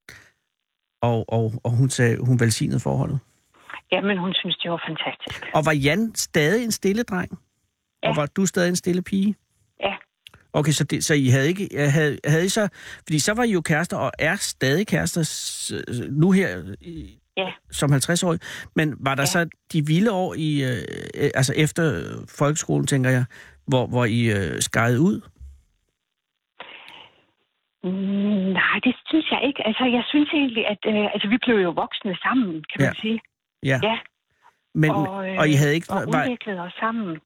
Og, 1.02 1.24
og, 1.28 1.52
og 1.64 1.70
hun 1.70 1.88
sagde, 1.90 2.18
hun 2.26 2.40
velsignede 2.40 2.80
forholdet. 2.80 3.18
Jamen, 3.92 4.18
hun 4.18 4.34
synes, 4.34 4.56
det 4.56 4.70
var 4.70 4.82
fantastisk. 4.88 5.46
Og 5.54 5.66
var 5.66 5.72
Jan 5.72 6.14
stadig 6.14 6.64
en 6.64 6.72
stille 6.72 7.02
dreng? 7.02 7.38
Ja. 8.02 8.08
Og 8.08 8.16
var 8.16 8.26
du 8.26 8.46
stadig 8.46 8.68
en 8.68 8.76
stille 8.76 9.02
pige? 9.02 9.34
Ja, 9.80 9.94
Okay, 10.52 10.72
så, 10.72 10.84
det, 10.84 11.04
så 11.04 11.14
I 11.14 11.26
havde 11.26 11.48
ikke... 11.48 11.68
Havde, 11.78 12.18
havde 12.24 12.44
I 12.44 12.48
så... 12.48 12.68
Fordi 13.06 13.18
så 13.18 13.34
var 13.34 13.42
I 13.42 13.50
jo 13.52 13.60
kærester, 13.60 13.96
og 13.96 14.12
er 14.18 14.36
stadig 14.36 14.86
kærester 14.86 15.22
nu 16.10 16.30
her 16.30 16.48
i, 16.80 17.18
ja. 17.36 17.52
som 17.70 17.92
50-årig. 17.92 18.40
Men 18.76 18.94
var 19.00 19.14
der 19.14 19.22
ja. 19.22 19.26
Så 19.26 19.48
de 19.72 19.86
vilde 19.86 20.12
år 20.12 20.34
i... 20.34 20.64
Øh, 20.64 20.82
øh, 21.22 21.30
altså 21.34 21.52
efter 21.56 21.84
folkeskolen, 22.38 22.86
tænker 22.86 23.10
jeg, 23.10 23.24
hvor, 23.66 23.86
hvor 23.86 24.04
I 24.04 24.20
øh, 24.30 24.60
skejede 24.62 25.00
ud? 25.00 25.20
Mm, 27.84 28.52
nej, 28.60 28.76
det 28.84 28.94
synes 29.06 29.26
jeg 29.30 29.40
ikke. 29.48 29.66
Altså, 29.66 29.84
jeg 29.84 30.04
synes 30.08 30.28
egentlig, 30.32 30.66
at 30.66 30.78
øh, 30.86 31.04
altså, 31.14 31.28
vi 31.28 31.38
blev 31.44 31.56
jo 31.56 31.70
voksne 31.70 32.16
sammen, 32.22 32.52
kan 32.70 32.76
man 32.78 32.94
Ja. 32.94 33.00
sige. 33.00 33.20
Ja. 33.62 33.78
Ja, 33.82 33.98
Men, 34.74 34.90
og, 34.90 35.28
øh, 35.28 35.38
og 35.38 35.48
I 35.48 35.52
havde 35.52 35.74
ikke... 35.74 35.86
og 35.90 36.02
Var, 36.12 36.24
udviklede 36.24 36.60
os 36.60 36.72
sammen. 36.80 37.18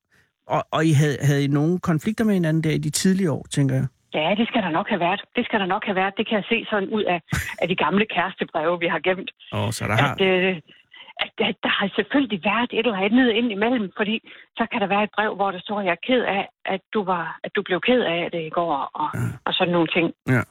Og, 0.47 0.65
og 0.71 0.87
I 0.87 0.93
havde, 0.93 1.17
havde 1.23 1.45
I 1.45 1.47
nogle 1.47 1.79
konflikter 1.81 2.25
med 2.25 2.35
hinanden 2.35 2.65
der 2.65 2.71
i 2.71 2.79
de 2.79 2.91
tidlige 2.91 3.31
år, 3.31 3.47
tænker 3.51 3.75
jeg? 3.75 3.87
Ja, 4.15 4.35
det 4.39 4.47
skal 4.49 4.63
der 4.63 4.71
nok 4.71 4.89
have 4.89 5.01
været. 5.01 5.21
Det 5.37 5.45
skal 5.45 5.61
der 5.61 5.67
nok 5.67 5.85
have 5.85 5.97
været. 5.97 6.15
Det 6.17 6.29
kan 6.29 6.37
jeg 6.37 6.45
se 6.49 6.67
sådan 6.71 6.89
ud 6.89 7.03
af, 7.03 7.21
af 7.63 7.69
de 7.69 7.77
gamle 7.77 8.07
kærestebreve, 8.15 8.79
vi 8.81 8.87
har 8.87 8.99
gemt. 8.99 9.31
Og 9.53 9.75
så 9.75 9.85
der 9.85 9.97
har... 9.97 10.15
At, 10.15 10.21
øh, 10.21 10.57
at, 11.25 11.31
at 11.49 11.57
der 11.63 11.69
har 11.69 11.89
selvfølgelig 11.97 12.41
været 12.45 12.71
et 12.73 12.87
eller 12.87 12.99
andet 13.07 13.31
ind 13.39 13.53
imellem, 13.53 13.91
fordi 13.97 14.17
så 14.59 14.67
kan 14.73 14.81
der 14.81 14.87
være 14.87 15.05
et 15.05 15.11
brev, 15.17 15.35
hvor 15.35 15.51
der 15.51 15.61
står, 15.61 15.81
at 15.81 15.87
jeg 15.87 15.93
er 15.93 16.07
ked 16.07 16.23
af, 16.37 16.49
at 16.65 16.81
du, 16.95 17.05
var, 17.05 17.39
at 17.45 17.51
du 17.57 17.63
blev 17.63 17.81
ked 17.81 18.01
af 18.01 18.31
det 18.33 18.43
i 18.47 18.51
går, 18.51 18.75
og, 19.03 19.09
Ja. 19.15 19.21
og 19.47 19.55
sådan 19.55 19.73
nogle 19.73 19.89
ting. 19.97 20.07
Ja. 20.29 20.43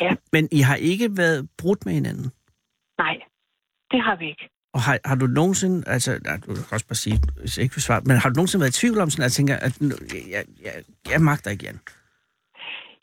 Ja. 0.00 0.12
Men 0.32 0.48
I 0.52 0.60
har 0.60 0.76
ikke 0.76 1.08
været 1.16 1.48
brudt 1.58 1.86
med 1.86 1.92
hinanden? 1.94 2.32
Nej, 2.98 3.16
det 3.90 4.00
har 4.02 4.16
vi 4.16 4.26
ikke. 4.28 4.48
Og 4.74 4.80
har, 4.86 4.98
har 5.04 5.14
du 5.22 5.26
nogensinde, 5.26 5.88
altså, 5.88 6.10
ja, 6.28 6.34
du 6.36 6.54
kan 6.54 6.72
også 6.76 6.86
bare 6.92 7.00
sige, 7.06 7.18
hvis 7.40 7.56
jeg 7.56 7.62
ikke 7.64 7.74
vil 7.74 7.82
svare, 7.82 8.00
men 8.08 8.16
har 8.16 8.28
du 8.30 8.34
nogensinde 8.40 8.62
været 8.62 8.76
i 8.76 8.80
tvivl 8.80 8.98
om 9.00 9.10
sådan, 9.10 9.22
at 9.22 9.28
jeg 9.30 9.32
tænker, 9.38 9.56
at 9.66 9.72
jeg, 10.34 10.44
jeg, 10.66 10.74
jeg, 11.10 11.20
magter 11.20 11.50
ikke 11.50 11.64
Jan? 11.66 11.80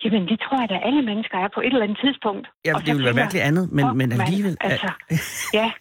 Jamen, 0.03 0.23
det 0.31 0.39
tror 0.45 0.57
jeg, 0.62 0.71
at 0.77 0.81
alle 0.88 1.01
mennesker 1.01 1.38
er 1.45 1.49
på 1.55 1.62
et 1.62 1.65
eller 1.73 1.84
andet 1.84 1.99
tidspunkt. 2.05 2.45
Ja, 2.65 2.73
det 2.86 2.88
ville 2.95 3.05
være 3.05 3.15
virkelig 3.23 3.43
andet, 3.49 3.71
men, 3.71 3.97
men 3.97 4.12
alligevel... 4.21 4.57
Altså, 4.60 4.91
ja. 5.60 5.71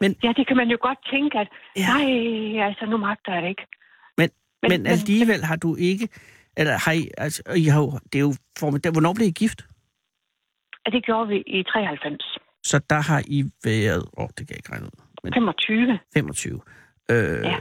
Men- 0.00 0.16
ja, 0.22 0.32
det 0.36 0.46
kan 0.48 0.56
man 0.56 0.68
jo 0.74 0.78
godt 0.80 0.98
tænke, 1.12 1.38
at 1.38 1.48
Ja. 1.76 1.88
nej, 1.92 2.66
altså, 2.68 2.86
nu 2.86 2.96
magter 2.96 3.32
jeg 3.34 3.42
det 3.42 3.48
ikke. 3.48 3.66
Men, 4.18 4.28
men, 4.62 4.70
Men- 4.70 4.86
alligevel 4.86 5.44
har 5.44 5.56
du 5.56 5.76
ikke... 5.76 6.08
Eller 6.56 6.78
har 6.84 6.92
I, 6.92 7.08
altså, 7.18 7.42
I 7.56 7.64
har 7.64 7.80
jo, 7.80 7.90
det 8.12 8.18
er 8.18 8.22
jo 8.28 8.34
formidabelt. 8.58 8.94
Hvornår 8.94 9.14
blev 9.14 9.26
I 9.28 9.30
gift? 9.30 9.60
Og 10.86 10.92
det 10.92 11.04
gjorde 11.04 11.28
vi 11.28 11.36
i 11.46 11.62
93. 11.62 12.38
Så 12.62 12.80
der 12.90 13.00
har 13.00 13.22
I 13.26 13.44
været... 13.64 14.02
Åh, 14.16 14.24
oh, 14.24 14.28
det 14.28 14.36
kan 14.46 14.50
jeg 14.50 14.56
ikke 14.56 14.72
regne 14.72 14.86
ud. 14.86 15.07
Men 15.24 15.32
25. 15.34 15.98
25. 16.14 16.60
Øh, 17.10 17.16
Ja. 17.44 17.58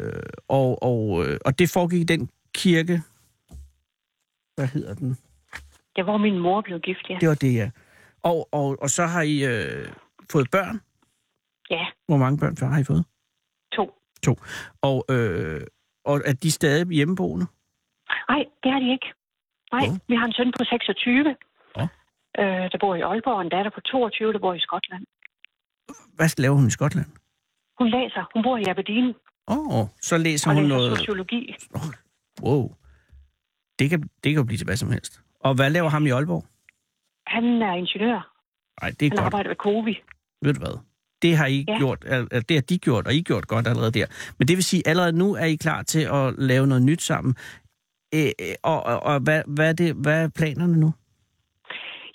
og, 0.48 0.84
og, 0.84 1.26
øh, 1.28 1.38
og 1.46 1.60
det 1.60 1.70
foregik 1.74 2.02
i 2.02 2.04
den 2.04 2.30
kirke... 2.56 3.02
Hvad 4.56 4.68
hedder 4.68 4.94
den? 4.94 5.18
Det 5.96 6.06
var 6.06 6.18
min 6.18 6.40
mor 6.40 6.62
blev 6.62 6.80
gift, 6.80 7.10
ja. 7.10 7.18
Det 7.22 7.30
var 7.30 7.36
det, 7.36 7.54
ja. 7.56 7.70
Og, 8.24 8.50
og, 8.52 8.78
og 8.82 8.90
så 8.90 9.06
har 9.06 9.22
I 9.22 9.46
øh, 9.46 9.88
fået 10.32 10.52
børn. 10.52 10.82
Ja, 11.70 11.86
Hvor 12.08 12.18
mange 12.18 12.38
børn 12.38 12.72
har 12.74 12.80
I 12.80 12.84
fået? 12.84 13.06
to. 14.24 14.36
Og, 14.82 15.06
øh, 15.10 15.62
og 16.06 16.22
er 16.26 16.34
de 16.44 16.52
stadig 16.52 16.88
hjemmeboende? 16.88 17.46
Nej, 18.30 18.46
det 18.64 18.72
har 18.72 18.80
de 18.80 18.92
ikke. 18.92 19.14
Nej, 19.72 19.86
Nå. 19.88 19.94
vi 20.08 20.16
har 20.16 20.26
en 20.26 20.34
søn 20.34 20.52
på 20.60 20.64
26, 20.64 21.24
Nå. 21.24 21.84
øh, 22.42 22.72
der 22.72 22.78
bor 22.80 22.96
i 22.96 23.02
Aalborg, 23.02 23.36
og 23.36 23.42
en 23.42 23.50
datter 23.50 23.72
på 23.72 23.82
22, 23.82 24.34
der 24.34 24.40
bor 24.40 24.54
i 24.54 24.60
Skotland. 24.60 25.06
Hvad 26.16 26.42
laver 26.42 26.56
hun 26.56 26.68
i 26.68 26.70
Skotland? 26.70 27.08
Hun 27.80 27.88
læser. 27.90 28.30
Hun 28.34 28.44
bor 28.44 28.58
i 28.58 28.64
Aberdeen 28.70 29.14
Åh, 29.48 29.80
oh, 29.80 29.88
så 30.02 30.18
læser 30.18 30.50
og 30.50 30.56
hun 30.56 30.64
læser 30.64 30.76
noget... 30.78 30.98
sociologi. 30.98 31.56
Wow. 32.42 32.72
Det 33.80 33.90
kan, 33.90 34.02
det 34.02 34.10
kan 34.32 34.36
jo 34.36 34.44
blive 34.44 34.58
til 34.58 34.66
hvad 34.66 34.76
som 34.78 34.92
helst. 34.92 35.22
Og 35.40 35.56
hvad 35.56 35.70
laver 35.70 35.90
ham 35.90 36.06
i 36.06 36.10
Aalborg? 36.10 36.44
Han 37.28 37.44
er 37.62 37.74
ingeniør. 37.74 38.32
Nej, 38.82 38.90
det 39.00 39.06
er 39.06 39.10
Han 39.10 39.18
godt. 39.18 39.26
arbejder 39.26 39.50
ved 39.50 39.56
Covi. 39.56 40.00
Ved 40.42 40.54
du 40.54 40.60
hvad? 40.60 40.78
Det 41.22 41.38
har 41.38 41.46
I 41.48 41.66
Ja. 41.68 41.78
gjort, 41.78 42.06
al- 42.08 42.30
det 42.50 42.52
har 42.58 42.62
de 42.62 42.78
gjort, 42.78 43.08
og 43.08 43.14
I 43.14 43.22
gjort 43.22 43.48
godt 43.48 43.68
allerede 43.68 43.92
der. 43.92 44.06
Men 44.40 44.48
det 44.48 44.56
vil 44.58 44.64
sige, 44.64 44.88
allerede 44.88 45.12
nu 45.18 45.36
er 45.36 45.46
I 45.46 45.56
klar 45.56 45.82
til 45.84 46.04
at 46.14 46.34
lave 46.38 46.68
noget 46.68 46.84
nyt 46.84 47.02
sammen. 47.02 47.36
Øh, 48.16 48.32
og 48.64 48.84
og, 48.84 49.04
og 49.04 49.20
hvad, 49.20 49.42
hvad, 49.48 49.70
er 49.70 49.74
det, 49.74 49.96
hvad 49.96 50.24
er 50.24 50.30
planerne 50.36 50.78
nu? 50.80 50.94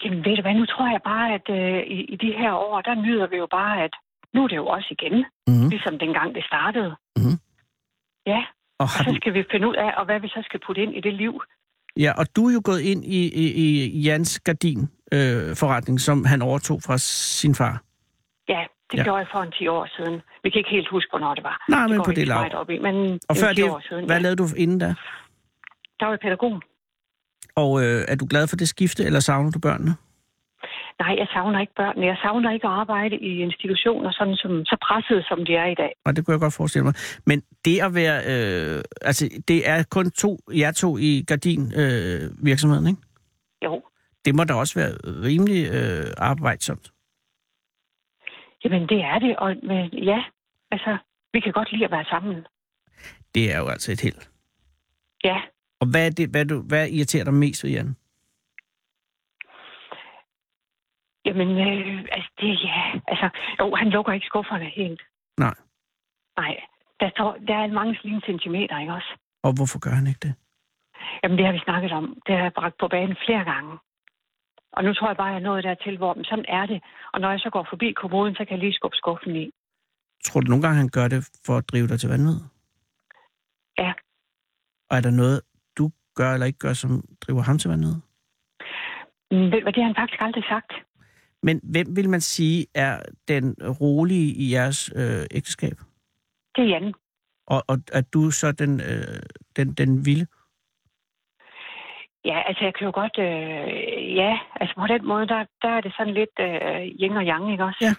Jamen 0.04 0.18
ved 0.24 0.36
du 0.36 0.42
hvad, 0.42 0.54
nu 0.54 0.66
tror 0.66 0.90
jeg 0.90 1.00
bare, 1.04 1.26
at 1.34 1.46
øh, 1.58 1.80
i, 1.96 1.98
i 2.14 2.16
de 2.16 2.32
her 2.40 2.52
år, 2.52 2.80
der 2.80 2.94
nyder 2.94 3.26
vi 3.26 3.36
jo 3.36 3.48
bare, 3.50 3.84
at 3.84 3.94
nu 4.34 4.44
er 4.44 4.48
det 4.48 4.56
jo 4.56 4.66
også 4.66 4.88
igen, 4.98 5.24
Mm-hmm. 5.48 5.68
ligesom 5.68 5.98
dengang 5.98 6.34
det 6.34 6.44
startede. 6.44 6.96
Mhm. 7.16 7.36
Ja, 8.26 8.40
Og, 8.78 8.84
og 8.84 8.88
så 8.88 9.10
du, 9.10 9.14
skal 9.16 9.34
vi 9.34 9.44
finde 9.50 9.68
ud 9.68 9.74
af, 9.74 9.90
og 9.98 10.04
hvad 10.04 10.20
vi 10.20 10.28
så 10.28 10.40
skal 10.44 10.60
putte 10.66 10.82
ind 10.82 10.96
i 10.96 11.00
det 11.00 11.14
liv. 11.14 11.42
ja, 11.96 12.12
og 12.20 12.26
du 12.36 12.48
er 12.48 12.52
jo 12.52 12.62
gået 12.64 12.80
ind 12.80 13.04
i, 13.04 13.20
i, 13.44 13.44
i 13.84 14.00
Jans 14.00 14.40
gardin 14.40 14.80
øh, 15.14 15.56
forretning, 15.56 16.00
som 16.00 16.24
han 16.24 16.42
overtog 16.42 16.82
fra 16.82 16.98
sin 16.98 17.54
far. 17.54 17.82
Ja, 18.48 18.62
det 18.90 18.98
Ja. 18.98 19.02
gjorde 19.04 19.18
jeg 19.18 19.26
for 19.32 19.40
en 19.42 19.52
10 19.52 19.66
år 19.66 19.88
siden. 19.96 20.20
Vi 20.42 20.50
kan 20.50 20.58
ikke 20.58 20.70
helt 20.70 20.88
huske, 20.90 21.10
hvornår 21.10 21.34
det 21.34 21.44
var. 21.44 21.64
Nej, 21.68 21.86
men 21.86 21.96
går 21.96 22.04
på 22.04 22.12
det 22.12 22.28
lav. 22.28 22.50
op 22.54 22.70
i, 22.70 22.78
men 22.78 22.94
Og 23.28 23.34
det 23.34 23.38
før 23.44 23.52
10 23.52 23.62
det, 23.62 23.72
siden, 23.88 24.04
hvad 24.06 24.16
ja. 24.16 24.22
lavede 24.22 24.36
du 24.36 24.46
inden 24.56 24.78
da? 24.78 24.86
Der 26.00 26.04
var 26.06 26.12
jeg 26.12 26.20
pædagog. 26.22 26.62
Og 27.56 27.84
øh, 27.84 28.04
er 28.08 28.16
du 28.16 28.26
glad 28.30 28.46
for 28.48 28.56
det 28.56 28.68
skifte, 28.68 29.04
eller 29.04 29.20
savner 29.20 29.50
du 29.50 29.58
børnene? 29.58 29.94
Nej, 31.00 31.14
jeg 31.18 31.26
savner 31.32 31.60
ikke 31.60 31.72
børnene. 31.76 32.06
Jeg 32.06 32.16
savner 32.22 32.52
ikke 32.52 32.66
at 32.66 32.72
arbejde 32.72 33.16
i 33.18 33.30
institutioner, 33.42 34.10
sådan 34.12 34.36
som, 34.36 34.64
så 34.64 34.76
presset, 34.82 35.24
som 35.28 35.44
de 35.44 35.54
er 35.54 35.66
i 35.66 35.74
dag. 35.74 35.92
Og 36.04 36.16
det 36.16 36.24
kunne 36.26 36.32
jeg 36.32 36.40
godt 36.40 36.54
forestille 36.54 36.84
mig. 36.84 36.94
Men 37.26 37.42
det 37.64 37.80
at 37.82 37.94
være... 37.94 38.16
Øh, 38.32 38.82
altså, 39.02 39.28
det 39.48 39.68
er 39.68 39.84
kun 39.90 40.10
to, 40.10 40.38
jer 40.56 40.72
to 40.72 40.98
i 40.98 41.24
gardin-virksomheden, 41.28 42.30
øh, 42.40 42.46
virksomheden, 42.46 42.86
ikke? 42.86 43.00
Jo, 43.64 43.82
Det 44.24 44.34
må 44.34 44.44
da 44.44 44.54
også 44.54 44.74
være 44.80 44.92
rimelig 45.28 45.62
øh, 45.72 46.06
arbejdsomt. 46.18 46.92
jamen 48.64 48.82
det 48.88 49.00
er 49.00 49.18
det. 49.18 49.36
Og 49.36 49.56
men, 49.62 49.90
ja, 49.92 50.24
altså, 50.70 50.96
vi 51.32 51.40
kan 51.40 51.52
godt 51.52 51.72
lide 51.72 51.84
at 51.84 51.90
være 51.90 52.04
sammen. 52.04 52.46
Det 53.34 53.54
er 53.54 53.58
jo 53.58 53.66
altså 53.68 53.92
et 53.92 54.00
held. 54.00 54.20
Ja, 55.24 55.40
Og 55.80 55.86
hvad, 55.90 56.06
er 56.06 56.10
det, 56.10 56.28
hvad, 56.30 56.44
du, 56.44 56.62
hvad 56.62 56.88
irriterer 56.88 57.24
dig 57.24 57.34
mest 57.34 57.64
ved 57.64 57.70
Jan? 57.70 57.96
Jamen, 61.26 61.50
øh, 61.68 62.04
altså, 62.12 62.30
det, 62.40 62.64
ja, 62.64 62.82
altså, 63.08 63.28
jo, 63.60 63.74
han 63.74 63.88
lukker 63.88 64.12
ikke 64.12 64.26
skufferne 64.26 64.64
helt. 64.64 65.02
Nej. 65.38 65.54
Nej, 66.36 66.54
der, 67.00 67.10
står, 67.10 67.36
der 67.48 67.54
er 67.54 67.66
mange 67.66 67.96
sline 68.00 68.22
centimeter, 68.26 68.78
ikke 68.78 68.92
også? 68.92 69.10
Og 69.42 69.52
hvorfor 69.56 69.78
gør 69.78 69.90
han 69.90 70.06
ikke 70.06 70.22
det? 70.26 70.34
Jamen, 71.22 71.38
det 71.38 71.46
har 71.46 71.52
vi 71.52 71.58
snakket 71.64 71.92
om. 71.92 72.04
Det 72.26 72.34
har 72.36 72.42
jeg 72.42 72.52
bragt 72.52 72.76
på 72.80 72.88
banen 72.88 73.16
flere 73.26 73.44
gange. 73.44 73.78
Og 74.72 74.84
nu 74.84 74.94
tror 74.94 75.08
jeg 75.08 75.16
bare, 75.16 75.28
at 75.28 75.34
jeg 75.34 75.40
er 75.40 75.48
nået 75.48 75.64
dertil, 75.64 75.96
hvor 75.96 76.14
men 76.14 76.24
sådan 76.24 76.44
er 76.48 76.66
det. 76.66 76.82
Og 77.12 77.20
når 77.20 77.30
jeg 77.30 77.40
så 77.40 77.50
går 77.50 77.66
forbi 77.70 77.92
kommoden, 77.92 78.34
så 78.34 78.44
kan 78.44 78.50
jeg 78.50 78.58
lige 78.58 78.72
skubbe 78.72 78.96
skuffen 78.96 79.36
i. 79.36 79.50
Tror 80.24 80.40
du 80.40 80.48
nogle 80.48 80.62
gange, 80.62 80.76
han 80.76 80.88
gør 80.88 81.08
det 81.08 81.20
for 81.46 81.56
at 81.56 81.68
drive 81.72 81.86
dig 81.86 82.00
til 82.00 82.08
vanvid? 82.08 82.38
Ja. 83.78 83.92
Og 84.90 84.96
er 84.96 85.00
der 85.00 85.10
noget, 85.10 85.40
du 85.78 85.90
gør 86.14 86.32
eller 86.32 86.46
ikke 86.46 86.58
gør, 86.58 86.72
som 86.72 86.90
driver 87.20 87.42
ham 87.42 87.58
til 87.58 87.70
vanvid? 87.70 87.96
Ved 89.30 89.62
hvad, 89.62 89.72
det 89.72 89.82
har 89.82 89.90
han 89.90 90.00
faktisk 90.00 90.22
aldrig 90.22 90.44
sagt. 90.44 90.72
Men 91.42 91.60
hvem 91.62 91.96
vil 91.96 92.08
man 92.10 92.20
sige 92.20 92.66
er 92.74 93.02
den 93.28 93.54
rolige 93.80 94.34
i 94.34 94.52
jeres 94.52 94.90
øh, 94.96 95.26
ægteskab? 95.30 95.76
Det 96.56 96.64
er 96.64 96.68
Jan. 96.68 96.94
Og, 97.46 97.62
og 97.68 97.78
er 97.92 98.00
du 98.00 98.30
så 98.30 98.52
den, 98.52 98.80
øh, 98.80 99.18
den, 99.56 99.72
den 99.72 100.06
vilde? 100.06 100.26
Ja, 102.24 102.38
altså 102.48 102.64
jeg 102.64 102.74
kan 102.74 102.84
jo 102.86 102.92
godt... 102.94 103.18
Øh, 103.18 104.16
ja, 104.16 104.38
altså 104.60 104.74
på 104.76 104.86
den 104.86 105.06
måde, 105.06 105.26
der, 105.28 105.44
der 105.62 105.68
er 105.68 105.80
det 105.80 105.92
sådan 105.96 106.14
lidt 106.14 106.36
øh, 106.40 106.80
yin 107.00 107.16
og 107.16 107.24
yang, 107.24 107.52
ikke 107.52 107.64
også? 107.64 107.78
Ja. 107.84 107.94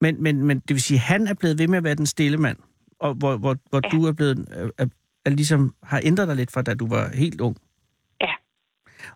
Men, 0.00 0.22
men, 0.22 0.44
men 0.46 0.56
det 0.60 0.70
vil 0.70 0.80
sige, 0.82 0.96
at 0.96 1.02
han 1.02 1.26
er 1.26 1.34
blevet 1.40 1.58
ved 1.58 1.68
med 1.68 1.78
at 1.78 1.84
være 1.84 1.94
den 1.94 2.06
stille 2.06 2.38
mand, 2.38 2.58
og 3.00 3.14
hvor, 3.14 3.36
hvor, 3.36 3.56
hvor 3.70 3.80
Ja. 3.84 3.88
du 3.88 4.06
er 4.06 4.12
blevet, 4.12 4.38
er, 4.50 4.70
er, 4.78 4.86
er 5.26 5.30
ligesom 5.30 5.74
har 5.82 6.00
ændret 6.04 6.28
dig 6.28 6.36
lidt 6.36 6.52
fra, 6.52 6.62
da 6.62 6.74
du 6.74 6.86
var 6.88 7.16
helt 7.16 7.40
ung. 7.40 7.56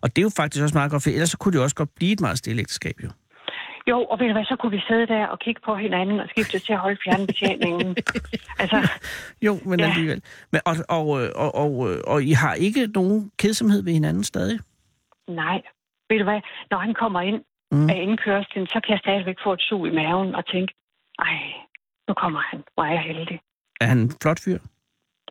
Og 0.04 0.08
det 0.12 0.18
er 0.22 0.26
jo 0.28 0.32
faktisk 0.40 0.62
også 0.62 0.78
meget 0.78 0.90
godt, 0.90 1.02
for 1.02 1.10
ellers 1.10 1.30
så 1.30 1.38
kunne 1.38 1.52
det 1.52 1.58
jo 1.58 1.62
også 1.62 1.76
godt 1.76 1.94
blive 1.98 2.12
et 2.12 2.20
meget 2.20 2.38
stille 2.38 2.60
ægteskab, 2.60 2.96
jo. 3.04 3.10
Jo, 3.90 3.98
og 4.10 4.18
ved 4.20 4.26
du 4.26 4.32
hvad, 4.32 4.44
så 4.44 4.56
kunne 4.60 4.74
vi 4.78 4.82
sidde 4.88 5.06
der 5.06 5.26
og 5.26 5.38
kigge 5.38 5.60
på 5.64 5.74
hinanden 5.76 6.20
og 6.20 6.26
skifte 6.28 6.58
til 6.58 6.72
at 6.72 6.78
holde 6.78 6.98
fjernbetjeningen. 7.04 7.96
altså, 8.62 8.78
Jo, 9.42 9.58
men 9.64 9.80
ja. 9.80 9.86
Alligevel. 9.86 10.22
Men, 10.52 10.60
og, 10.64 10.74
og, 10.88 11.06
øh, 11.22 11.28
og, 11.34 11.54
og, 11.54 11.90
øh, 11.90 11.98
og 12.06 12.22
I 12.22 12.32
har 12.32 12.54
ikke 12.54 12.86
nogen 12.86 13.30
kedsomhed 13.38 13.82
ved 13.82 13.92
hinanden 13.92 14.24
stadig? 14.24 14.58
nej. 15.28 15.62
Ved 16.08 16.18
du 16.18 16.24
hvad, 16.24 16.40
når 16.70 16.78
han 16.78 16.94
kommer 16.94 17.20
ind 17.20 17.40
mm. 17.72 17.90
af 17.90 17.96
indkørslen, 18.06 18.66
så 18.66 18.80
kan 18.84 18.92
jeg 18.92 18.98
stadigvæk 18.98 19.36
få 19.44 19.52
et 19.52 19.60
sug 19.68 19.86
i 19.86 19.90
maven 19.90 20.34
og 20.34 20.46
tænke, 20.46 20.74
ej, 21.18 21.38
nu 22.08 22.14
kommer 22.14 22.40
han. 22.50 22.58
Hvor 22.74 22.84
er 22.84 22.92
jeg 22.92 23.02
heldig. 23.02 23.40
Er 23.80 23.86
han 23.86 23.98
en 23.98 24.12
flot 24.22 24.40
fyr? 24.44 24.58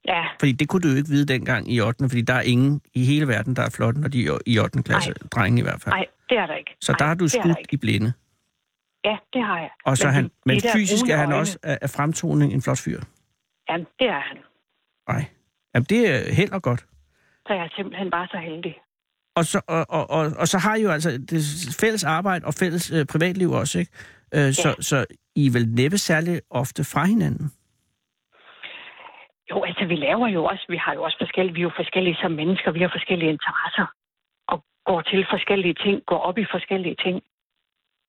Ja, 0.06 0.24
Fordi 0.40 0.52
det 0.52 0.68
kunne 0.68 0.82
du 0.82 0.88
jo 0.88 0.96
ikke 0.96 1.10
vide 1.10 1.26
dengang 1.26 1.72
i 1.72 1.82
8. 1.82 2.10
Fordi 2.10 2.22
der 2.22 2.34
er 2.34 2.42
ingen 2.42 2.82
i 2.94 3.06
hele 3.06 3.28
verden, 3.28 3.56
der 3.56 3.62
er 3.62 3.70
flotte, 3.70 4.02
når 4.02 4.08
de 4.08 4.26
er 4.26 4.38
i 4.46 4.60
8. 4.60 4.84
klasse. 4.84 5.10
Nej. 5.10 5.28
Drenge 5.32 5.60
i 5.60 5.64
hvert 5.64 5.82
fald. 5.82 5.96
nej, 5.96 6.06
det 6.30 6.38
er 6.38 6.46
der 6.46 6.56
ikke. 6.56 6.76
Så 6.82 6.92
Ej, 6.92 6.98
der 6.98 7.06
har 7.06 7.16
du 7.16 7.28
skudt 7.28 7.58
i 7.72 7.78
blinde. 7.78 8.14
Ja, 9.06 9.18
det 9.34 9.44
har 9.44 9.60
jeg. 9.60 9.70
Og 9.86 9.98
så 9.98 10.08
Men 10.08 10.14
han, 10.14 10.32
men 10.46 10.62
fysisk 10.74 11.06
er 11.10 11.18
han 11.18 11.26
øjne, 11.26 11.36
også 11.36 11.58
af, 11.64 11.90
fremtoning 11.90 12.54
en 12.54 12.62
flot 12.62 12.78
fyr. 12.78 13.02
Jamen, 13.70 13.88
det 14.00 14.08
er 14.08 14.22
han. 14.30 14.38
Nej. 15.10 15.26
Jamen, 15.76 15.86
det 15.90 16.10
er 16.10 16.34
held 16.34 16.52
og 16.52 16.62
godt. 16.62 16.86
Så 17.48 17.54
jeg 17.54 17.64
er 17.64 17.70
simpelthen 17.76 18.12
bare 18.12 18.28
så 18.28 18.38
heldig. 18.38 18.76
Og 19.36 19.46
så, 19.46 19.62
og, 19.68 19.86
og, 19.90 20.10
og, 20.10 20.32
og 20.38 20.48
så 20.48 20.58
har 20.58 20.76
I 20.76 20.82
jo 20.82 20.90
altså 20.90 21.12
det 21.12 21.42
fælles 21.80 22.04
arbejde 22.04 22.46
og 22.46 22.54
fælles 22.54 22.92
øh, 22.92 23.06
privatliv 23.06 23.52
også, 23.52 23.80
ikke? 23.80 23.92
Øh, 24.34 24.54
så, 24.54 24.76
så 24.80 25.06
I 25.36 25.48
er 25.48 25.52
vel 25.52 25.70
næppe 25.70 25.98
særlig 25.98 26.42
ofte 26.50 26.84
fra 26.84 27.06
hinanden? 27.06 27.52
Jo, 29.54 29.64
altså 29.70 29.86
vi 29.92 29.96
laver 29.96 30.28
jo 30.28 30.42
også, 30.52 30.66
vi 30.70 30.78
har 30.86 30.94
jo 30.94 31.04
også 31.04 31.18
forskellige, 31.24 31.54
vi 31.56 31.62
er 31.62 31.70
jo 31.70 31.80
forskellige 31.82 32.18
som 32.22 32.32
mennesker, 32.32 32.72
vi 32.72 32.82
har 32.82 32.92
forskellige 32.98 33.32
interesser. 33.38 33.86
Og 34.52 34.58
går 34.86 35.02
til 35.02 35.26
forskellige 35.36 35.74
ting, 35.84 35.96
går 36.12 36.20
op 36.30 36.38
i 36.38 36.46
forskellige 36.56 36.96
ting. 37.06 37.18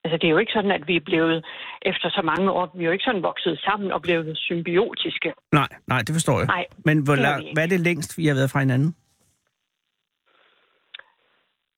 Altså 0.05 0.16
det 0.20 0.26
er 0.26 0.30
jo 0.36 0.38
ikke 0.38 0.53
sådan, 0.53 0.70
at 0.78 0.84
vi 0.88 0.97
er 0.97 1.05
blevet, 1.11 1.47
efter 1.82 2.09
så 2.11 2.22
mange 2.30 2.51
år, 2.51 2.64
vi 2.76 2.82
er 2.84 2.86
jo 2.86 2.92
ikke 2.92 3.05
sådan 3.09 3.22
vokset 3.22 3.59
sammen 3.66 3.92
og 3.92 4.03
blevet 4.03 4.38
symbiotiske. 4.38 5.32
Nej, 5.53 5.68
nej, 5.86 5.99
det 6.07 6.12
forstår 6.14 6.38
jeg. 6.38 6.47
Nej, 6.47 6.64
Men 6.84 6.97
hvor 7.05 7.14
det 7.16 7.40
ikke. 7.40 7.51
hvad 7.55 7.64
er 7.64 7.68
det 7.68 7.80
længst, 7.80 8.18
vi 8.18 8.26
har 8.26 8.34
været 8.34 8.51
fra 8.51 8.61
hinanden? 8.61 8.95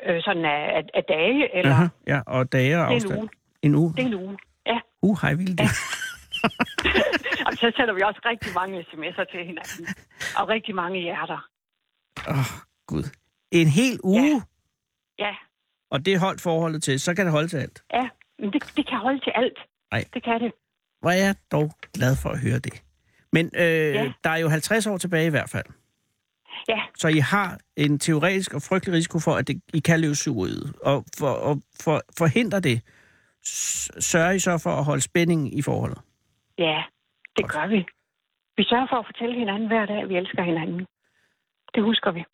øh, 0.06 0.22
sådan 0.22 0.44
af, 0.44 0.60
af, 0.78 0.82
af 0.94 1.04
dage, 1.04 1.56
eller 1.58 1.72
Aha, 1.72 1.86
ja, 2.06 2.20
og 2.26 2.52
dage 2.52 2.78
og 2.78 2.90
det 2.90 2.94
er 2.94 2.94
en 2.94 2.94
afstand. 2.94 3.18
uge. 3.18 3.28
En 3.62 3.74
uge? 3.74 3.94
Det 3.96 4.02
er 4.02 4.06
en 4.06 4.14
uge. 4.14 4.36
Ja, 4.66 4.78
Uh, 5.02 5.16
hej, 5.22 5.34
vildt. 5.34 5.60
Ja. 5.60 5.66
så 7.66 7.72
sender 7.76 7.94
vi 7.94 8.02
også 8.02 8.20
rigtig 8.24 8.52
mange 8.54 8.80
sms'er 8.80 9.24
til 9.32 9.40
hinanden. 9.50 9.86
Og 10.38 10.48
rigtig 10.48 10.74
mange 10.74 11.00
hjerter. 11.00 11.40
Åh, 12.28 12.38
oh, 12.38 12.44
Gud. 12.86 13.04
En 13.50 13.68
hel 13.68 13.98
uge? 14.04 14.42
Ja. 15.18 15.24
Ja, 15.26 15.34
Og 15.90 16.06
det 16.06 16.20
holdt 16.20 16.40
forholdet 16.40 16.82
til, 16.82 17.00
så 17.00 17.14
kan 17.14 17.24
det 17.26 17.32
holde 17.32 17.48
til 17.48 17.56
alt. 17.56 17.82
ja. 17.92 18.08
Men 18.38 18.52
det, 18.52 18.72
det 18.76 18.88
kan 18.88 18.98
holde 18.98 19.20
til 19.20 19.32
alt. 19.34 19.58
Nej. 19.92 20.04
Det 20.14 20.24
kan 20.24 20.40
det. 20.40 20.52
Hvor 21.00 21.10
er 21.10 21.14
jeg 21.16 21.34
dog 21.52 21.70
glad 21.94 22.16
for 22.22 22.28
at 22.30 22.38
høre 22.40 22.58
det. 22.58 22.82
Men 23.32 23.46
øh, 23.54 23.62
Ja. 23.94 24.12
der 24.24 24.30
er 24.30 24.36
jo 24.36 24.48
50 24.48 24.86
år 24.86 24.96
tilbage 24.98 25.26
i 25.26 25.30
hvert 25.30 25.50
fald. 25.50 25.64
Ja, 26.68 26.80
Så 26.98 27.08
I 27.08 27.18
har 27.18 27.58
en 27.76 27.98
teoretisk 27.98 28.54
og 28.54 28.62
frygtelig 28.62 28.94
risiko 28.94 29.18
for, 29.18 29.32
at 29.34 29.48
det, 29.48 29.62
I 29.74 29.78
kan 29.78 30.00
løbe 30.00 30.14
suget. 30.14 30.72
Og 30.82 31.04
for 31.18 31.50
at 31.50 31.58
for, 31.84 32.02
forhindre 32.18 32.60
det, 32.60 32.80
sørger 34.00 34.30
I 34.30 34.38
så 34.38 34.58
for 34.58 34.70
at 34.70 34.84
holde 34.84 35.02
spænding 35.02 35.58
i 35.58 35.62
forholdet. 35.62 35.98
ja, 36.58 36.82
det 37.38 37.50
gør 37.52 37.66
vi. 37.66 37.86
Vi 38.56 38.64
sørger 38.64 38.86
for 38.90 38.96
at 38.96 39.06
fortælle 39.06 39.38
hinanden 39.38 39.68
hver 39.68 39.86
dag, 39.86 40.02
at 40.02 40.08
vi 40.08 40.16
elsker 40.16 40.42
hinanden. 40.42 40.86
Det 41.74 41.82
husker 41.82 42.10
vi. 42.10 42.24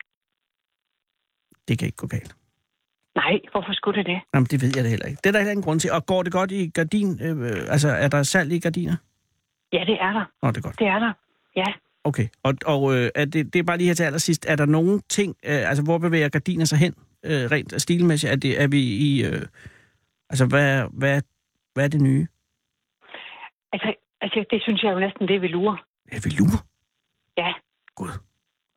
Det 1.68 1.78
kan 1.78 1.86
ikke 1.86 1.96
gå 1.96 2.06
galt. 2.06 2.36
Nej, 3.14 3.40
hvorfor 3.52 3.72
skulle 3.72 3.98
det 3.98 4.06
det? 4.06 4.20
Jamen, 4.34 4.46
det 4.46 4.62
ved 4.62 4.72
jeg 4.76 4.84
da 4.84 4.88
heller 4.88 5.06
ikke. 5.06 5.20
Det 5.24 5.26
er 5.26 5.32
der 5.32 5.38
heller 5.38 5.52
ingen 5.52 5.64
grund 5.64 5.80
til. 5.80 5.92
Og 5.92 6.06
går 6.06 6.22
det 6.22 6.32
godt 6.32 6.50
i 6.50 6.70
gardin? 6.74 7.20
Øh, 7.22 7.72
altså, 7.74 7.88
er 7.88 8.08
der 8.08 8.22
salg 8.22 8.52
i 8.52 8.58
gardiner? 8.58 8.96
Ja, 9.72 9.84
det 9.86 9.96
er 10.00 10.12
der. 10.12 10.24
Nå, 10.42 10.48
det 10.50 10.56
er 10.56 10.60
godt. 10.60 10.78
Det 10.78 10.86
er 10.86 10.98
der. 10.98 11.12
Ja. 11.56 11.72
Okay. 12.04 12.28
Og, 12.42 12.54
og 12.66 12.94
øh, 12.94 13.10
er 13.14 13.24
det, 13.24 13.52
det 13.52 13.58
er 13.58 13.62
bare 13.62 13.76
lige 13.78 13.86
her 13.86 13.94
til 13.94 14.04
allersidst. 14.04 14.46
Er 14.48 14.56
der 14.56 14.66
nogen 14.66 15.02
ting, 15.08 15.36
øh, 15.44 15.68
altså 15.68 15.84
hvor 15.84 15.98
bevæger 15.98 16.28
gardiner 16.28 16.64
sig 16.64 16.78
hen, 16.78 16.94
øh, 17.24 17.50
rent 17.50 17.82
stilmæssigt? 17.82 18.32
Er, 18.32 18.36
det, 18.36 18.62
er 18.62 18.68
vi 18.68 18.80
i... 18.80 19.24
Øh, 19.24 19.42
altså, 20.30 20.46
hvad, 20.46 20.88
hvad, 20.92 21.22
hvad 21.74 21.84
er 21.84 21.88
det 21.88 22.00
nye? 22.00 22.26
Altså, 23.72 23.94
altså, 24.22 24.44
det 24.50 24.62
synes 24.62 24.82
jeg 24.82 24.92
jo 24.94 24.98
næsten, 24.98 25.28
det 25.28 25.36
er 25.36 25.40
velure. 25.40 25.78
Er 26.12 26.20
velour? 26.28 26.56
Ja, 27.36 27.52
Gud. 27.96 28.12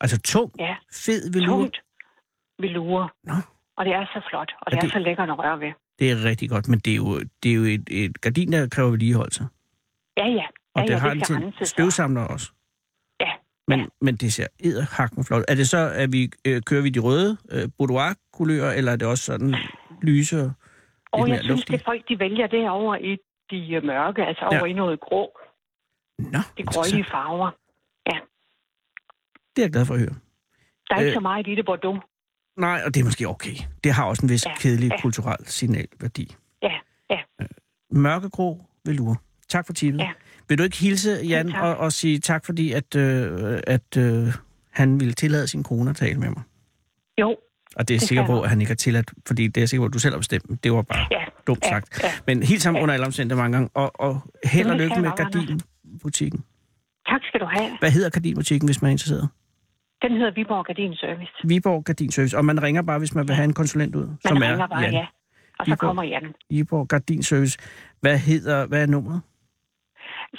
Altså 0.01 0.17
tung, 0.21 0.51
ja. 0.59 0.75
fed 1.05 1.31
velour? 1.33 1.57
Tungt 1.61 1.77
velure. 2.59 3.09
Nå. 3.23 3.33
Og 3.77 3.85
det 3.85 3.93
er 3.93 4.05
så 4.05 4.21
flot, 4.29 4.51
og 4.61 4.65
Er 4.65 4.69
det 4.69 4.77
er 4.77 4.81
det- 4.81 4.91
så 4.91 4.99
lækkert 4.99 5.29
at 5.29 5.39
røre 5.39 5.59
ved. 5.59 5.71
Det 5.99 6.11
er 6.11 6.23
rigtig 6.23 6.49
godt, 6.49 6.67
men 6.67 6.79
det 6.79 6.91
er 6.91 6.95
jo, 6.95 7.19
det 7.43 7.51
er 7.51 7.55
jo 7.55 7.63
et, 7.63 7.83
et 7.91 8.21
gardin, 8.21 8.51
der 8.51 8.67
kræver 8.69 8.89
vedligeholdelse. 8.89 9.43
Ja, 10.17 10.25
ja. 10.27 10.45
Og 10.75 10.81
ja, 10.81 10.87
det 10.87 10.91
ja, 10.93 10.97
har 10.97 11.13
det 11.13 11.29
en 11.29 11.65
støvsamler 11.65 12.21
også. 12.21 12.51
Ja, 13.19 13.31
Men, 13.67 13.79
ja. 13.79 13.85
men 14.01 14.15
det 14.15 14.33
ser 14.33 14.47
edderhakken 14.59 15.23
flot. 15.23 15.43
Er 15.47 15.55
det 15.55 15.69
så, 15.69 15.91
at 15.95 16.11
vi 16.11 16.29
øh, 16.47 16.61
kører 16.61 16.81
vi 16.81 16.89
de 16.89 16.99
røde 16.99 17.37
øh, 17.51 17.69
boudoir-kulører, 17.77 18.73
eller 18.73 18.91
er 18.91 18.95
det 18.95 19.07
også 19.07 19.23
sådan 19.23 19.55
lyse 20.01 20.41
og 20.41 20.51
Og 21.11 21.19
lidt 21.19 21.29
jeg 21.29 21.35
mere 21.35 21.43
synes, 21.43 21.49
luftige? 21.59 21.77
det 21.77 21.85
folk, 21.85 22.09
de 22.09 22.19
vælger 22.19 22.47
derovre 22.47 23.03
i 23.03 23.17
de 23.51 23.73
øh, 23.73 23.83
mørke, 23.83 24.21
altså 24.25 24.45
over 24.45 24.55
Ja. 24.65 24.71
i 24.71 24.73
noget 24.73 24.99
grå. 24.99 25.37
Nå, 26.19 26.39
De 26.57 26.63
grålige 26.63 27.05
farver. 27.11 27.51
Det 29.55 29.61
er 29.61 29.65
jeg 29.65 29.71
glad 29.71 29.85
for 29.85 29.93
at 29.93 29.99
høre. 29.99 30.15
Der 30.89 30.95
er 30.95 30.99
ikke 30.99 31.09
Øh. 31.09 31.13
så 31.13 31.19
meget 31.19 31.47
i 31.47 31.55
det 31.55 31.65
Bordeaux. 31.65 31.99
Nej, 32.57 32.81
og 32.85 32.93
det 32.93 32.99
er 32.99 33.03
måske 33.03 33.27
okay. 33.27 33.55
Det 33.83 33.91
har 33.93 34.05
også 34.05 34.25
en 34.25 34.29
vis 34.29 34.45
ja, 34.45 34.49
Ja, 34.51 34.55
kedelig 34.57 34.89
ja. 34.91 35.01
kulturel 35.01 35.45
signalværdi. 35.45 36.35
Ja, 36.61 36.71
ja. 37.09 37.19
Mørkegrå 37.91 38.61
velour. 38.85 39.21
Tak 39.49 39.65
for 39.65 39.73
tippet. 39.73 39.99
Ja. 39.99 40.11
Vil 40.49 40.57
du 40.57 40.63
ikke 40.63 40.77
hilse 40.77 41.11
Jan 41.11 41.51
tak. 41.51 41.63
og, 41.63 41.77
og 41.77 41.91
sige 41.91 42.19
tak, 42.19 42.45
fordi 42.45 42.71
at, 42.71 42.95
øh, 42.95 43.59
at 43.67 43.97
øh, 43.97 44.27
han 44.71 44.99
ville 44.99 45.13
tillade 45.13 45.47
sin 45.47 45.63
kone 45.63 45.89
at 45.89 45.95
tale 45.95 46.19
med 46.19 46.29
mig? 46.29 46.43
Jo, 47.21 47.37
Og 47.76 47.88
det 47.88 47.93
er 47.93 47.95
jeg 47.95 48.01
sikker 48.01 48.26
på, 48.26 48.41
at 48.41 48.49
han 48.49 48.61
ikke 48.61 48.69
har 48.69 48.76
tilladt, 48.76 49.11
fordi 49.28 49.47
det 49.47 49.57
er 49.57 49.61
jeg 49.61 49.69
sikker 49.69 49.82
på, 49.82 49.86
at 49.86 49.93
du 49.93 49.99
selv 49.99 50.13
har 50.13 50.19
bestemt. 50.19 50.63
Det 50.63 50.71
var 50.71 50.82
bare 50.82 51.07
ja. 51.11 51.23
dumt 51.47 51.59
Ja, 51.63 51.69
sagt. 51.69 52.03
ja. 52.03 52.09
Men 52.28 52.43
helt 52.43 52.61
sammen 52.61 52.78
Ja. 52.80 52.84
under 52.84 52.93
alle 52.93 53.05
omstændigheder 53.05 53.43
mange 53.43 53.55
gange. 53.57 53.69
Og, 53.73 53.91
og 53.99 54.21
held 54.45 54.67
og 54.69 54.78
lykke 54.78 55.01
med 55.01 55.11
gardinbutikken. 55.15 56.43
Tak 57.09 57.21
skal 57.28 57.39
du 57.39 57.45
have. 57.45 57.78
Hvad 57.80 57.91
hedder 57.91 58.09
gardinbutikken, 58.09 58.67
hvis 58.67 58.82
man 58.82 58.89
er 58.89 58.91
interesseret? 58.91 59.30
Den 60.01 60.11
hedder 60.11 60.32
Viborg 60.36 60.65
Gardin 60.65 60.95
Service. 60.95 61.32
Viborg 61.43 61.84
Gardinservice. 61.86 62.38
Og 62.38 62.45
man 62.45 62.63
ringer 62.63 62.82
bare, 62.82 62.99
hvis 62.99 63.15
man 63.15 63.28
vil 63.28 63.36
have 63.36 63.43
en 63.45 63.53
konsulent 63.53 63.95
ud. 63.95 64.05
Man 64.07 64.17
som 64.28 64.38
er 64.38 64.41
ringer 64.51 64.67
bare, 64.67 64.80
Jan. 64.82 64.93
ja. 64.93 65.05
Og 65.59 65.65
så 65.65 65.71
Viborg. 65.71 65.78
kommer 65.80 66.03
Jan. 66.03 66.34
Viborg 66.49 66.88
Gardinservice. 66.88 67.57
Hvad 68.01 68.17
hedder, 68.17 68.65
hvad 68.67 68.82
er 68.82 68.86
nummeret? 68.86 69.21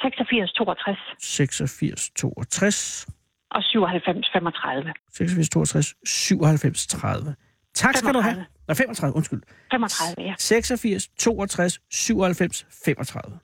86 0.02 0.52
62 0.52 0.98
86 1.18 2.10
62 2.10 3.06
og 3.50 3.62
97 3.62 4.30
35. 4.32 4.92
86 5.12 5.48
62 5.48 5.94
97 6.04 6.86
30. 6.86 7.34
Tak 7.74 7.96
skal 7.96 8.14
du 8.14 8.20
have. 8.20 8.34
35. 8.34 8.46
Nej, 8.68 8.74
35, 8.76 9.16
undskyld. 9.16 9.42
35, 9.72 10.26
ja. 10.28 10.34
86 10.38 11.08
62 11.18 11.80
97 11.90 12.66
35. 12.84 13.38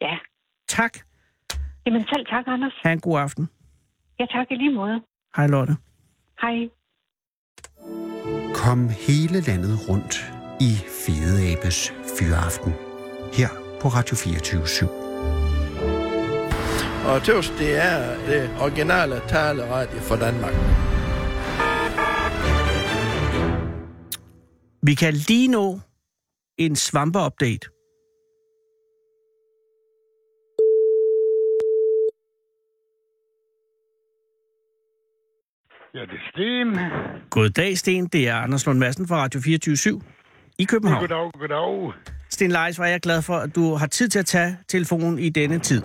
Ja. 0.00 0.18
Tak. 0.68 0.98
Jamen 1.86 2.04
selv 2.14 2.26
tak, 2.26 2.44
Anders. 2.46 2.72
Ha' 2.82 2.92
en 2.92 3.00
god 3.00 3.20
aften. 3.20 3.48
Ja, 4.20 4.26
tak 4.26 4.46
i 4.50 4.54
lige 4.54 4.74
måde. 4.74 5.00
Hej 5.36 5.46
Lotte. 5.46 5.76
Hej. 6.40 6.68
Kom 8.54 8.88
hele 8.88 9.40
landet 9.40 9.88
rundt 9.88 10.32
i 10.60 10.72
Fede 11.04 11.52
Abes 11.52 11.92
Fyraften. 12.18 12.72
Her 13.32 13.48
på 13.80 13.88
Radio 13.88 14.16
24 14.16 14.62
/7. 14.62 15.09
Og 17.10 17.22
tøvs, 17.22 17.50
det 17.58 17.76
er 17.76 18.00
det 18.26 18.50
originale 18.60 19.20
taleradio 19.28 20.00
for 20.00 20.16
Danmark. 20.16 20.54
Vi 24.82 24.94
kan 24.94 25.14
lige 25.14 25.48
nå 25.48 25.80
en 26.58 26.76
svampeupdate. 26.76 27.66
Ja, 35.94 36.00
det 36.00 36.18
er 36.20 36.26
Sten. 36.30 36.78
Goddag, 37.30 37.78
Sten. 37.78 38.06
Det 38.06 38.28
er 38.28 38.34
Anders 38.34 38.66
Lund 38.66 38.78
Madsen 38.78 39.08
fra 39.08 39.16
Radio 39.16 39.40
24 39.40 40.02
i 40.58 40.64
København. 40.64 41.00
Goddag, 41.00 41.30
goddag. 41.32 41.92
Sten 42.30 42.50
Leis, 42.50 42.78
var 42.78 42.86
jeg 42.86 43.00
glad 43.00 43.22
for, 43.22 43.36
at 43.36 43.54
du 43.54 43.74
har 43.74 43.86
tid 43.86 44.08
til 44.08 44.18
at 44.18 44.26
tage 44.26 44.58
telefonen 44.68 45.18
i 45.18 45.28
denne 45.28 45.58
tid. 45.58 45.82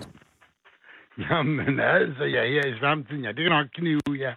Jamen 1.30 1.80
altså, 1.80 2.24
jeg 2.24 2.46
er 2.46 2.50
her 2.50 2.66
i 2.74 2.78
Svampen. 2.78 3.24
Ja, 3.24 3.28
det 3.28 3.36
kan 3.36 3.50
nok 3.50 3.66
knive, 3.74 4.00
ja. 4.18 4.32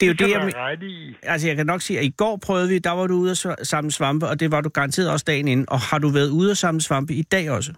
Det 0.00 0.06
er 0.06 0.10
jo 0.10 0.12
det, 0.12 0.20
du 0.20 0.24
jeg, 0.26 0.56
ret 0.56 0.82
i. 0.82 1.16
altså 1.22 1.48
jeg 1.48 1.56
kan 1.56 1.66
nok 1.66 1.80
sige, 1.80 1.98
at 1.98 2.04
i 2.04 2.10
går 2.10 2.38
prøvede 2.46 2.68
vi, 2.68 2.78
der 2.78 2.90
var 2.90 3.06
du 3.06 3.14
ude 3.14 3.30
at 3.30 3.66
samle 3.66 3.90
svampe, 3.90 4.26
og 4.26 4.40
det 4.40 4.52
var 4.52 4.60
du 4.60 4.68
garanteret 4.68 5.10
også 5.10 5.24
dagen 5.28 5.48
inden. 5.48 5.66
Og 5.68 5.80
har 5.80 5.98
du 5.98 6.08
været 6.08 6.30
ude 6.30 6.50
at 6.50 6.56
samle 6.56 6.80
svampe 6.80 7.12
i 7.14 7.22
dag 7.22 7.50
også? 7.50 7.72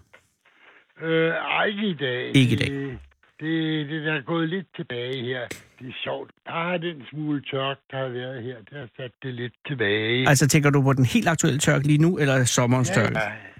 Øh, 1.01 1.29
ej, 1.29 1.65
ikke 1.65 1.87
i 1.87 1.93
dag. 1.93 2.31
Ikke 2.35 2.53
i 2.53 2.55
dag. 2.55 2.69
Det, 2.69 2.99
det, 3.39 3.89
det 3.89 4.05
der 4.05 4.13
er 4.13 4.21
gået 4.21 4.49
lidt 4.49 4.67
tilbage 4.75 5.23
her. 5.23 5.41
Det 5.79 5.87
er 5.87 5.93
sjovt. 6.03 6.31
Bare 6.47 6.77
den 6.77 7.03
smule 7.09 7.41
tørk, 7.41 7.77
der 7.91 7.97
har 7.97 8.07
været 8.07 8.43
her, 8.43 8.55
det 8.69 8.77
har 8.77 8.87
sat 8.97 9.11
det 9.23 9.33
lidt 9.33 9.53
tilbage. 9.67 10.29
Altså 10.29 10.47
tænker 10.47 10.69
du 10.69 10.81
på 10.81 10.93
den 10.93 11.05
helt 11.05 11.27
aktuelle 11.27 11.59
tørk 11.59 11.85
lige 11.85 11.97
nu, 11.97 12.17
eller 12.17 12.43
sommerens 12.43 12.89
ja, 12.89 13.01
tørk? 13.01 13.13
ja. 13.13 13.52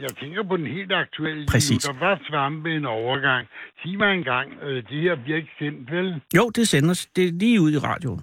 Jeg 0.00 0.10
tænker 0.20 0.42
på 0.48 0.56
den 0.56 0.66
helt 0.66 0.92
aktuelle 0.92 1.46
Præcis. 1.46 1.88
nu. 1.88 1.92
Der 1.92 1.98
var 2.06 2.20
svampe 2.28 2.76
en 2.76 2.84
overgang. 2.86 3.46
Sig 3.82 3.98
mig 3.98 4.14
engang, 4.14 4.52
øh, 4.62 4.76
det 4.90 5.00
her 5.02 5.14
bliver 5.24 5.36
ikke 5.36 5.50
sendt, 5.58 5.90
vel? 5.90 6.20
Jo, 6.36 6.50
det 6.54 6.68
sender 6.68 7.06
det 7.16 7.24
er 7.28 7.32
lige 7.32 7.60
ud 7.60 7.72
i 7.72 7.78
radioen. 7.78 8.20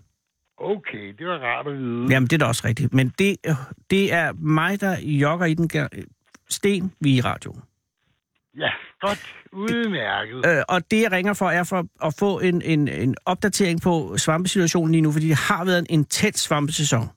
Okay, 0.57 1.13
det 1.17 1.27
var 1.27 1.37
rart 1.37 1.67
at 1.67 1.73
vide. 1.77 2.07
Jamen, 2.09 2.27
det 2.27 2.33
er 2.33 2.37
da 2.37 2.45
også 2.45 2.67
rigtigt. 2.67 2.93
Men 2.93 3.13
det, 3.19 3.37
øh, 3.47 3.53
det 3.89 4.13
er 4.13 4.33
mig, 4.33 4.81
der 4.81 4.99
jogger 5.01 5.45
i 5.45 5.53
den 5.53 5.69
ger- 5.73 6.03
sten, 6.49 6.91
vi 6.99 7.15
i 7.17 7.21
radioen. 7.21 7.61
Ja, 8.57 8.69
godt. 9.01 9.35
Udmærket. 9.53 10.45
Øh, 10.45 10.63
og 10.69 10.91
det, 10.91 11.01
jeg 11.01 11.11
ringer 11.11 11.33
for, 11.33 11.49
er 11.49 11.63
for 11.63 11.85
at 12.07 12.13
få 12.19 12.39
en, 12.39 12.61
en, 12.61 12.87
en 12.87 13.15
opdatering 13.25 13.81
på 13.81 14.17
svampesituationen 14.17 14.91
lige 14.91 15.01
nu, 15.01 15.11
fordi 15.11 15.27
det 15.27 15.35
har 15.49 15.65
været 15.65 15.79
en 15.79 15.85
intens 15.89 16.39
svampesæson. 16.39 17.09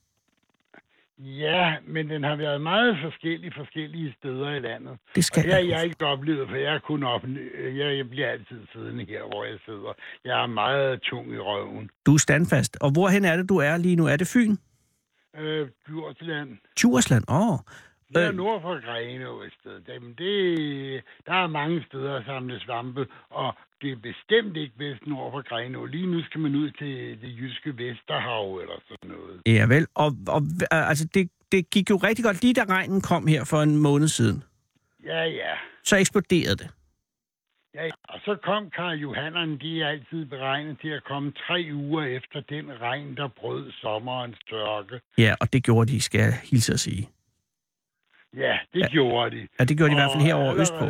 Ja, 1.24 1.74
men 1.86 2.10
den 2.10 2.24
har 2.24 2.36
været 2.36 2.60
meget 2.60 2.98
forskellig 3.02 3.52
forskellige 3.56 4.14
steder 4.18 4.50
i 4.50 4.58
landet. 4.58 4.98
Det 5.14 5.24
skal 5.24 5.40
Og 5.40 5.44
det 5.44 5.52
har 5.52 5.60
jeg. 5.60 5.84
ikke 5.84 6.06
oplevet, 6.06 6.48
for 6.48 6.56
jeg, 6.56 6.74
er 6.74 6.78
kun 6.78 7.02
ople- 7.02 7.76
jeg, 7.78 7.96
jeg 7.96 8.10
bliver 8.10 8.28
altid 8.28 8.60
siddende 8.72 9.04
her, 9.04 9.22
hvor 9.28 9.44
jeg 9.44 9.58
sidder. 9.64 9.92
Jeg 10.24 10.42
er 10.42 10.46
meget 10.46 11.00
tung 11.02 11.32
i 11.34 11.38
røven. 11.38 11.90
Du 12.06 12.14
er 12.14 12.18
standfast. 12.18 12.76
Og 12.80 12.90
hvorhen 12.92 13.24
er 13.24 13.36
det, 13.36 13.48
du 13.48 13.56
er 13.56 13.76
lige 13.76 13.96
nu? 13.96 14.06
Er 14.06 14.16
det 14.16 14.26
Fyn? 14.26 14.56
Øh, 15.38 15.68
Djursland. 15.88 16.58
Djursland? 16.78 17.24
Åh. 17.28 17.50
Oh. 17.52 17.58
Det 18.14 18.24
er 18.24 18.32
nord 18.32 18.62
for 18.62 18.86
Grenå 18.86 19.42
et 19.42 19.52
sted. 19.60 19.80
Jamen, 19.88 20.14
det, 20.18 21.02
der 21.26 21.32
er 21.32 21.46
mange 21.46 21.84
steder 21.88 22.14
at 22.16 22.24
samle 22.24 22.60
svampe, 22.60 23.06
og 23.30 23.54
det 23.82 23.92
er 23.92 23.96
bestemt 23.96 24.56
ikke 24.56 24.74
bedst 24.78 25.06
nord 25.06 25.32
for 25.32 25.42
Grenå. 25.48 25.84
Lige 25.84 26.06
nu 26.06 26.22
skal 26.22 26.40
man 26.40 26.54
ud 26.54 26.70
til 26.70 27.20
det 27.22 27.38
jyske 27.38 27.78
Vesterhav 27.78 28.56
eller 28.62 28.78
sådan 28.88 29.10
noget. 29.10 29.42
Ja 29.46 29.64
vel. 29.74 29.86
Og, 29.94 30.10
og 30.28 30.42
øh, 30.72 30.88
altså, 30.90 31.04
det, 31.14 31.30
det 31.52 31.70
gik 31.70 31.90
jo 31.90 31.96
rigtig 31.96 32.24
godt 32.24 32.42
lige 32.42 32.54
da 32.54 32.64
regnen 32.64 33.00
kom 33.00 33.26
her 33.26 33.44
for 33.44 33.60
en 33.62 33.76
måned 33.76 34.08
siden. 34.08 34.42
Ja, 35.04 35.22
ja. 35.24 35.54
Så 35.84 35.96
eksploderede 35.96 36.56
det. 36.56 36.70
Ja, 37.74 37.84
ja. 37.84 37.90
og 38.08 38.20
så 38.24 38.36
kom 38.44 38.70
Karl 38.70 38.98
Johannerne, 38.98 39.58
de 39.58 39.82
er 39.82 39.88
altid 39.88 40.24
beregnet 40.24 40.80
til 40.80 40.88
at 40.88 41.04
komme 41.04 41.32
tre 41.46 41.70
uger 41.74 42.04
efter 42.04 42.40
den 42.40 42.80
regn, 42.80 43.16
der 43.16 43.28
brød 43.28 43.72
sommerens 43.72 44.38
tørke. 44.50 45.00
Ja, 45.18 45.34
og 45.40 45.52
det 45.52 45.64
gjorde 45.64 45.92
de, 45.92 46.00
skal 46.00 46.20
jeg 46.20 46.34
hilse 46.50 46.72
at 46.72 46.80
sige. 46.80 47.08
Ja, 48.36 48.58
det 48.74 48.80
Ja. 48.80 48.86
gjorde 48.88 49.36
de. 49.36 49.48
Ja, 49.58 49.64
det 49.64 49.76
gjorde 49.76 49.90
de 49.90 49.96
i 49.96 50.00
hvert 50.00 50.10
fald 50.14 50.22
Og 50.22 50.26
herovre 50.26 50.60
østpå. 50.60 50.84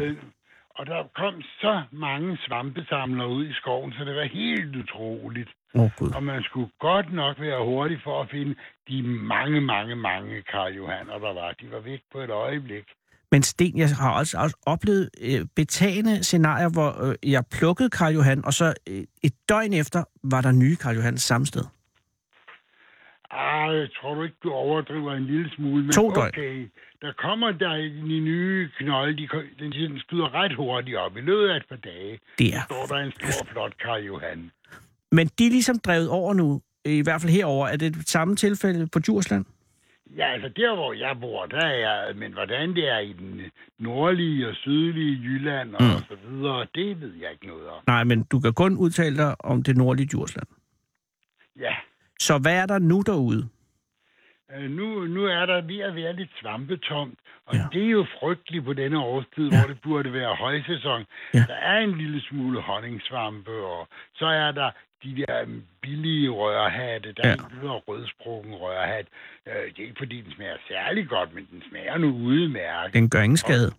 Og 0.79 0.87
der 0.87 1.03
kom 1.17 1.43
så 1.61 1.83
mange 1.93 2.39
svampesamlere 2.47 3.29
ud 3.29 3.47
i 3.47 3.53
skoven, 3.53 3.93
så 3.93 4.05
det 4.05 4.15
var 4.17 4.25
helt 4.25 4.77
utroligt. 4.77 5.51
Oh, 5.75 5.91
Gud. 5.99 6.11
Og 6.15 6.23
man 6.23 6.43
skulle 6.43 6.71
godt 6.81 7.13
nok 7.13 7.41
være 7.41 7.65
hurtig 7.65 8.01
for 8.05 8.23
at 8.23 8.31
finde 8.31 8.55
de 8.89 9.03
mange, 9.03 9.61
mange, 9.61 9.97
mange 9.97 10.43
Karl 10.43 10.73
Johanner, 10.75 11.19
der 11.19 11.33
var. 11.35 11.53
De 11.61 11.67
var 11.73 11.81
væk 11.81 12.01
på 12.13 12.19
et 12.21 12.31
øjeblik. 12.31 12.85
Men 13.33 13.43
Sten, 13.43 13.79
jeg 13.79 13.89
har 13.89 14.13
også, 14.19 14.39
også 14.39 14.57
oplevet 14.67 15.11
øh, 15.21 15.47
betagende 15.57 16.25
scenarier, 16.25 16.69
hvor 16.69 17.05
øh, 17.09 17.15
jeg 17.33 17.45
plukkede 17.59 17.91
Karl 17.91 18.15
Johan, 18.15 18.45
og 18.45 18.53
så 18.53 18.75
øh, 18.89 19.03
et 19.23 19.33
døgn 19.49 19.73
efter 19.73 20.05
var 20.25 20.41
der 20.41 20.53
nye 20.53 20.77
Karl 20.77 20.95
Johan 20.97 21.19
samme 21.19 21.47
sted. 21.47 21.65
Ah, 23.31 23.77
jeg 23.77 23.89
tror 24.01 24.15
du 24.15 24.23
ikke, 24.23 24.37
du 24.43 24.51
overdriver 24.53 25.13
en 25.13 25.25
lille 25.27 25.51
smule. 25.51 25.83
Men 25.83 25.93
To 25.93 26.11
døgn. 26.11 26.29
okay, 26.29 26.69
der 27.03 27.13
kommer 27.13 27.53
der 27.53 27.77
de 27.77 28.21
nye 28.21 28.69
knolde, 28.79 29.17
de, 29.17 29.29
den, 29.59 29.73
den 29.73 29.99
skyder 29.99 30.35
ret 30.35 30.57
hurtigt 30.57 30.97
op. 30.97 31.17
I 31.17 31.21
løbet 31.21 31.49
af 31.49 31.57
et 31.57 31.67
par 31.69 31.77
dage 31.77 32.19
Det 32.39 32.55
er. 32.55 32.63
står 32.65 32.87
der 32.87 32.97
en 32.97 33.13
stor, 33.13 33.45
flot 33.53 33.73
Karl 33.79 34.05
Johan. 34.05 34.51
Men 35.13 35.27
de 35.39 35.47
er 35.47 35.51
ligesom 35.51 35.79
drevet 35.79 36.09
over 36.09 36.35
nu, 36.35 36.61
i 36.85 37.03
hvert 37.03 37.21
fald 37.21 37.33
herover. 37.33 37.67
Er 37.69 37.77
det 37.77 37.95
det 37.95 38.09
samme 38.09 38.37
tilfælde 38.37 38.87
på 38.87 38.99
Djursland? 38.99 39.45
Ja, 40.17 40.33
altså 40.33 40.49
der, 40.49 40.75
hvor 40.75 40.93
jeg 40.93 41.17
bor, 41.21 41.47
der 41.47 41.57
er 41.67 41.75
jeg, 41.79 42.17
men 42.17 42.33
hvordan 42.33 42.75
det 42.75 42.89
er 42.89 42.99
i 42.99 43.13
den 43.13 43.41
nordlige 43.79 44.49
og 44.49 44.55
sydlige 44.55 45.21
Jylland 45.23 45.75
og, 45.75 45.83
Mm. 45.83 45.89
mm. 45.89 46.03
så 46.09 46.17
videre, 46.31 46.67
det 46.75 47.01
ved 47.01 47.13
jeg 47.21 47.31
ikke 47.33 47.47
noget 47.47 47.69
om. 47.69 47.83
Nej, 47.87 48.05
men 48.05 48.23
du 48.23 48.41
kan 48.41 48.53
kun 48.53 48.77
udtale 48.77 49.17
dig 49.17 49.35
om 49.45 49.63
det 49.63 49.77
nordlige 49.77 50.07
Djursland. 50.07 50.47
Ja, 51.61 51.75
Så 52.27 52.39
hvad 52.39 52.57
er 52.63 52.67
der 52.67 52.79
nu 52.79 53.03
derude? 53.07 53.49
øh, 54.57 54.71
nu, 54.71 54.87
nu 55.17 55.27
er 55.27 55.47
der 55.47 55.61
ved 55.61 55.79
at 55.81 55.95
være 55.95 56.13
lidt 56.17 56.31
svampetomt, 56.41 57.19
og 57.47 57.55
Ja. 57.57 57.65
det 57.73 57.83
er 57.87 57.91
jo 57.91 58.07
frygteligt 58.21 58.65
på 58.65 58.73
denne 58.73 58.99
årstid, 58.99 59.49
Ja. 59.51 59.59
hvor 59.59 59.69
det 59.75 59.79
burde 59.83 60.13
være 60.13 60.35
højsæson. 60.35 61.05
Ja. 61.35 61.45
Der 61.49 61.55
er 61.55 61.79
en 61.79 61.99
lille 61.99 62.21
smule 62.21 62.61
honningsvampe, 62.61 63.51
og 63.77 63.89
så 64.15 64.27
er 64.27 64.53
der 64.53 64.71
de 65.05 65.17
der 65.17 65.45
mm, 65.47 65.63
billige 65.83 66.29
rørhatte. 66.31 67.13
Der 67.13 67.23
er 67.23 67.29
Ja. 67.29 67.55
hedder 67.61 67.75
rødsprukken 67.89 68.55
rørhat. 68.55 69.07
Øh, 69.47 69.53
det 69.55 69.79
er 69.79 69.87
ikke, 69.89 69.95
fordi 69.99 70.21
den 70.21 70.33
smager 70.33 70.57
særlig 70.69 71.09
godt, 71.09 71.35
men 71.35 71.49
den 71.51 71.63
smager 71.71 71.99
nu 71.99 72.09
udmærket. 72.17 72.95
Den 72.95 73.11
gør 73.11 73.23
ingen 73.23 73.37
skade. 73.37 73.71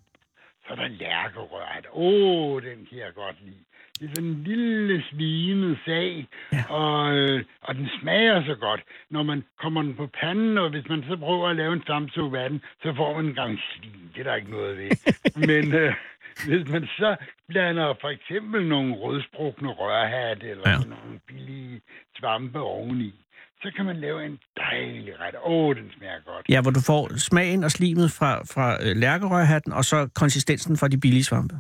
Så 0.68 0.70
er 0.74 0.76
der 0.76 0.88
lærkerørt. 0.88 1.86
Åh, 1.94 2.04
oh, 2.04 2.62
den 2.64 2.78
kan 2.90 2.98
jeg 2.98 3.14
godt 3.16 3.36
lide. 3.46 3.64
Det 4.00 4.10
er 4.10 4.14
sådan 4.16 4.30
en 4.30 4.44
lille 4.44 5.04
svinet 5.12 5.78
sag, 5.86 6.28
Ja. 6.54 6.64
og, 6.70 7.16
øh, 7.18 7.44
og 7.62 7.76
den 7.76 7.88
smager 8.02 8.44
så 8.46 8.56
godt. 8.56 8.82
Når 9.10 9.24
man 9.24 9.44
kommer 9.62 9.82
den 9.82 9.94
på 9.96 10.08
panden, 10.22 10.58
og 10.58 10.70
hvis 10.70 10.86
man 10.90 11.04
så 11.10 11.18
prøver 11.18 11.50
at 11.50 11.56
lave 11.56 11.74
en 11.74 11.84
samsup 11.88 12.34
af 12.34 12.50
den, 12.50 12.62
så 12.84 12.94
får 12.98 13.16
man 13.16 13.26
en 13.26 13.34
gang 13.36 13.60
svin. 13.70 14.10
Det 14.14 14.20
er 14.20 14.24
der 14.24 14.36
ikke 14.36 14.52
noget 14.52 14.78
ved. 14.78 14.90
Men 15.50 15.74
øh, 15.74 15.94
hvis 16.48 16.68
man 16.74 16.86
så 16.98 17.16
blander 17.50 17.94
for 18.02 18.10
eksempel 18.10 18.68
nogle 18.68 18.94
rødsprukne 18.96 19.70
rørhat, 19.70 20.44
eller 20.44 20.70
Ja. 20.70 20.76
nogle 20.78 21.20
billige 21.28 21.82
svampe 22.18 22.60
oveni, 22.60 23.14
så 23.62 23.72
kan 23.76 23.86
man 23.86 23.96
lave 23.96 24.26
en 24.26 24.40
dejlig 24.58 25.14
ret. 25.20 25.36
Åh, 25.46 25.52
oh, 25.68 25.76
den 25.76 25.92
smager 25.98 26.20
godt. 26.26 26.46
Ja, 26.50 26.62
hvor 26.62 26.72
du 26.72 26.80
får 26.86 27.18
smagen 27.18 27.64
og 27.64 27.72
slimet 27.72 28.12
fra, 28.12 28.40
fra 28.54 28.78
øh, 28.86 28.96
lærkerøghatten, 28.98 29.74
og 29.74 29.86
så 29.86 30.10
konsistensen 30.16 30.78
fra 30.78 30.88
de 30.88 31.00
billige 31.00 31.24
svampe. 31.24 31.56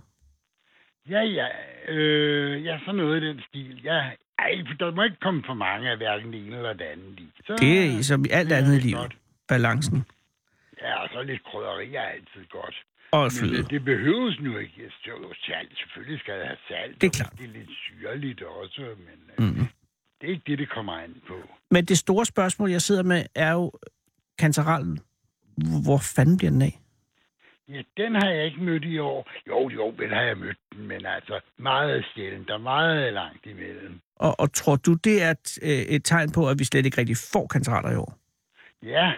Ja, 1.09 1.21
ja. 1.21 1.47
Øh, 1.87 2.65
ja, 2.65 2.79
sådan 2.85 2.95
noget 2.95 3.23
i 3.23 3.27
den 3.27 3.41
stil. 3.49 3.81
Ja, 3.83 3.99
ej, 4.39 4.63
for 4.67 4.73
der 4.79 4.91
må 4.95 5.03
ikke 5.03 5.19
komme 5.21 5.43
for 5.45 5.53
mange 5.53 5.89
af 5.89 5.97
hverken 5.97 6.33
det 6.33 6.45
ene 6.47 6.57
eller 6.57 6.73
det 6.73 6.85
andet 6.85 7.19
i. 7.19 7.27
Så, 7.45 7.55
Det 7.59 7.97
er 7.97 8.01
som 8.03 8.25
i 8.25 8.29
alt 8.29 8.51
andet 8.51 8.75
i 8.77 8.79
livet. 8.79 8.99
godt. 9.01 9.17
Balancen 9.47 10.05
Ja, 10.81 11.03
og 11.03 11.09
så 11.13 11.21
lidt 11.23 11.43
krydderi 11.43 11.95
er 11.95 12.01
altid 12.01 12.45
godt. 12.49 12.75
og 13.11 13.23
Men 13.23 13.31
fløde. 13.31 13.57
det, 13.63 13.69
det 13.69 13.85
behøves 13.85 14.39
nu 14.39 14.57
ikke. 14.57 14.73
Synes 14.73 15.07
jo, 15.07 15.33
salt, 15.45 15.77
selvfølgelig 15.77 16.19
skal 16.19 16.33
det 16.39 16.45
have 16.45 16.57
salt. 16.67 17.01
Det 17.01 17.07
er 17.07 17.11
klart. 17.11 17.33
Det 17.37 17.43
er 17.45 17.53
lidt 17.53 17.69
syrligt 17.69 18.41
også, 18.43 18.81
men 19.07 19.45
øh, 19.47 19.55
Mm. 19.59 19.67
det 20.21 20.27
er 20.27 20.31
ikke 20.31 20.43
det, 20.47 20.59
det 20.59 20.69
kommer 20.69 20.93
an 20.93 21.15
på. 21.27 21.35
Men 21.71 21.85
det 21.85 21.97
store 21.97 22.25
spørgsmål, 22.25 22.69
jeg 22.71 22.81
sidder 22.81 23.03
med, 23.03 23.25
er 23.35 23.51
jo 23.51 23.71
kantarellen. 24.39 24.99
Hvor 25.85 25.97
fanden 26.15 26.37
bliver 26.37 26.51
den 26.51 26.61
af? 26.61 26.79
Ja, 27.73 27.81
den 27.97 28.15
har 28.15 28.29
jeg 28.29 28.45
ikke 28.45 28.63
mødt 28.63 28.83
i 28.83 28.97
år. 28.99 29.29
Jo, 29.47 29.69
jo, 29.69 29.93
vel 29.97 30.13
har 30.13 30.21
jeg 30.21 30.37
mødt 30.37 30.57
den, 30.75 30.87
men 30.87 31.05
altså 31.05 31.39
meget 31.57 32.05
sjældent. 32.13 32.47
Der 32.47 32.53
er 32.53 32.57
meget 32.57 33.13
langt 33.13 33.45
imellem. 33.45 33.99
Og, 34.15 34.39
og 34.39 34.53
tror 34.53 34.75
du, 34.75 34.93
det 34.93 35.23
er 35.23 35.31
et, 35.31 35.59
øh, 35.63 35.95
et 35.95 36.05
tegn 36.05 36.31
på, 36.31 36.49
at 36.49 36.59
vi 36.59 36.63
slet 36.63 36.85
ikke 36.85 36.97
rigtig 36.97 37.17
får 37.33 37.47
kantareller 37.47 37.91
i 37.91 37.95
år? 37.95 38.13
Ja, 38.83 39.13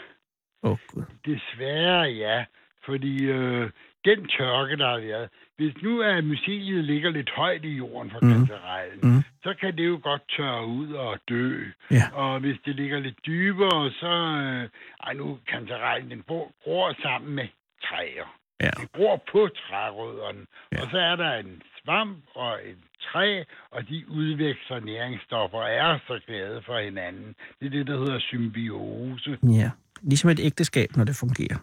Åh, 0.63 0.71
oh, 0.71 0.77
Gud. 0.87 1.03
Desværre 1.25 2.01
ja, 2.01 2.45
fordi 2.85 3.25
øh, 3.25 3.69
den 4.05 4.27
tørke, 4.27 4.77
der 4.77 4.89
har 4.89 4.99
været, 4.99 5.29
hvis 5.57 5.73
nu 5.81 5.99
er 5.99 6.21
myceliet 6.21 6.83
ligger 6.83 7.09
lidt 7.09 7.29
højt 7.29 7.65
i 7.65 7.69
jorden 7.77 8.11
for 8.11 8.19
mm. 8.21 8.31
kantarellen, 8.31 8.99
mm. 9.15 9.23
så 9.43 9.53
kan 9.59 9.77
det 9.77 9.87
jo 9.87 9.99
godt 10.03 10.21
tørre 10.37 10.65
ud 10.67 10.93
og 10.93 11.19
dø. 11.29 11.63
Ja. 11.91 12.03
Og 12.13 12.39
hvis 12.39 12.57
det 12.65 12.75
ligger 12.75 12.99
lidt 12.99 13.25
dybere, 13.25 13.91
så... 13.91 14.13
Øh, 14.43 14.69
ej, 15.03 15.13
nu 15.13 15.39
kantarellen, 15.47 16.11
den 16.11 16.23
gror 16.63 16.95
sammen 17.01 17.35
med 17.35 17.47
træer. 17.83 18.42
Ja. 18.63 18.69
Den 18.79 18.87
gror 18.95 19.23
på 19.31 19.49
trærødderne. 19.61 20.45
Ja. 20.71 20.81
Og 20.81 20.87
så 20.91 20.97
er 20.97 21.15
der 21.15 21.33
en 21.33 21.61
svamp 21.83 22.23
og 22.35 22.59
et 22.65 22.77
træ, 23.01 23.43
og 23.71 23.89
de 23.89 24.05
udveksler 24.09 24.79
næringsstoffer 24.79 25.57
og 25.57 25.71
er 25.71 25.99
så 26.07 26.19
glade 26.27 26.61
for 26.65 26.79
hinanden. 26.79 27.35
Det 27.59 27.65
er 27.65 27.69
det, 27.69 27.87
der 27.87 27.97
hedder 27.97 28.19
symbiose. 28.19 29.37
Ja. 29.43 29.69
Ligesom 30.01 30.29
et 30.29 30.39
ægteskab, 30.39 30.89
når 30.95 31.03
det 31.03 31.15
fungerer. 31.15 31.57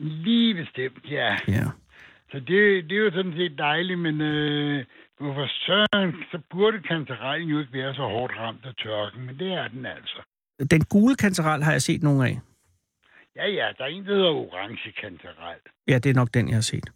Lige 0.00 0.54
bestemt, 0.54 1.04
ja. 1.10 1.36
Ja. 1.48 1.66
Så 2.30 2.38
det, 2.38 2.84
det 2.88 2.92
er 2.92 3.04
jo 3.04 3.10
sådan 3.10 3.34
set 3.36 3.58
dejligt, 3.58 3.98
men 3.98 4.20
øh, 4.20 4.84
hvorfor 5.18 5.46
søren, 5.66 6.14
så 6.30 6.38
burde 6.50 6.78
kantarellen 6.82 7.48
jo 7.48 7.58
ikke 7.58 7.72
være 7.72 7.94
så 7.94 8.02
hårdt 8.02 8.32
ramt 8.38 8.64
af 8.64 8.74
tørken, 8.74 9.26
men 9.26 9.38
det 9.38 9.52
er 9.52 9.68
den 9.68 9.86
altså. 9.86 10.18
Den 10.70 10.84
gule 10.84 11.16
kantarel 11.16 11.62
har 11.62 11.72
jeg 11.72 11.82
set 11.82 12.02
nogle 12.02 12.28
af. 12.28 12.38
Ja, 13.36 13.46
ja, 13.48 13.68
der 13.78 13.84
er 13.84 13.88
en, 13.88 14.06
der 14.06 14.14
hedder 14.14 14.30
orange 14.30 14.92
kantarel. 14.92 15.58
Ja, 15.88 15.98
det 15.98 16.10
er 16.10 16.14
nok 16.14 16.28
den, 16.34 16.48
jeg 16.48 16.56
har 16.56 16.60
set. 16.62 16.90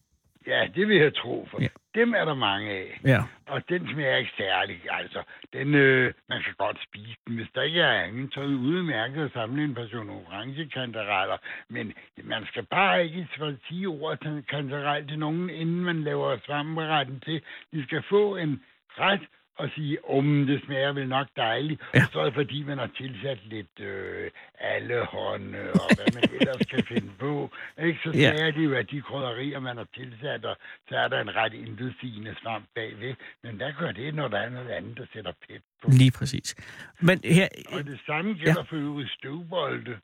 Ja, 0.47 0.69
det 0.75 0.89
vil 0.89 0.97
jeg 0.97 1.15
tro, 1.15 1.49
for 1.51 1.63
Ja. 1.63 1.69
dem 1.95 2.15
er 2.15 2.25
der 2.25 2.35
mange 2.35 2.71
af. 2.71 3.01
Ja. 3.05 3.23
Og 3.47 3.69
den 3.69 3.89
smager 3.93 4.17
ikke 4.17 4.33
særlig. 4.37 4.81
Altså, 4.91 5.23
den, 5.53 5.75
øh, 5.75 6.13
man 6.29 6.43
kan 6.43 6.55
godt 6.59 6.79
spise 6.89 7.17
den. 7.27 7.35
Hvis 7.37 7.49
der 7.55 7.63
ikke 7.63 7.81
er 7.81 8.03
andet, 8.03 8.35
så 8.35 8.41
er 8.41 8.45
det 8.47 8.55
udmærket 8.55 9.25
at 9.25 9.33
samle 9.33 9.65
en 9.65 9.75
portion 9.75 10.11
orange 10.11 10.69
kantareller. 10.69 11.37
Men 11.69 11.93
man 12.25 12.47
skal 12.47 12.63
bare 12.67 13.05
ikke 13.05 13.29
sige 13.69 13.87
ordet 13.89 14.21
til 14.21 14.45
kantarel 14.49 15.09
til 15.09 15.19
nogen, 15.19 15.51
inden 15.51 15.81
man 15.85 16.05
laver 16.05 16.39
svamperetten 16.47 17.21
til. 17.21 17.43
De 17.73 17.85
skal 17.87 18.03
få 18.09 18.37
en 18.37 18.63
ret 18.99 19.23
og 19.57 19.69
sige, 19.75 19.99
om 20.11 20.47
det 20.47 20.63
smager 20.65 20.93
vel 20.93 21.09
nok 21.09 21.27
dejligt. 21.37 21.81
Ja. 21.95 21.99
Ja. 21.99 22.07
Så 22.13 22.21
er 22.21 22.25
det 22.25 22.35
fordi, 22.35 22.63
man 22.63 22.79
har 22.79 22.91
tilsat 22.97 23.39
lidt 23.47 23.81
øh, 23.81 24.31
allehånd 24.61 25.57
øh, 25.57 25.71
og 25.75 25.89
hvad 25.97 26.09
man 26.15 26.25
ellers 26.41 26.67
kan 26.71 26.83
finde 26.89 27.11
på. 27.19 27.51
Ikke? 27.87 27.99
Så 28.05 28.11
Ja. 28.15 28.31
smager 28.37 28.51
det 28.51 28.65
jo 28.65 28.75
af 28.75 28.87
de 28.87 29.01
krydderier, 29.03 29.61
man 29.61 29.77
har 29.77 29.87
tilsat, 29.95 30.45
og 30.45 30.57
så 30.89 30.95
er 30.97 31.09
der 31.09 31.21
en 31.21 31.37
ret 31.37 31.53
intetsigende 31.55 32.35
svamp 32.43 32.65
bagved. 32.75 33.15
Men 33.43 33.57
hvad 33.57 33.73
gør 33.79 33.93
det, 33.93 34.15
når 34.15 34.29
der 34.29 34.39
er 34.39 34.51
noget 34.51 34.69
andet, 34.71 34.97
der 34.99 35.07
sætter 35.13 35.33
pep 35.49 35.63
på? 35.83 35.91
Lige 35.91 36.11
præcis. 36.19 36.55
Men 37.01 37.21
her, 37.25 37.49
Og 37.73 37.85
det 37.85 38.01
samme 38.07 38.35
gælder 38.35 38.55
ja. 38.57 38.63
for 38.63 38.77
øvrigt 38.77 39.11
støvbolde. 39.11 39.99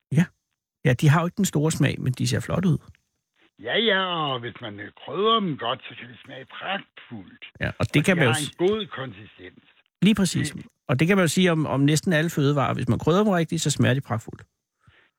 ja, 0.84 0.92
de 1.00 1.08
har 1.08 1.20
jo 1.20 1.26
ikke 1.26 1.36
den 1.36 1.44
store 1.44 1.70
smag, 1.70 1.94
men 2.00 2.12
de 2.12 2.26
ser 2.28 2.40
flot 2.40 2.64
ud. 2.64 2.78
Ja, 3.62 3.78
ja, 3.78 4.00
og 4.32 4.40
hvis 4.40 4.54
man 4.60 4.80
øh, 4.80 4.90
krydrer 5.04 5.40
dem 5.40 5.58
godt, 5.58 5.80
så 5.88 5.94
kan 6.00 6.08
det 6.08 6.18
smage 6.24 6.44
pragtfuldt. 6.44 7.44
Ja, 7.60 7.70
og 7.78 7.94
det 7.94 8.04
kan 8.04 8.16
de 8.16 8.20
man 8.20 8.28
jo 8.28 8.34
en 8.44 8.68
god 8.68 8.86
konsistens. 8.86 9.64
lige 10.02 10.14
præcis. 10.14 10.54
Og 10.88 10.98
det 11.00 11.08
kan 11.08 11.16
man 11.16 11.24
jo 11.24 11.28
sige 11.28 11.52
om, 11.52 11.66
om 11.66 11.80
næsten 11.80 12.12
alle 12.12 12.30
fødevarer. 12.30 12.74
Hvis 12.74 12.88
man 12.88 12.98
krydder 12.98 13.18
dem 13.24 13.28
rigtigt, 13.28 13.62
så 13.62 13.70
smager 13.70 13.94
de 13.94 14.00
pragtfuldt. 14.00 14.42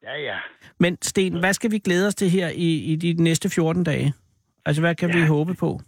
Ja, 0.04 0.16
ja. 0.22 0.38
Men 0.80 0.98
Sten, 1.02 1.40
hvad 1.40 1.54
skal 1.54 1.72
vi 1.72 1.80
glæde 1.80 2.08
os 2.08 2.16
til 2.16 2.30
her 2.30 2.50
i, 2.50 2.70
i 2.92 2.96
de 2.96 3.24
næste 3.24 3.50
14 3.50 3.84
dage? 3.84 4.14
Altså, 4.66 4.82
hvad 4.82 4.96
kan 4.96 5.10
ja. 5.10 5.20
vi 5.20 5.26
håbe 5.28 5.54
på? 5.54 5.80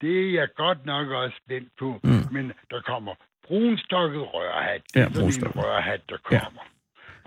Det 0.00 0.26
er 0.26 0.30
jeg 0.40 0.48
godt 0.56 0.86
nok 0.86 1.08
også 1.08 1.36
spændt 1.44 1.68
på. 1.78 2.00
Mm. 2.04 2.10
Mm. 2.10 2.22
Men 2.32 2.52
der 2.70 2.80
kommer 2.80 3.14
brunstokket 3.46 4.20
rørhat. 4.34 4.82
Det 4.94 5.00
Ja, 5.00 5.04
er 5.06 5.30
sådan 5.30 5.46
en 5.48 5.56
rørhat, 5.56 6.00
der 6.08 6.16
Ja. 6.32 6.40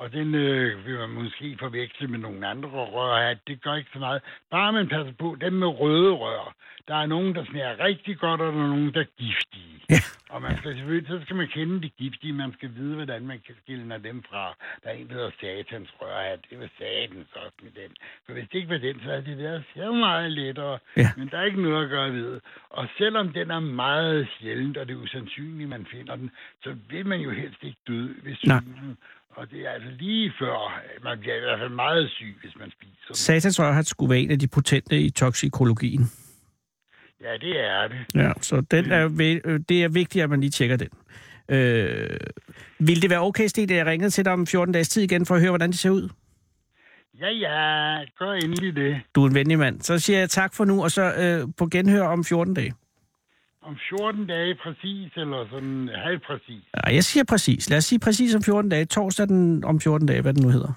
Og 0.01 0.11
den 0.11 0.35
øh, 0.35 0.85
vil 0.85 0.97
man 0.99 1.09
måske 1.09 1.57
forveksle 1.59 2.07
med 2.07 2.19
nogle 2.19 2.47
andre 2.47 2.69
rørhat. 2.69 3.37
Det 3.47 3.61
gør 3.61 3.75
ikke 3.75 3.89
så 3.93 3.99
meget. 3.99 4.21
Bare 4.51 4.73
man 4.73 4.87
passer 4.87 5.13
på 5.13 5.37
dem 5.41 5.53
med 5.53 5.67
røde 5.67 6.11
rør. 6.11 6.55
Der 6.87 6.95
er 6.95 7.05
nogen, 7.05 7.35
der 7.35 7.45
smager 7.45 7.79
rigtig 7.79 8.17
godt, 8.17 8.41
og 8.41 8.53
der 8.53 8.63
er 8.63 8.67
nogen, 8.67 8.93
der 8.93 8.99
er 8.99 9.11
giftige. 9.17 9.75
Ja. 9.89 10.01
Og 10.29 10.41
man 10.41 10.57
skal 10.57 10.75
selvfølgelig, 10.75 11.07
så 11.07 11.19
skal 11.23 11.35
man 11.35 11.47
kende 11.47 11.81
de 11.81 11.89
giftige. 11.89 12.33
Man 12.33 12.53
skal 12.53 12.75
vide, 12.75 12.95
hvordan 12.95 13.27
man 13.27 13.39
kan 13.45 13.55
skille 13.63 13.99
dem 14.03 14.23
fra. 14.29 14.55
Der 14.83 14.89
er 14.89 14.93
en, 14.93 15.07
der 15.07 15.13
hedder 15.13 15.31
satans 15.41 15.89
rørhat. 16.01 16.39
Det 16.49 16.59
var 16.59 16.69
satans 16.77 17.27
også 17.35 17.57
med 17.63 17.71
den. 17.71 17.91
For 18.25 18.33
hvis 18.33 18.47
det 18.51 18.57
ikke 18.57 18.69
var 18.69 18.77
den, 18.77 18.95
så 18.99 19.09
havde 19.09 19.25
det 19.25 19.37
været 19.37 19.63
så 19.75 19.91
meget 19.91 20.31
lettere. 20.31 20.79
Ja. 20.97 21.09
Men 21.17 21.27
der 21.31 21.37
er 21.37 21.45
ikke 21.45 21.61
noget 21.61 21.83
at 21.83 21.89
gøre 21.89 22.13
ved. 22.13 22.41
Og 22.69 22.87
selvom 22.97 23.33
den 23.33 23.51
er 23.51 23.59
meget 23.59 24.27
sjældent, 24.39 24.77
og 24.77 24.87
det 24.87 24.93
er 24.93 25.01
usandsynligt, 25.01 25.69
man 25.69 25.85
finder 25.85 26.15
den, 26.15 26.31
så 26.63 26.75
vil 26.89 27.05
man 27.05 27.19
jo 27.19 27.31
helst 27.31 27.63
ikke 27.63 27.79
dø 27.87 28.01
ved 28.23 28.35
Nej. 28.47 28.61
Og 29.35 29.51
det 29.51 29.59
er 29.65 29.69
altså 29.69 29.89
lige 29.99 30.33
før, 30.39 30.81
man 31.03 31.19
bliver 31.19 31.35
i 31.35 31.39
hvert 31.39 31.59
fald 31.59 31.69
meget 31.69 32.09
syg, 32.09 32.35
hvis 32.41 32.55
man 32.59 32.71
spiser 32.71 33.07
den. 33.07 33.15
Satans 33.15 33.59
rørhat 33.59 33.87
skulle 33.87 34.09
være 34.09 34.19
en 34.19 34.31
af 34.31 34.39
de 34.39 34.47
potente 34.47 34.99
i 34.99 35.09
toksikologien. 35.09 36.11
Ja, 37.21 37.33
det 37.33 37.59
er 37.59 37.87
det. 37.87 37.97
Ja, 38.15 38.31
så 38.41 38.61
den 38.61 38.91
er, 38.91 39.05
øh, 39.45 39.59
det 39.69 39.83
er 39.83 39.89
vigtigt, 39.89 40.23
at 40.23 40.29
man 40.29 40.39
lige 40.39 40.51
tjekker 40.51 40.77
den. 40.77 40.89
Øh, 41.49 42.17
vil 42.79 43.01
det 43.01 43.09
være 43.09 43.21
okay, 43.21 43.47
Sten, 43.47 43.71
at 43.71 43.77
jeg 43.77 43.85
ringede 43.85 44.09
til 44.09 44.25
dig 44.25 44.33
om 44.33 44.47
14 44.47 44.73
dages 44.73 44.89
tid 44.89 45.03
igen, 45.03 45.25
for 45.25 45.35
at 45.35 45.41
høre, 45.41 45.51
hvordan 45.51 45.71
det 45.71 45.79
ser 45.79 45.89
ud? 45.89 46.09
Ja, 47.19 47.29
ja, 47.29 48.05
gør 48.19 48.31
endelig 48.31 48.75
det. 48.75 49.01
Du 49.15 49.23
er 49.23 49.29
en 49.29 49.35
venlig 49.35 49.59
mand. 49.59 49.81
Så 49.81 49.99
siger 49.99 50.19
jeg 50.19 50.29
tak 50.29 50.53
for 50.53 50.65
nu, 50.65 50.83
og 50.83 50.91
så 50.91 51.13
øh, 51.13 51.47
på 51.57 51.67
genhør 51.67 52.03
om 52.03 52.23
14 52.23 52.53
dage. 52.53 52.73
Om 53.61 53.77
14 53.89 54.27
dage 54.27 54.55
præcis, 54.63 55.11
eller 55.15 55.47
sådan 55.51 55.89
halvt 55.95 56.23
præcis. 56.23 56.63
Nej, 56.85 56.95
jeg 56.95 57.03
siger 57.03 57.23
præcis. 57.23 57.69
Lad 57.69 57.77
os 57.77 57.85
sige 57.85 57.99
præcis 57.99 58.35
om 58.35 58.43
14 58.43 58.69
dage. 58.69 58.85
Torsdag 58.85 59.27
den, 59.27 59.63
om 59.63 59.81
14 59.81 60.07
dage, 60.07 60.21
hvad 60.21 60.33
den 60.33 60.43
nu 60.43 60.49
hedder. 60.49 60.73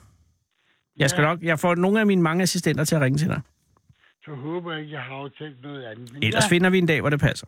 Jeg 0.97 1.11
skal 1.11 1.23
Ja. 1.23 1.29
nok, 1.29 1.43
jeg 1.43 1.59
får 1.59 1.75
nogle 1.75 2.01
af 2.01 2.07
mine 2.07 2.23
mange 2.23 2.43
assistenter 2.43 2.85
til 2.85 2.95
at 2.95 3.01
ringe 3.01 3.19
til 3.19 3.29
dig. 3.29 3.41
Så 4.25 4.31
håber 4.35 4.73
jeg 4.73 4.81
ikke, 4.81 4.93
jeg 4.93 5.01
har 5.03 5.15
aftalt 5.15 5.63
noget 5.63 5.85
andet. 5.85 6.13
Men 6.13 6.23
Ellers 6.23 6.45
ja, 6.45 6.49
finder 6.49 6.71
vi 6.71 6.79
en 6.79 6.87
dag, 6.87 7.01
hvor 7.01 7.11
det 7.11 7.21
passer. 7.21 7.47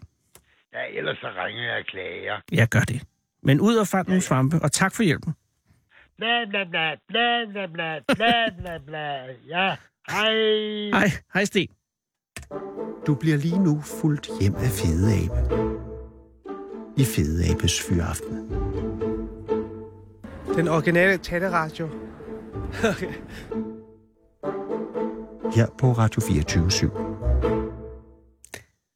ja, 0.73 0.99
ellers 0.99 1.19
så 1.19 1.27
ringer 1.45 1.63
jeg 1.63 1.79
og 1.79 1.85
klager. 1.87 2.41
Jeg 2.53 2.69
gør 2.69 2.81
det. 2.81 3.03
Men 3.43 3.61
ud 3.61 3.77
og 3.77 3.87
fand 3.87 4.07
nogle 4.07 4.23
svampe, 4.23 4.57
og 4.63 4.73
tak 4.73 4.95
for 4.95 5.03
hjælpen. 5.03 5.35
Bla, 6.19 6.45
bla, 6.51 6.65
bla, 6.65 6.95
bla, 7.09 7.45
bla, 7.53 7.67
bla, 7.67 7.99
bla, 8.15 8.49
bla, 8.59 8.79
bla. 8.87 9.23
Ja, 9.49 9.77
hej. 10.11 10.33
Hej, 11.01 11.09
hej 11.35 11.45
Sten. 11.45 11.69
Du 13.07 13.15
bliver 13.15 13.37
lige 13.37 13.59
nu 13.59 13.81
fuldt 13.81 14.31
hjem 14.41 14.55
af 14.55 14.71
Fede 14.71 15.15
Abe. 15.15 15.67
I 16.97 17.05
Fede 17.05 17.51
Abes 17.51 17.83
Fyraften. 17.83 18.37
Den 20.57 20.69
originale 20.69 21.19
taleradio. 21.19 21.89
Her 25.57 25.67
på 25.79 25.93
Radio 25.93 26.21
24 26.21 26.71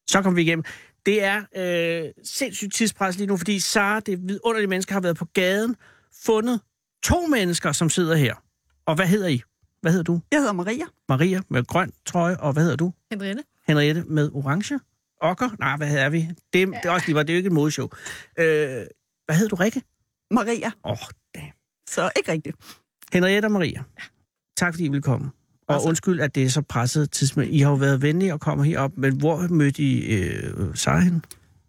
Så 0.08 0.22
kom 0.22 0.36
vi 0.36 0.42
igennem. 0.42 0.64
Det 1.06 1.24
er 1.24 1.42
øh, 1.56 2.12
sindssygt 2.24 2.74
tidspres 2.74 3.16
lige 3.16 3.26
nu, 3.26 3.36
fordi 3.36 3.60
Sara, 3.60 4.00
det 4.00 4.28
vidunderlige 4.28 4.68
menneske, 4.68 4.92
har 4.92 5.00
været 5.00 5.16
på 5.16 5.24
gaden, 5.24 5.76
fundet 6.24 6.60
to 7.02 7.26
mennesker, 7.26 7.72
som 7.72 7.90
sidder 7.90 8.14
her. 8.14 8.34
Og 8.86 8.94
hvad 8.94 9.06
hedder 9.06 9.28
I? 9.28 9.42
Hvad 9.80 9.92
hedder 9.92 10.04
du? 10.04 10.20
Jeg 10.32 10.38
hedder 10.40 10.52
Maria. 10.52 10.84
Maria 11.08 11.40
med 11.48 11.64
grøn 11.64 11.92
trøje, 12.06 12.36
og 12.36 12.52
hvad 12.52 12.62
hedder 12.62 12.76
du? 12.76 12.92
Henriette? 13.10 13.42
Henriette 13.68 14.04
med 14.06 14.30
orange. 14.34 14.80
Okker? 15.22 15.48
Nej, 15.58 15.76
hvad 15.76 15.86
hedder 15.88 16.08
vi? 16.08 16.18
Det, 16.52 16.68
det 16.68 16.84
er 16.84 16.90
også 16.90 17.06
lige, 17.06 17.16
var 17.16 17.22
det 17.22 17.30
er 17.30 17.34
jo 17.34 17.36
ikke 17.36 17.46
et 17.46 17.52
modeshow. 17.52 17.88
Øh, 18.38 18.44
hvad 19.26 19.34
hedder 19.36 19.48
du, 19.48 19.56
Rikke? 19.56 19.82
Maria. 20.30 20.70
Åh, 20.84 20.90
oh, 20.92 20.96
damn. 21.34 21.52
Så 21.90 22.10
ikke 22.16 22.32
rigtigt. 22.32 22.56
Henriette 23.12 23.46
og 23.46 23.52
Maria. 23.52 23.82
Tak 24.56 24.74
fordi 24.74 24.84
I 24.84 24.88
ville 24.88 25.02
komme. 25.02 25.30
Og 25.68 25.74
Altså. 25.74 25.88
undskyld, 25.88 26.20
at 26.20 26.34
det 26.34 26.42
er 26.44 26.48
så 26.48 26.62
presset 26.62 27.10
tidspunkt. 27.10 27.48
I 27.50 27.58
har 27.58 27.70
jo 27.70 27.76
været 27.76 28.02
venlige 28.02 28.32
og 28.32 28.40
kommer 28.40 28.64
herop, 28.64 28.90
men 28.96 29.16
hvor 29.18 29.48
mødte 29.48 29.82
I 29.82 30.00
øh, 30.14 30.76
Sara 30.76 30.98
henne? 30.98 31.20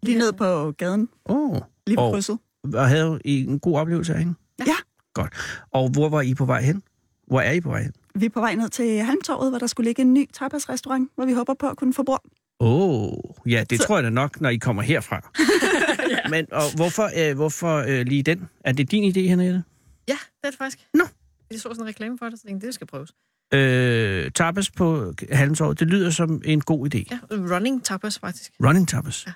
Lige 0.02 0.18
ned 0.18 0.32
på 0.32 0.72
gaden. 0.72 1.08
Åh, 1.28 1.50
oh. 1.50 1.58
Lige 1.86 1.96
på 1.96 2.02
Og- 2.02 2.12
krydset. 2.12 2.38
og 2.74 2.88
havde 2.88 3.20
I 3.24 3.44
en 3.44 3.60
god 3.60 3.78
oplevelse 3.78 4.12
af 4.12 4.18
hende? 4.18 4.34
Ja. 4.66 4.74
Godt. 5.14 5.32
Og 5.70 5.88
hvor 5.90 6.08
var 6.08 6.20
I 6.20 6.34
på 6.34 6.44
vej 6.44 6.62
hen? 6.62 6.82
Hvor 7.26 7.40
er 7.40 7.52
I 7.52 7.60
på 7.60 7.68
vej 7.68 7.82
hen? 7.82 7.92
Vi 8.14 8.26
er 8.26 8.30
på 8.30 8.40
vej 8.40 8.54
ned 8.54 8.68
til 8.68 8.98
Halmtorvet, 8.98 9.50
hvor 9.50 9.58
der 9.58 9.66
skulle 9.66 9.88
ligge 9.88 10.02
en 10.02 10.14
ny 10.14 10.28
tapasrestaurant, 10.32 11.10
hvor 11.14 11.24
vi 11.26 11.32
håber 11.32 11.54
på 11.54 11.68
at 11.68 11.76
kunne 11.76 11.94
få 11.94 12.02
bord. 12.02 12.24
Åh, 12.60 13.02
oh, 13.02 13.12
ja, 13.46 13.64
det 13.70 13.78
Så- 13.80 13.86
tror 13.86 13.96
jeg 13.96 14.04
da 14.04 14.10
nok, 14.10 14.40
når 14.40 14.48
I 14.50 14.56
kommer 14.56 14.82
herfra. 14.82 15.30
Men 16.34 16.52
og 16.52 16.62
hvorfor, 16.76 17.10
øh, 17.30 17.36
hvorfor 17.36 17.76
øh, 17.88 18.06
lige 18.06 18.22
den? 18.22 18.48
Er 18.64 18.72
det 18.72 18.90
din 18.90 19.04
idé, 19.12 19.20
Henriette? 19.28 19.64
Ja, 20.08 20.12
det 20.12 20.44
er 20.44 20.50
det 20.50 20.58
faktisk. 20.58 20.78
Nå. 20.94 21.04
Jeg 21.50 21.58
så 21.60 21.62
sådan 21.62 21.80
en 21.82 21.86
reklame 21.88 22.18
for 22.18 22.28
det, 22.28 22.38
så 22.40 22.46
tænkte, 22.46 22.66
det 22.66 22.74
skal 22.74 22.86
prøves. 22.86 23.12
Øh, 23.54 24.30
tapas 24.30 24.70
på 24.70 25.12
Halmtorvet, 25.32 25.80
det 25.80 25.88
lyder 25.88 26.10
som 26.10 26.42
en 26.44 26.60
god 26.60 26.94
idé. 26.94 26.98
Ja, 27.10 27.18
running 27.30 27.84
tapas 27.84 28.18
faktisk. 28.18 28.52
Running 28.64 28.88
tapas. 28.88 29.26
Ja. 29.26 29.32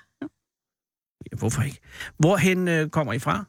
Ja, 1.31 1.37
hvorfor 1.37 1.61
ikke? 1.61 1.79
Hvorhen 2.17 2.67
øh, 2.67 2.89
kommer 2.89 3.13
I 3.13 3.19
fra? 3.19 3.45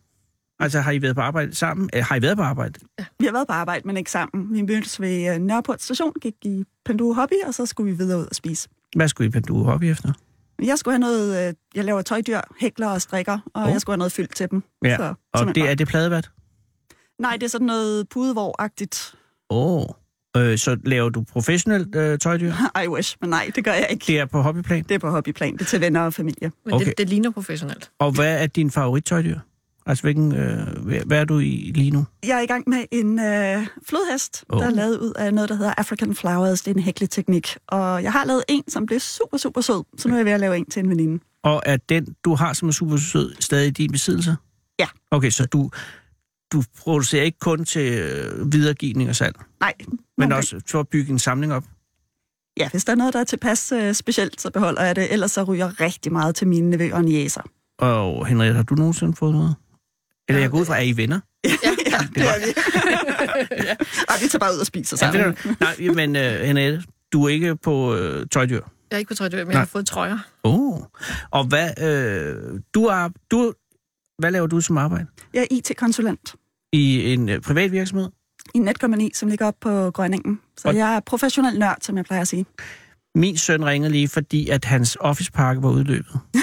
Altså, 0.60 0.80
har 0.80 0.92
I 0.92 1.02
været 1.02 1.14
på 1.16 1.20
arbejde 1.22 1.54
sammen? 1.54 1.90
Øh, 1.94 2.04
har 2.04 2.16
I 2.16 2.22
været 2.22 2.36
på 2.36 2.42
arbejde? 2.42 2.80
Vi 3.18 3.24
har 3.26 3.32
været 3.32 3.46
på 3.46 3.52
arbejde, 3.52 3.82
men 3.86 3.96
ikke 3.96 4.10
sammen. 4.10 4.54
Vi 4.54 4.62
mødtes 4.62 5.00
ved 5.00 5.34
øh, 5.34 5.38
Nørreport 5.40 5.82
station, 5.82 6.12
gik 6.22 6.34
i 6.44 6.64
Panduro 6.84 7.12
Hobby, 7.12 7.32
og 7.46 7.54
så 7.54 7.66
skulle 7.66 7.92
vi 7.92 7.98
videre 7.98 8.18
ud 8.18 8.26
og 8.26 8.34
spise. 8.34 8.68
Hvad 8.96 9.08
skulle 9.08 9.28
I 9.28 9.30
pendue 9.30 9.64
hobby 9.64 9.84
efter? 9.84 10.12
Jeg 10.62 10.78
skulle 10.78 10.92
have 10.94 11.00
noget, 11.00 11.48
øh, 11.48 11.54
jeg 11.74 11.84
laver 11.84 12.02
tøjdyr, 12.02 12.40
hækler 12.60 12.88
og 12.88 13.02
strikker, 13.02 13.38
og 13.54 13.62
Oh. 13.64 13.70
jeg 13.72 13.80
skulle 13.80 13.94
have 13.94 13.98
noget 13.98 14.12
fyldt 14.12 14.34
til 14.36 14.50
dem. 14.50 14.62
Ja, 14.84 14.96
Så, 14.96 15.14
og 15.34 15.46
det 15.46 15.54
bare- 15.54 15.70
er 15.70 15.74
det 15.74 15.88
pladevat? 15.88 16.30
Nej, 17.18 17.32
det 17.32 17.42
er 17.42 17.48
sådan 17.48 17.66
noget 17.66 18.06
pudevår-agtigt. 18.14 19.14
Åh. 19.50 19.76
Oh. 19.76 19.86
Øh, 20.36 20.58
så 20.58 20.76
laver 20.84 21.08
du 21.08 21.22
professionelt 21.32 21.94
øh, 21.94 22.18
tøjdyr? 22.18 22.52
I 22.84 22.88
wish, 22.88 23.16
men 23.20 23.30
nej, 23.30 23.50
det 23.54 23.64
gør 23.64 23.72
jeg 23.72 23.86
ikke. 23.90 24.04
Det 24.06 24.18
er 24.18 24.26
på 24.26 24.42
hobbyplan? 24.42 24.82
Det 24.82 24.94
er 24.94 24.98
på 24.98 25.10
hobbyplan, 25.10 25.52
det 25.52 25.60
er 25.60 25.64
til 25.64 25.80
venner 25.80 26.00
og 26.00 26.14
familie. 26.14 26.52
Men 26.64 26.74
Okay. 26.74 26.86
det, 26.86 26.98
det 26.98 27.08
ligner 27.08 27.30
professionelt. 27.30 27.90
Og 27.98 28.12
hvad 28.12 28.42
er 28.42 28.46
din 28.46 28.70
favorittøjdyr? 28.70 29.38
Altså, 29.88 30.02
hvilken, 30.02 30.34
øh, 30.34 30.84
hvad- 31.06 31.18
er 31.18 31.24
du 31.24 31.38
i 31.38 31.72
lige 31.74 31.90
nu? 31.90 32.04
Jeg 32.26 32.36
er 32.38 32.40
i 32.40 32.46
gang 32.46 32.64
med 32.68 32.84
en 32.92 33.18
øh, 33.20 33.66
flodhest, 33.88 34.44
oh. 34.48 34.60
der 34.60 34.66
er 34.66 34.70
lavet 34.70 34.98
ud 34.98 35.12
af 35.18 35.34
noget, 35.34 35.48
der 35.48 35.54
hedder 35.56 35.74
African 35.76 36.14
Flowers. 36.14 36.60
Det 36.62 36.70
er 36.70 36.74
en 36.74 36.82
hækleteknik. 36.82 37.56
Og 37.68 38.02
jeg 38.02 38.12
har 38.12 38.24
lavet 38.24 38.42
en, 38.48 38.62
som 38.68 38.86
blev 38.86 39.00
super, 39.00 39.36
super 39.36 39.60
sød. 39.60 39.84
Så 39.98 40.08
nu 40.08 40.14
er 40.14 40.18
jeg 40.18 40.24
ved 40.26 40.32
at 40.32 40.40
lave 40.40 40.56
en 40.56 40.70
til 40.70 40.80
en 40.80 40.90
veninde. 40.90 41.24
Og 41.42 41.62
er 41.66 41.76
den, 41.76 42.14
du 42.24 42.34
har 42.34 42.52
som 42.52 42.68
er 42.68 42.72
super 42.72 42.96
sød, 42.96 43.34
stadig 43.40 43.66
i 43.66 43.70
din 43.70 43.92
besiddelse? 43.92 44.36
Ja. 44.78 44.86
Okay, 45.10 45.30
så 45.30 45.46
du, 45.46 45.70
du 46.52 46.62
producerer 46.78 47.22
ikke 47.22 47.38
kun 47.38 47.64
til 47.64 47.92
øh, 47.92 48.52
videregivning 48.52 49.08
og 49.10 49.16
salg, 49.16 49.36
Nej. 49.60 49.74
men 50.18 50.32
også 50.32 50.60
for 50.70 50.80
at 50.80 50.88
bygge 50.88 51.12
en 51.12 51.18
samling 51.18 51.52
op. 51.52 51.64
Ja, 52.56 52.68
hvis 52.70 52.84
der 52.84 52.92
er 52.92 52.96
noget, 52.96 53.12
der 53.14 53.20
er 53.20 53.24
tilpas 53.24 53.72
øh, 53.72 53.94
specielt, 53.94 54.40
så 54.40 54.50
beholder 54.50 54.82
jeg 54.84 54.96
det. 54.96 55.12
Ellers 55.12 55.30
så 55.30 55.42
ryger 55.42 55.80
rigtig 55.80 56.12
meget 56.12 56.34
til 56.34 56.48
mine 56.48 56.70
nevøer 56.70 56.94
og 56.94 57.04
niæser. 57.04 57.42
Og 57.78 58.26
Henriette, 58.26 58.56
har 58.56 58.62
du 58.62 58.74
nogensinde 58.74 59.16
fået 59.16 59.32
noget? 59.34 59.54
Eller 60.28 60.40
jeg 60.40 60.50
går 60.50 60.58
ud 60.60 60.64
fra, 60.64 60.76
er 60.76 60.82
I 60.82 60.96
venner? 60.96 61.20
ja, 61.44 61.50
det 62.14 62.22
er 62.22 62.46
vi. 62.46 62.52
Ej, 64.08 64.16
vi 64.22 64.28
tager 64.28 64.38
bare 64.38 64.54
ud 64.54 64.58
og 64.58 64.66
spiser 64.66 64.96
Ja, 65.00 65.12
sammen. 65.12 65.26
ved 65.26 65.54
du, 65.88 65.94
nej, 65.94 65.94
men 66.06 66.16
uh, 66.16 66.46
Henriette, 66.46 66.82
du 67.12 67.24
er 67.24 67.28
ikke 67.28 67.56
på 67.56 67.94
øh, 67.96 68.26
tøjdyr. 68.32 68.60
Jeg 68.90 68.96
er 68.96 68.98
ikke 68.98 69.08
på 69.08 69.14
tøjdør, 69.14 69.38
men 69.38 69.46
Nej. 69.46 69.52
jeg 69.52 69.60
har 69.60 69.66
fået 69.66 69.86
trøjer. 69.86 70.18
Oh. 70.42 70.80
Og 71.30 71.44
hvad, 71.44 71.70
øh, 71.82 72.60
du 72.74 72.84
er, 72.84 73.08
du, 73.30 73.52
hvad 74.18 74.30
laver 74.30 74.46
du 74.46 74.60
som 74.60 74.78
arbejde? 74.78 75.06
Jeg 75.34 75.42
er 75.42 75.46
IT-konsulent 75.50 76.34
I 76.72 77.12
en 77.12 77.28
øh, 77.28 77.40
privat 77.40 77.72
virksomhed? 77.72 78.08
i 78.54 78.58
Netcompany, 78.58 79.10
som 79.14 79.28
ligger 79.28 79.46
op 79.46 79.54
på 79.60 79.90
Grønningen. 79.90 80.40
Så 80.58 80.68
Og- 80.68 80.76
jeg 80.76 80.94
er 80.96 81.00
professionel 81.00 81.58
nørd, 81.58 81.76
som 81.82 81.96
jeg 81.96 82.04
plejer 82.04 82.20
at 82.22 82.28
sige. 82.28 82.46
Min 83.14 83.36
søn 83.36 83.64
ringede 83.64 83.92
lige, 83.92 84.08
fordi 84.08 84.48
at 84.48 84.64
hans 84.64 84.96
officepakke 85.00 85.62
var 85.62 85.70
udløbet. 85.70 86.20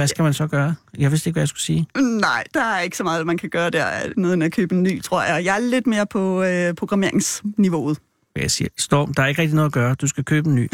hvad 0.00 0.08
skal 0.08 0.22
man 0.22 0.34
så 0.34 0.46
gøre? 0.46 0.74
Jeg 0.98 1.10
vidste 1.10 1.28
ikke, 1.28 1.34
hvad 1.34 1.42
jeg 1.42 1.48
skulle 1.48 1.62
sige. 1.62 1.86
Nej, 2.20 2.44
der 2.54 2.62
er 2.62 2.80
ikke 2.80 2.96
så 2.96 3.04
meget, 3.04 3.26
man 3.26 3.38
kan 3.38 3.50
gøre 3.50 3.70
der, 3.70 4.12
noget 4.16 4.34
end 4.34 4.44
at 4.44 4.52
købe 4.52 4.74
en 4.74 4.82
ny, 4.82 5.02
tror 5.02 5.22
jeg. 5.22 5.44
Jeg 5.44 5.54
er 5.56 5.58
lidt 5.58 5.86
mere 5.86 6.06
på 6.06 6.42
øh, 6.42 6.74
programmeringsniveauet. 6.74 7.98
Jeg 8.36 8.50
siger, 8.50 8.68
Storm, 8.78 9.14
der 9.14 9.22
er 9.22 9.26
ikke 9.26 9.42
rigtig 9.42 9.54
noget 9.54 9.68
at 9.68 9.72
gøre. 9.72 9.94
Du 9.94 10.06
skal 10.06 10.24
købe 10.24 10.48
en 10.48 10.54
ny. 10.54 10.70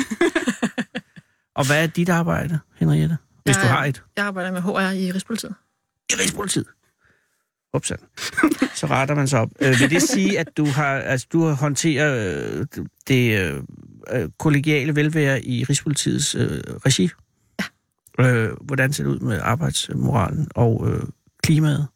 og 1.59 1.67
hvad 1.67 1.83
er 1.83 1.87
dit 1.87 2.09
arbejde, 2.09 2.59
Henriette? 2.77 3.17
Hvis 3.45 3.57
Jeg 3.57 3.65
du 3.65 3.69
har 3.69 3.85
et. 3.85 4.03
Jeg 4.17 4.25
arbejder 4.25 4.53
med 4.53 4.61
HR 4.61 4.93
i 4.93 5.13
Rigspolitiet. 5.13 5.55
I 6.11 6.15
Rigspolitiet. 6.15 6.67
Upsan. 7.75 7.99
Så 8.75 8.87
retter 8.87 9.15
man 9.15 9.29
sig 9.29 9.41
op. 9.41 9.51
Øh, 9.61 9.81
vil 9.81 9.91
det 9.91 10.03
sige, 10.03 10.39
at 10.39 10.49
du 10.57 10.67
har, 10.67 10.97
altså, 10.97 11.27
du 11.33 11.45
har 11.45 11.55
håndteret 11.55 12.43
øh, 12.53 12.67
det 13.09 13.41
øh, 13.41 13.63
øh, 14.13 14.29
kollegiale 14.39 14.97
velvære 14.97 15.45
i 15.45 15.65
Rigspolitiets 15.65 16.35
øh, 16.35 16.61
regi? 16.87 17.11
Øh, 18.19 18.51
hvordan 18.61 18.93
ser 18.93 19.05
det 19.05 19.11
ud 19.11 19.19
med 19.19 19.41
arbejdsmoralen 19.43 20.49
og 20.55 20.89
øh, 20.91 21.03
klimaet? 21.43 21.87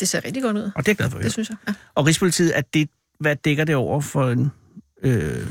Det 0.00 0.08
ser 0.08 0.24
rigtig 0.24 0.42
godt 0.42 0.56
ud. 0.56 0.62
Og 0.62 0.70
det 0.76 0.76
er 0.76 0.82
jeg 0.88 0.96
glad 0.96 1.10
for 1.10 1.16
at 1.16 1.22
høre. 1.22 1.24
Det 1.24 1.32
synes 1.32 1.48
jeg. 1.48 1.56
Ja. 1.68 1.74
Og 1.94 2.06
Rigspolitiet, 2.06 2.50
at 2.50 2.74
det, 2.74 2.88
hvad 3.20 3.36
dækker 3.36 3.64
det 3.64 3.74
over 3.74 4.00
for 4.00 4.28
en 4.30 4.50
øh, 5.02 5.46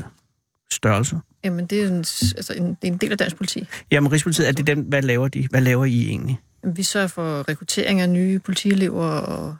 størrelse? 0.70 1.18
Jamen, 1.44 1.66
det 1.66 1.82
er, 1.82 1.88
en, 1.88 1.98
altså 1.98 2.54
en, 2.56 2.68
det 2.68 2.88
er 2.88 2.92
en 2.92 2.98
del 2.98 3.12
af 3.12 3.18
dansk 3.18 3.36
politi. 3.36 3.66
Jamen, 3.90 4.12
Rigspolitiet, 4.12 4.48
er 4.48 4.52
det 4.52 4.66
dem, 4.66 4.80
hvad 4.80 5.02
laver 5.02 5.28
de? 5.28 5.48
Hvad 5.50 5.60
laver 5.60 5.84
I 5.84 6.08
egentlig? 6.08 6.40
Jamen, 6.62 6.76
Vi 6.76 6.82
sørger 6.82 7.06
for 7.06 7.48
rekruttering 7.48 8.00
af 8.00 8.08
nye 8.08 8.38
politielever 8.38 9.04
og 9.04 9.56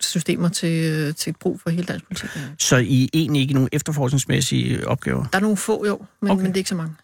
systemer 0.00 0.48
til, 0.48 1.14
til 1.14 1.34
brug 1.40 1.60
for 1.60 1.70
hele 1.70 1.84
dansk 1.84 2.06
politi. 2.06 2.26
Så 2.58 2.76
I 2.76 3.04
er 3.04 3.08
egentlig 3.12 3.42
ikke 3.42 3.54
nogen 3.54 3.68
efterforskningsmæssige 3.72 4.88
opgaver? 4.88 5.24
Der 5.32 5.38
er 5.38 5.42
nogle 5.42 5.56
få, 5.56 5.86
jo, 5.86 6.04
men, 6.20 6.30
okay. 6.30 6.42
men 6.42 6.50
det 6.50 6.56
er 6.56 6.60
ikke 6.60 6.68
så 6.68 6.74
mange. 6.74 6.94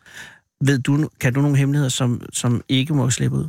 Ved 0.66 0.78
du, 0.78 1.08
kan 1.20 1.34
du 1.34 1.40
nogle 1.40 1.56
hemmeligheder, 1.56 1.88
som, 1.88 2.22
som 2.32 2.62
ikke 2.68 2.94
må 2.94 3.10
slippe 3.10 3.36
ud? 3.36 3.48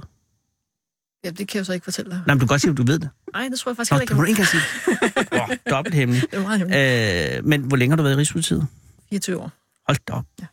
Ja, 1.24 1.30
det 1.30 1.47
kan 1.47 1.57
jeg 1.57 1.66
så 1.66 1.74
ikke 1.74 1.84
fortælle 1.84 2.11
dig. 2.11 2.22
Nej, 2.28 2.34
men 2.36 2.39
du 2.39 2.45
kan 2.45 2.47
godt 2.47 2.61
sige, 2.61 2.72
at 2.72 2.78
du 2.78 2.84
ved 2.84 2.99
det. 2.99 3.09
Nej, 3.34 3.47
det 3.47 3.59
tror 3.59 3.72
jeg 3.72 3.78
faktisk 3.78 3.91
Nå, 3.91 3.99
det 3.99 4.16
må 4.16 4.22
du 4.22 4.28
ikke. 4.28 4.41
ikke 4.41 4.51
sige. 4.51 4.61
Oh, 5.41 5.49
dobbelt 5.70 5.95
hemmeligt. 5.95 6.26
Det 6.32 6.38
er 6.38 6.41
meget 6.41 6.59
hemmeligt. 6.59 7.38
Øh, 7.38 7.45
men 7.45 7.61
hvor 7.61 7.78
længe 7.78 7.91
har 7.91 7.97
du 7.97 8.03
været 8.03 8.14
i 8.16 8.18
Rigspolitiet? 8.18 8.68
24 9.09 9.39
år. 9.39 9.51
Hold 9.88 9.97
da 10.07 10.14
op. 10.14 10.26
Ja. 10.41 10.45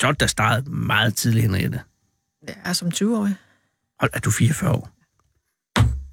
Så 0.00 0.06
er 0.06 0.12
da 0.12 0.26
startet 0.26 0.68
meget 0.72 1.14
tidligt, 1.14 1.42
Henriette. 1.42 1.80
Jeg 2.46 2.56
er 2.64 2.72
som 2.72 2.88
20-årig. 2.88 3.34
Hold, 4.00 4.10
er 4.14 4.20
du 4.20 4.30
44 4.30 4.70
år? 4.72 4.90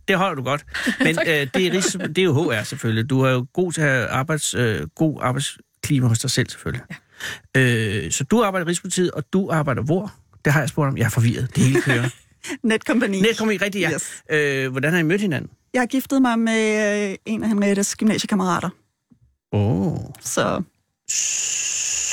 Det 0.07 0.17
holder 0.17 0.35
du 0.35 0.43
godt. 0.43 0.65
Men 0.99 1.17
øh, 1.19 1.25
det, 1.25 1.55
er 1.55 2.07
det 2.07 2.17
er 2.17 2.23
jo 2.23 2.51
HR 2.51 2.63
selvfølgelig. 2.63 3.09
Du 3.09 3.21
er 3.21 3.31
jo 3.31 3.47
god 3.53 3.71
til 3.71 3.81
at 3.81 3.87
have 3.87 4.07
arbejds, 4.07 4.53
øh, 4.53 4.87
god 4.95 5.19
arbejdsklima 5.21 6.07
hos 6.07 6.19
dig 6.19 6.29
selv 6.31 6.49
selvfølgelig. 6.49 6.83
Ja. 6.89 6.95
Øh, 7.57 8.11
så 8.11 8.23
du 8.23 8.43
arbejder 8.43 8.67
i 8.67 8.69
Rigspolitiet, 8.69 9.11
og 9.11 9.23
du 9.33 9.49
arbejder 9.51 9.81
hvor? 9.81 10.13
Det 10.45 10.53
har 10.53 10.59
jeg 10.59 10.69
spurgt 10.69 10.87
om. 10.87 10.97
Jeg 10.97 11.05
er 11.05 11.09
forvirret. 11.09 11.55
Det 11.55 11.63
hele 11.63 11.81
kører. 11.81 12.09
Netcompany. 12.63 13.15
Net 13.15 13.37
kom 13.37 13.51
I 13.51 13.57
rigtigt, 13.57 13.81
ja. 13.81 13.91
Yes. 13.93 14.23
Øh, 14.31 14.71
hvordan 14.71 14.91
har 14.93 14.99
I 14.99 15.03
mødt 15.03 15.21
hinanden? 15.21 15.51
Jeg 15.73 15.81
har 15.81 15.85
giftet 15.87 16.21
mig 16.21 16.39
med 16.39 17.09
øh, 17.11 17.15
en 17.25 17.43
af 17.43 17.49
Henriettes 17.49 17.95
gymnasiekammerater. 17.95 18.69
Åh. 19.53 19.91
Oh. 19.93 19.99
Så 20.21 20.61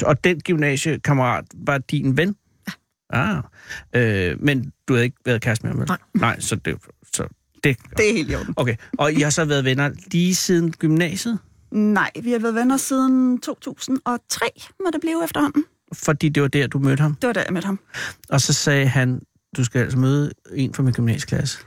Og 0.07 0.24
den 0.24 0.40
gymnasiekammerat 0.40 1.44
var 1.55 1.78
din 1.78 2.16
ven? 2.16 2.36
Ja. 3.14 3.36
Ah. 3.36 3.42
Øh, 4.30 4.42
men 4.42 4.72
du 4.88 4.92
havde 4.94 5.05
ikke 5.05 5.16
været 5.24 5.40
kæreste 5.42 5.66
med 5.66 5.74
ham? 5.76 5.86
Nej. 5.88 5.98
Nej, 6.14 6.40
så 6.40 6.57
det... 6.57 6.76
Så 7.12 7.26
det 7.64 7.76
det 7.96 8.11
er 8.11 8.12
helt 8.12 8.30
i 8.30 8.34
orden. 8.34 8.55
okay. 8.57 8.76
Og 8.98 9.12
I 9.12 9.20
har 9.20 9.30
så 9.30 9.44
været 9.44 9.64
venner 9.64 9.90
lige 10.12 10.34
siden 10.34 10.72
gymnasiet? 10.72 11.38
Nej, 11.72 12.10
vi 12.22 12.32
har 12.32 12.38
været 12.38 12.54
venner 12.54 12.76
siden 12.76 13.38
2003, 13.38 14.46
må 14.80 14.90
det 14.92 15.00
blive 15.00 15.24
efterhånden. 15.24 15.64
Fordi 15.92 16.28
det 16.28 16.42
var 16.42 16.48
der, 16.48 16.66
du 16.66 16.78
mødte 16.78 17.00
ham? 17.00 17.14
Det 17.14 17.26
var 17.26 17.32
da 17.32 17.40
jeg 17.46 17.52
mødte 17.52 17.66
ham. 17.66 17.78
Og 18.28 18.40
så 18.40 18.52
sagde 18.52 18.86
han, 18.86 19.20
du 19.56 19.64
skal 19.64 19.80
altså 19.82 19.98
møde 19.98 20.32
en 20.54 20.74
fra 20.74 20.82
min 20.82 20.92
gymnasieklasse. 20.92 21.58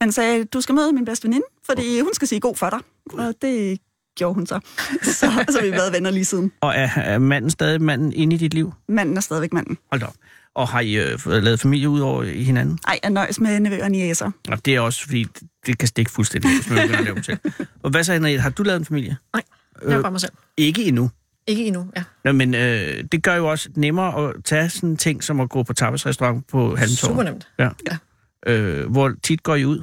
Han 0.00 0.12
sagde, 0.12 0.44
du 0.44 0.60
skal 0.60 0.74
møde 0.74 0.92
min 0.92 1.04
bedste 1.04 1.24
veninde, 1.28 1.46
fordi 1.66 2.00
hun 2.00 2.14
skal 2.14 2.28
sige 2.28 2.40
god 2.40 2.56
for 2.56 2.70
dig. 2.70 2.78
Og 3.12 3.34
det 3.42 3.78
gjorde 4.16 4.34
hun 4.34 4.46
så. 4.46 4.60
Så, 5.02 5.12
så 5.12 5.26
har 5.26 5.62
vi 5.62 5.70
været 5.70 5.92
venner 5.92 6.10
lige 6.10 6.24
siden. 6.24 6.52
Og 6.60 6.74
er, 6.76 6.88
er 6.96 7.18
manden 7.18 7.50
stadig 7.50 7.82
manden 7.82 8.12
inde 8.12 8.34
i 8.34 8.38
dit 8.38 8.54
liv? 8.54 8.72
Manden 8.88 9.16
er 9.16 9.20
stadigvæk 9.20 9.52
manden. 9.52 9.78
Hold 9.92 10.02
op. 10.02 10.14
Og 10.54 10.68
har 10.68 10.80
I 10.80 10.94
øh, 10.94 11.18
lavet 11.26 11.60
familie 11.60 11.88
ud 11.88 12.00
over 12.00 12.22
i 12.22 12.42
hinanden? 12.42 12.78
Ej, 12.88 12.98
jeg 13.02 13.10
nøjes 13.10 13.40
med 13.40 13.60
nevøer 13.60 13.84
og 13.84 13.90
niæser. 13.90 14.30
Og 14.48 14.64
det 14.64 14.74
er 14.76 14.80
også, 14.80 15.02
fordi 15.02 15.26
det 15.66 15.78
kan 15.78 15.88
stikke 15.88 16.10
fuldstændig, 16.10 16.50
hvis 16.56 16.70
man 16.70 16.78
begynder 16.78 16.98
at 16.98 17.04
lave 17.04 17.14
dem 17.14 17.22
selv. 17.22 17.38
Og 17.82 17.90
hvad 17.90 18.04
så, 18.04 18.12
Henriette? 18.12 18.42
Har 18.42 18.50
du 18.50 18.62
lavet 18.62 18.78
en 18.78 18.84
familie? 18.84 19.16
Nej, 19.32 19.42
jeg 19.88 19.92
er 19.98 20.02
bare 20.02 20.12
mig 20.12 20.20
selv. 20.20 20.32
Ikke 20.56 20.84
endnu. 20.84 21.10
Ikke 21.46 21.64
endnu, 21.66 21.86
ja. 21.96 22.02
Nå, 22.24 22.32
men 22.32 22.54
øh, 22.54 23.04
det 23.12 23.22
gør 23.22 23.34
jo 23.34 23.50
også 23.50 23.68
nemmere 23.76 24.28
at 24.28 24.34
tage 24.44 24.70
sådan 24.70 24.88
en 24.88 24.96
ting, 24.96 25.24
som 25.24 25.40
at 25.40 25.48
gå 25.50 25.62
på 25.62 25.72
tapasrestaurant 25.72 26.46
på 26.46 26.76
Halmtorv. 26.76 27.10
Super 27.10 27.22
nemt. 27.22 27.48
Ja. 27.58 27.68
Ja. 27.90 28.52
Øh, 28.52 28.90
hvor 28.90 29.12
tit 29.22 29.42
går 29.42 29.54
I 29.54 29.64
ud? 29.64 29.82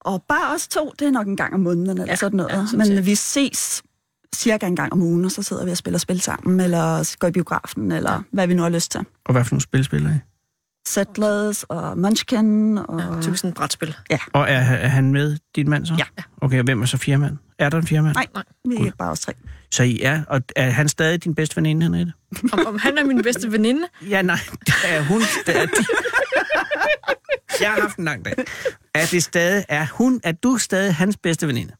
Og 0.00 0.24
bare 0.28 0.54
os 0.54 0.68
to, 0.68 0.92
det 0.98 1.06
er 1.06 1.10
nok 1.10 1.26
en 1.26 1.36
gang 1.36 1.54
om 1.54 1.60
måneden 1.60 1.90
eller 1.90 2.04
Ja, 2.08 2.16
sådan 2.16 2.36
noget. 2.36 2.50
ja, 2.52 2.56
sådan 2.66 2.78
Men 2.78 2.86
cirka. 2.86 3.00
vi 3.00 3.14
ses 3.14 3.82
cirka 4.34 4.66
en 4.66 4.76
gang 4.76 4.92
om 4.92 5.02
ugen, 5.02 5.24
og 5.24 5.30
så 5.30 5.42
sidder 5.42 5.64
vi 5.64 5.70
og 5.70 5.76
spiller 5.76 5.98
spil 5.98 6.20
sammen, 6.20 6.60
eller 6.60 7.16
går 7.18 7.28
i 7.28 7.30
biografen, 7.30 7.92
eller 7.92 8.12
ja. 8.12 8.18
hvad 8.32 8.46
vi 8.46 8.54
nu 8.54 8.62
har 8.62 8.68
lyst 8.68 8.90
til. 8.90 9.00
Og 9.24 9.32
hvad 9.32 9.44
for 9.44 9.54
nogle 9.54 9.62
spil 9.62 9.84
spiller 9.84 10.10
I? 10.10 10.18
Settlers 10.88 11.62
og 11.62 11.98
Munchkin. 11.98 12.78
Og... 12.78 13.00
Ja, 13.00 13.20
typisk 13.20 13.40
sådan 13.40 13.54
brætspil. 13.54 13.96
Og 14.32 14.42
er, 14.42 14.58
er 14.58 14.88
han 14.88 15.12
med, 15.12 15.38
din 15.56 15.70
mand 15.70 15.86
så? 15.86 15.94
Ja. 15.98 16.04
Okay, 16.40 16.58
og 16.58 16.64
hvem 16.64 16.82
er 16.82 16.86
så 16.86 16.96
firmand? 16.96 17.36
Er 17.58 17.70
der 17.70 17.78
en 17.78 17.86
firmand? 17.86 18.14
Nej, 18.14 18.26
Nej. 18.34 18.44
vi 18.64 18.86
er 18.86 18.92
bare 18.98 19.10
os 19.10 19.20
tre. 19.20 19.32
Så 19.70 19.82
I 19.82 20.00
er, 20.02 20.22
og 20.28 20.40
er 20.56 20.70
han 20.70 20.88
stadig 20.88 21.24
din 21.24 21.34
bedste 21.34 21.56
veninde, 21.56 21.82
Henriette? 21.82 22.12
Om, 22.52 22.66
om 22.66 22.78
han 22.78 22.98
er 22.98 23.04
min 23.04 23.22
bedste 23.22 23.52
veninde? 23.52 23.82
Ja, 24.08 24.22
nej, 24.22 24.38
det 24.66 24.74
er 24.88 25.02
hun. 25.02 25.20
Det 25.46 25.56
er, 25.56 25.66
jeg 27.60 27.70
har 27.70 27.80
haft 27.80 27.96
en 27.96 28.04
lang 28.04 28.24
dag. 28.24 28.34
Er 28.94 29.06
det 29.10 29.22
stadig, 29.22 29.64
er 29.68 29.86
hun, 29.92 30.20
er 30.24 30.32
du 30.32 30.58
stadig 30.58 30.94
hans 30.94 31.16
bedste 31.16 31.48
veninde? 31.48 31.72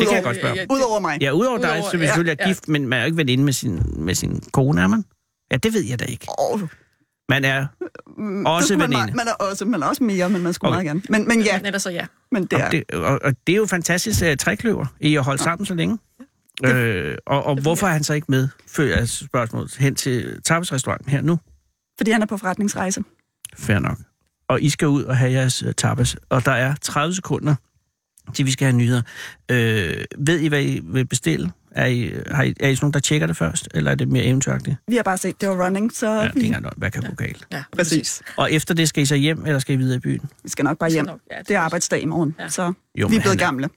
Det 0.00 0.08
kan 0.08 0.16
jeg 0.16 0.24
godt 0.24 0.36
spørge. 0.36 0.54
Ja. 0.54 0.66
Udover 0.70 1.00
mig. 1.00 1.18
Ja, 1.20 1.30
udover 1.32 1.58
dig, 1.58 1.82
så 1.90 1.96
ja, 1.98 2.06
selvfølgelig 2.06 2.32
er 2.40 2.44
ja. 2.44 2.48
gift, 2.48 2.68
men 2.68 2.88
man 2.88 2.98
er 2.98 3.02
jo 3.02 3.06
ikke 3.06 3.16
veninde 3.16 3.44
med 3.44 3.52
sin, 3.52 3.82
med 3.96 4.14
sin 4.14 4.40
kone, 4.52 4.82
er 4.82 4.86
man? 4.86 5.04
Ja, 5.52 5.56
det 5.56 5.74
ved 5.74 5.84
jeg 5.84 6.00
da 6.00 6.04
ikke. 6.04 6.26
Oh, 6.38 6.60
Man 7.28 7.44
er 7.44 7.66
mm, 8.16 8.46
Også 8.46 8.68
det 8.68 8.78
man, 8.78 8.90
veninde. 8.90 9.12
man 9.16 9.28
er 9.28 9.32
også, 9.32 9.64
man 9.64 9.82
er 9.82 9.86
også 9.86 10.04
mere, 10.04 10.30
men 10.30 10.42
man 10.42 10.52
skulle 10.52 10.68
Okay. 10.76 10.84
meget 10.84 11.02
gerne. 11.04 11.18
Men, 11.18 11.28
men 11.28 11.40
ja, 11.46 11.56
Men 11.58 11.66
ellers 11.66 11.82
så 11.82 11.90
ja. 11.90 12.06
men 12.32 12.42
det 12.42 12.52
Og 12.52 12.60
er... 12.60 12.70
det, 12.70 12.90
og, 12.90 13.18
og 13.24 13.32
det 13.46 13.52
er 13.52 13.56
jo 13.56 13.66
fantastisk 13.66 14.22
uh, 14.22 14.36
trækløver, 14.38 14.86
I 15.00 15.14
har 15.14 15.22
holdt 15.22 15.40
sammen 15.40 15.66
så 15.66 15.74
længe. 15.74 15.98
Øh, 16.64 17.16
og, 17.26 17.44
og 17.44 17.60
hvorfor 17.60 17.86
er 17.86 17.90
han 17.92 18.04
så 18.04 18.14
ikke 18.14 18.26
med, 18.28 18.48
før 18.68 18.84
jeg 18.84 19.08
spørgsmålet, 19.08 19.76
hen 19.78 19.94
til 19.94 20.42
tapasrestauranten 20.44 21.10
her 21.10 21.20
nu? 21.20 21.38
Fordi 21.98 22.10
han 22.10 22.22
er 22.22 22.26
på 22.26 22.36
forretningsrejse. 22.36 23.02
Fair 23.58 23.78
nok. 23.78 23.98
Og 24.48 24.62
I 24.62 24.68
skal 24.70 24.88
ud 24.88 25.04
og 25.04 25.16
have 25.16 25.32
jeres 25.32 25.62
uh, 25.62 25.70
tapas, 25.76 26.16
og 26.28 26.44
der 26.44 26.52
er 26.52 26.74
30 26.82 27.14
sekunder, 27.14 27.54
til 28.34 28.46
vi 28.46 28.50
skal 28.50 28.64
have 28.66 28.76
nyheder. 28.76 29.02
Øh, 29.50 30.04
ved 30.18 30.40
I, 30.40 30.48
hvad 30.48 30.62
I 30.62 30.80
vil 30.84 31.06
bestille? 31.06 31.50
Er 31.70 31.86
I, 31.86 32.12
har 32.30 32.42
I, 32.42 32.54
er 32.60 32.68
I 32.68 32.74
sådan 32.76 32.84
nogen, 32.84 32.92
der 32.94 33.00
tjekker 33.00 33.26
det 33.26 33.36
først, 33.36 33.68
eller 33.74 33.90
er 33.90 33.94
det 33.94 34.08
mere 34.08 34.24
eventyragtigt? 34.24 34.76
Vi 34.88 34.96
har 34.96 35.02
bare 35.02 35.18
set, 35.18 35.40
det 35.40 35.48
var 35.48 35.64
running, 35.66 35.92
så 35.92 36.06
Ja, 36.06 36.12
ja, 36.12 36.20
det 36.20 36.30
er 36.30 36.34
ikke 36.36 36.46
engang, 36.46 36.74
hvad 36.76 36.90
kan 36.90 37.02
gå 37.02 37.14
galt. 37.14 37.46
Ja, 37.52 37.62
præcis. 37.76 38.22
Og 38.36 38.52
efter 38.52 38.74
det 38.74 38.88
skal 38.88 39.02
I 39.02 39.06
så 39.06 39.14
hjem, 39.14 39.46
eller 39.46 39.58
skal 39.58 39.74
I 39.74 39.78
videre 39.78 39.96
i 39.96 40.00
byen? 40.00 40.20
Vi 40.44 40.48
skal 40.50 40.64
nok 40.64 40.78
bare 40.78 40.90
hjem. 40.90 41.04
nok, 41.04 41.20
ja, 41.32 41.38
det 41.38 41.48
Det 41.48 41.56
er 41.56 41.60
arbejdsdag 41.60 42.02
i 42.02 42.04
morgen, 42.04 42.34
Ja. 42.38 42.48
så 42.48 42.72
Jo, 42.98 43.06
vi 43.06 43.16
er 43.16 43.20
blevet 43.20 43.38
gamle. 43.38 43.68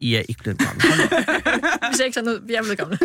I 0.00 0.14
er 0.14 0.22
ikke 0.28 0.42
blevet 0.42 0.58
gamle. 0.58 0.80
Vi 1.90 1.96
ser 1.96 2.04
ikke 2.04 2.14
sådan 2.14 2.28
ud. 2.30 2.40
Vi 2.46 2.54
er 2.54 2.62
blevet 2.62 2.78
gamle. 2.78 2.98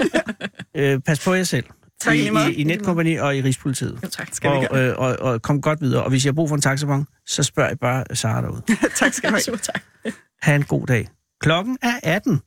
øh, 0.93 0.99
pas 0.99 1.19
på 1.23 1.33
jer 1.33 1.43
selv. 1.43 1.65
Tak 2.01 2.15
I, 2.15 2.19
i 2.19 2.51
i, 2.51 2.53
i 2.53 2.63
Netkompagni 2.63 3.15
og 3.15 3.37
i 3.37 3.41
Rigspolitiet. 3.41 3.99
Jo, 4.03 4.09
tak. 4.09 4.29
Skal 4.33 4.51
vi 4.51 4.55
og, 4.55 4.67
gøre. 4.71 4.89
øh, 4.89 4.95
og, 4.97 5.17
og 5.19 5.41
kom 5.41 5.61
godt 5.61 5.81
videre. 5.81 6.03
Og 6.03 6.09
hvis 6.09 6.25
I 6.25 6.27
har 6.27 6.33
brug 6.33 6.49
for 6.49 6.55
en 6.55 6.61
taxabon, 6.61 7.07
så 7.25 7.43
spørg 7.43 7.71
I 7.71 7.75
bare 7.75 8.03
Sara 8.13 8.41
derude. 8.41 8.61
tak 8.99 9.13
skal 9.13 9.29
du 9.29 9.37
have. 9.47 9.57
Tak. 9.63 9.81
Ha' 10.41 10.55
en 10.55 10.63
god 10.63 10.87
dag. 10.87 11.07
Klokken 11.41 11.77
er 11.81 11.99
18. 12.03 12.41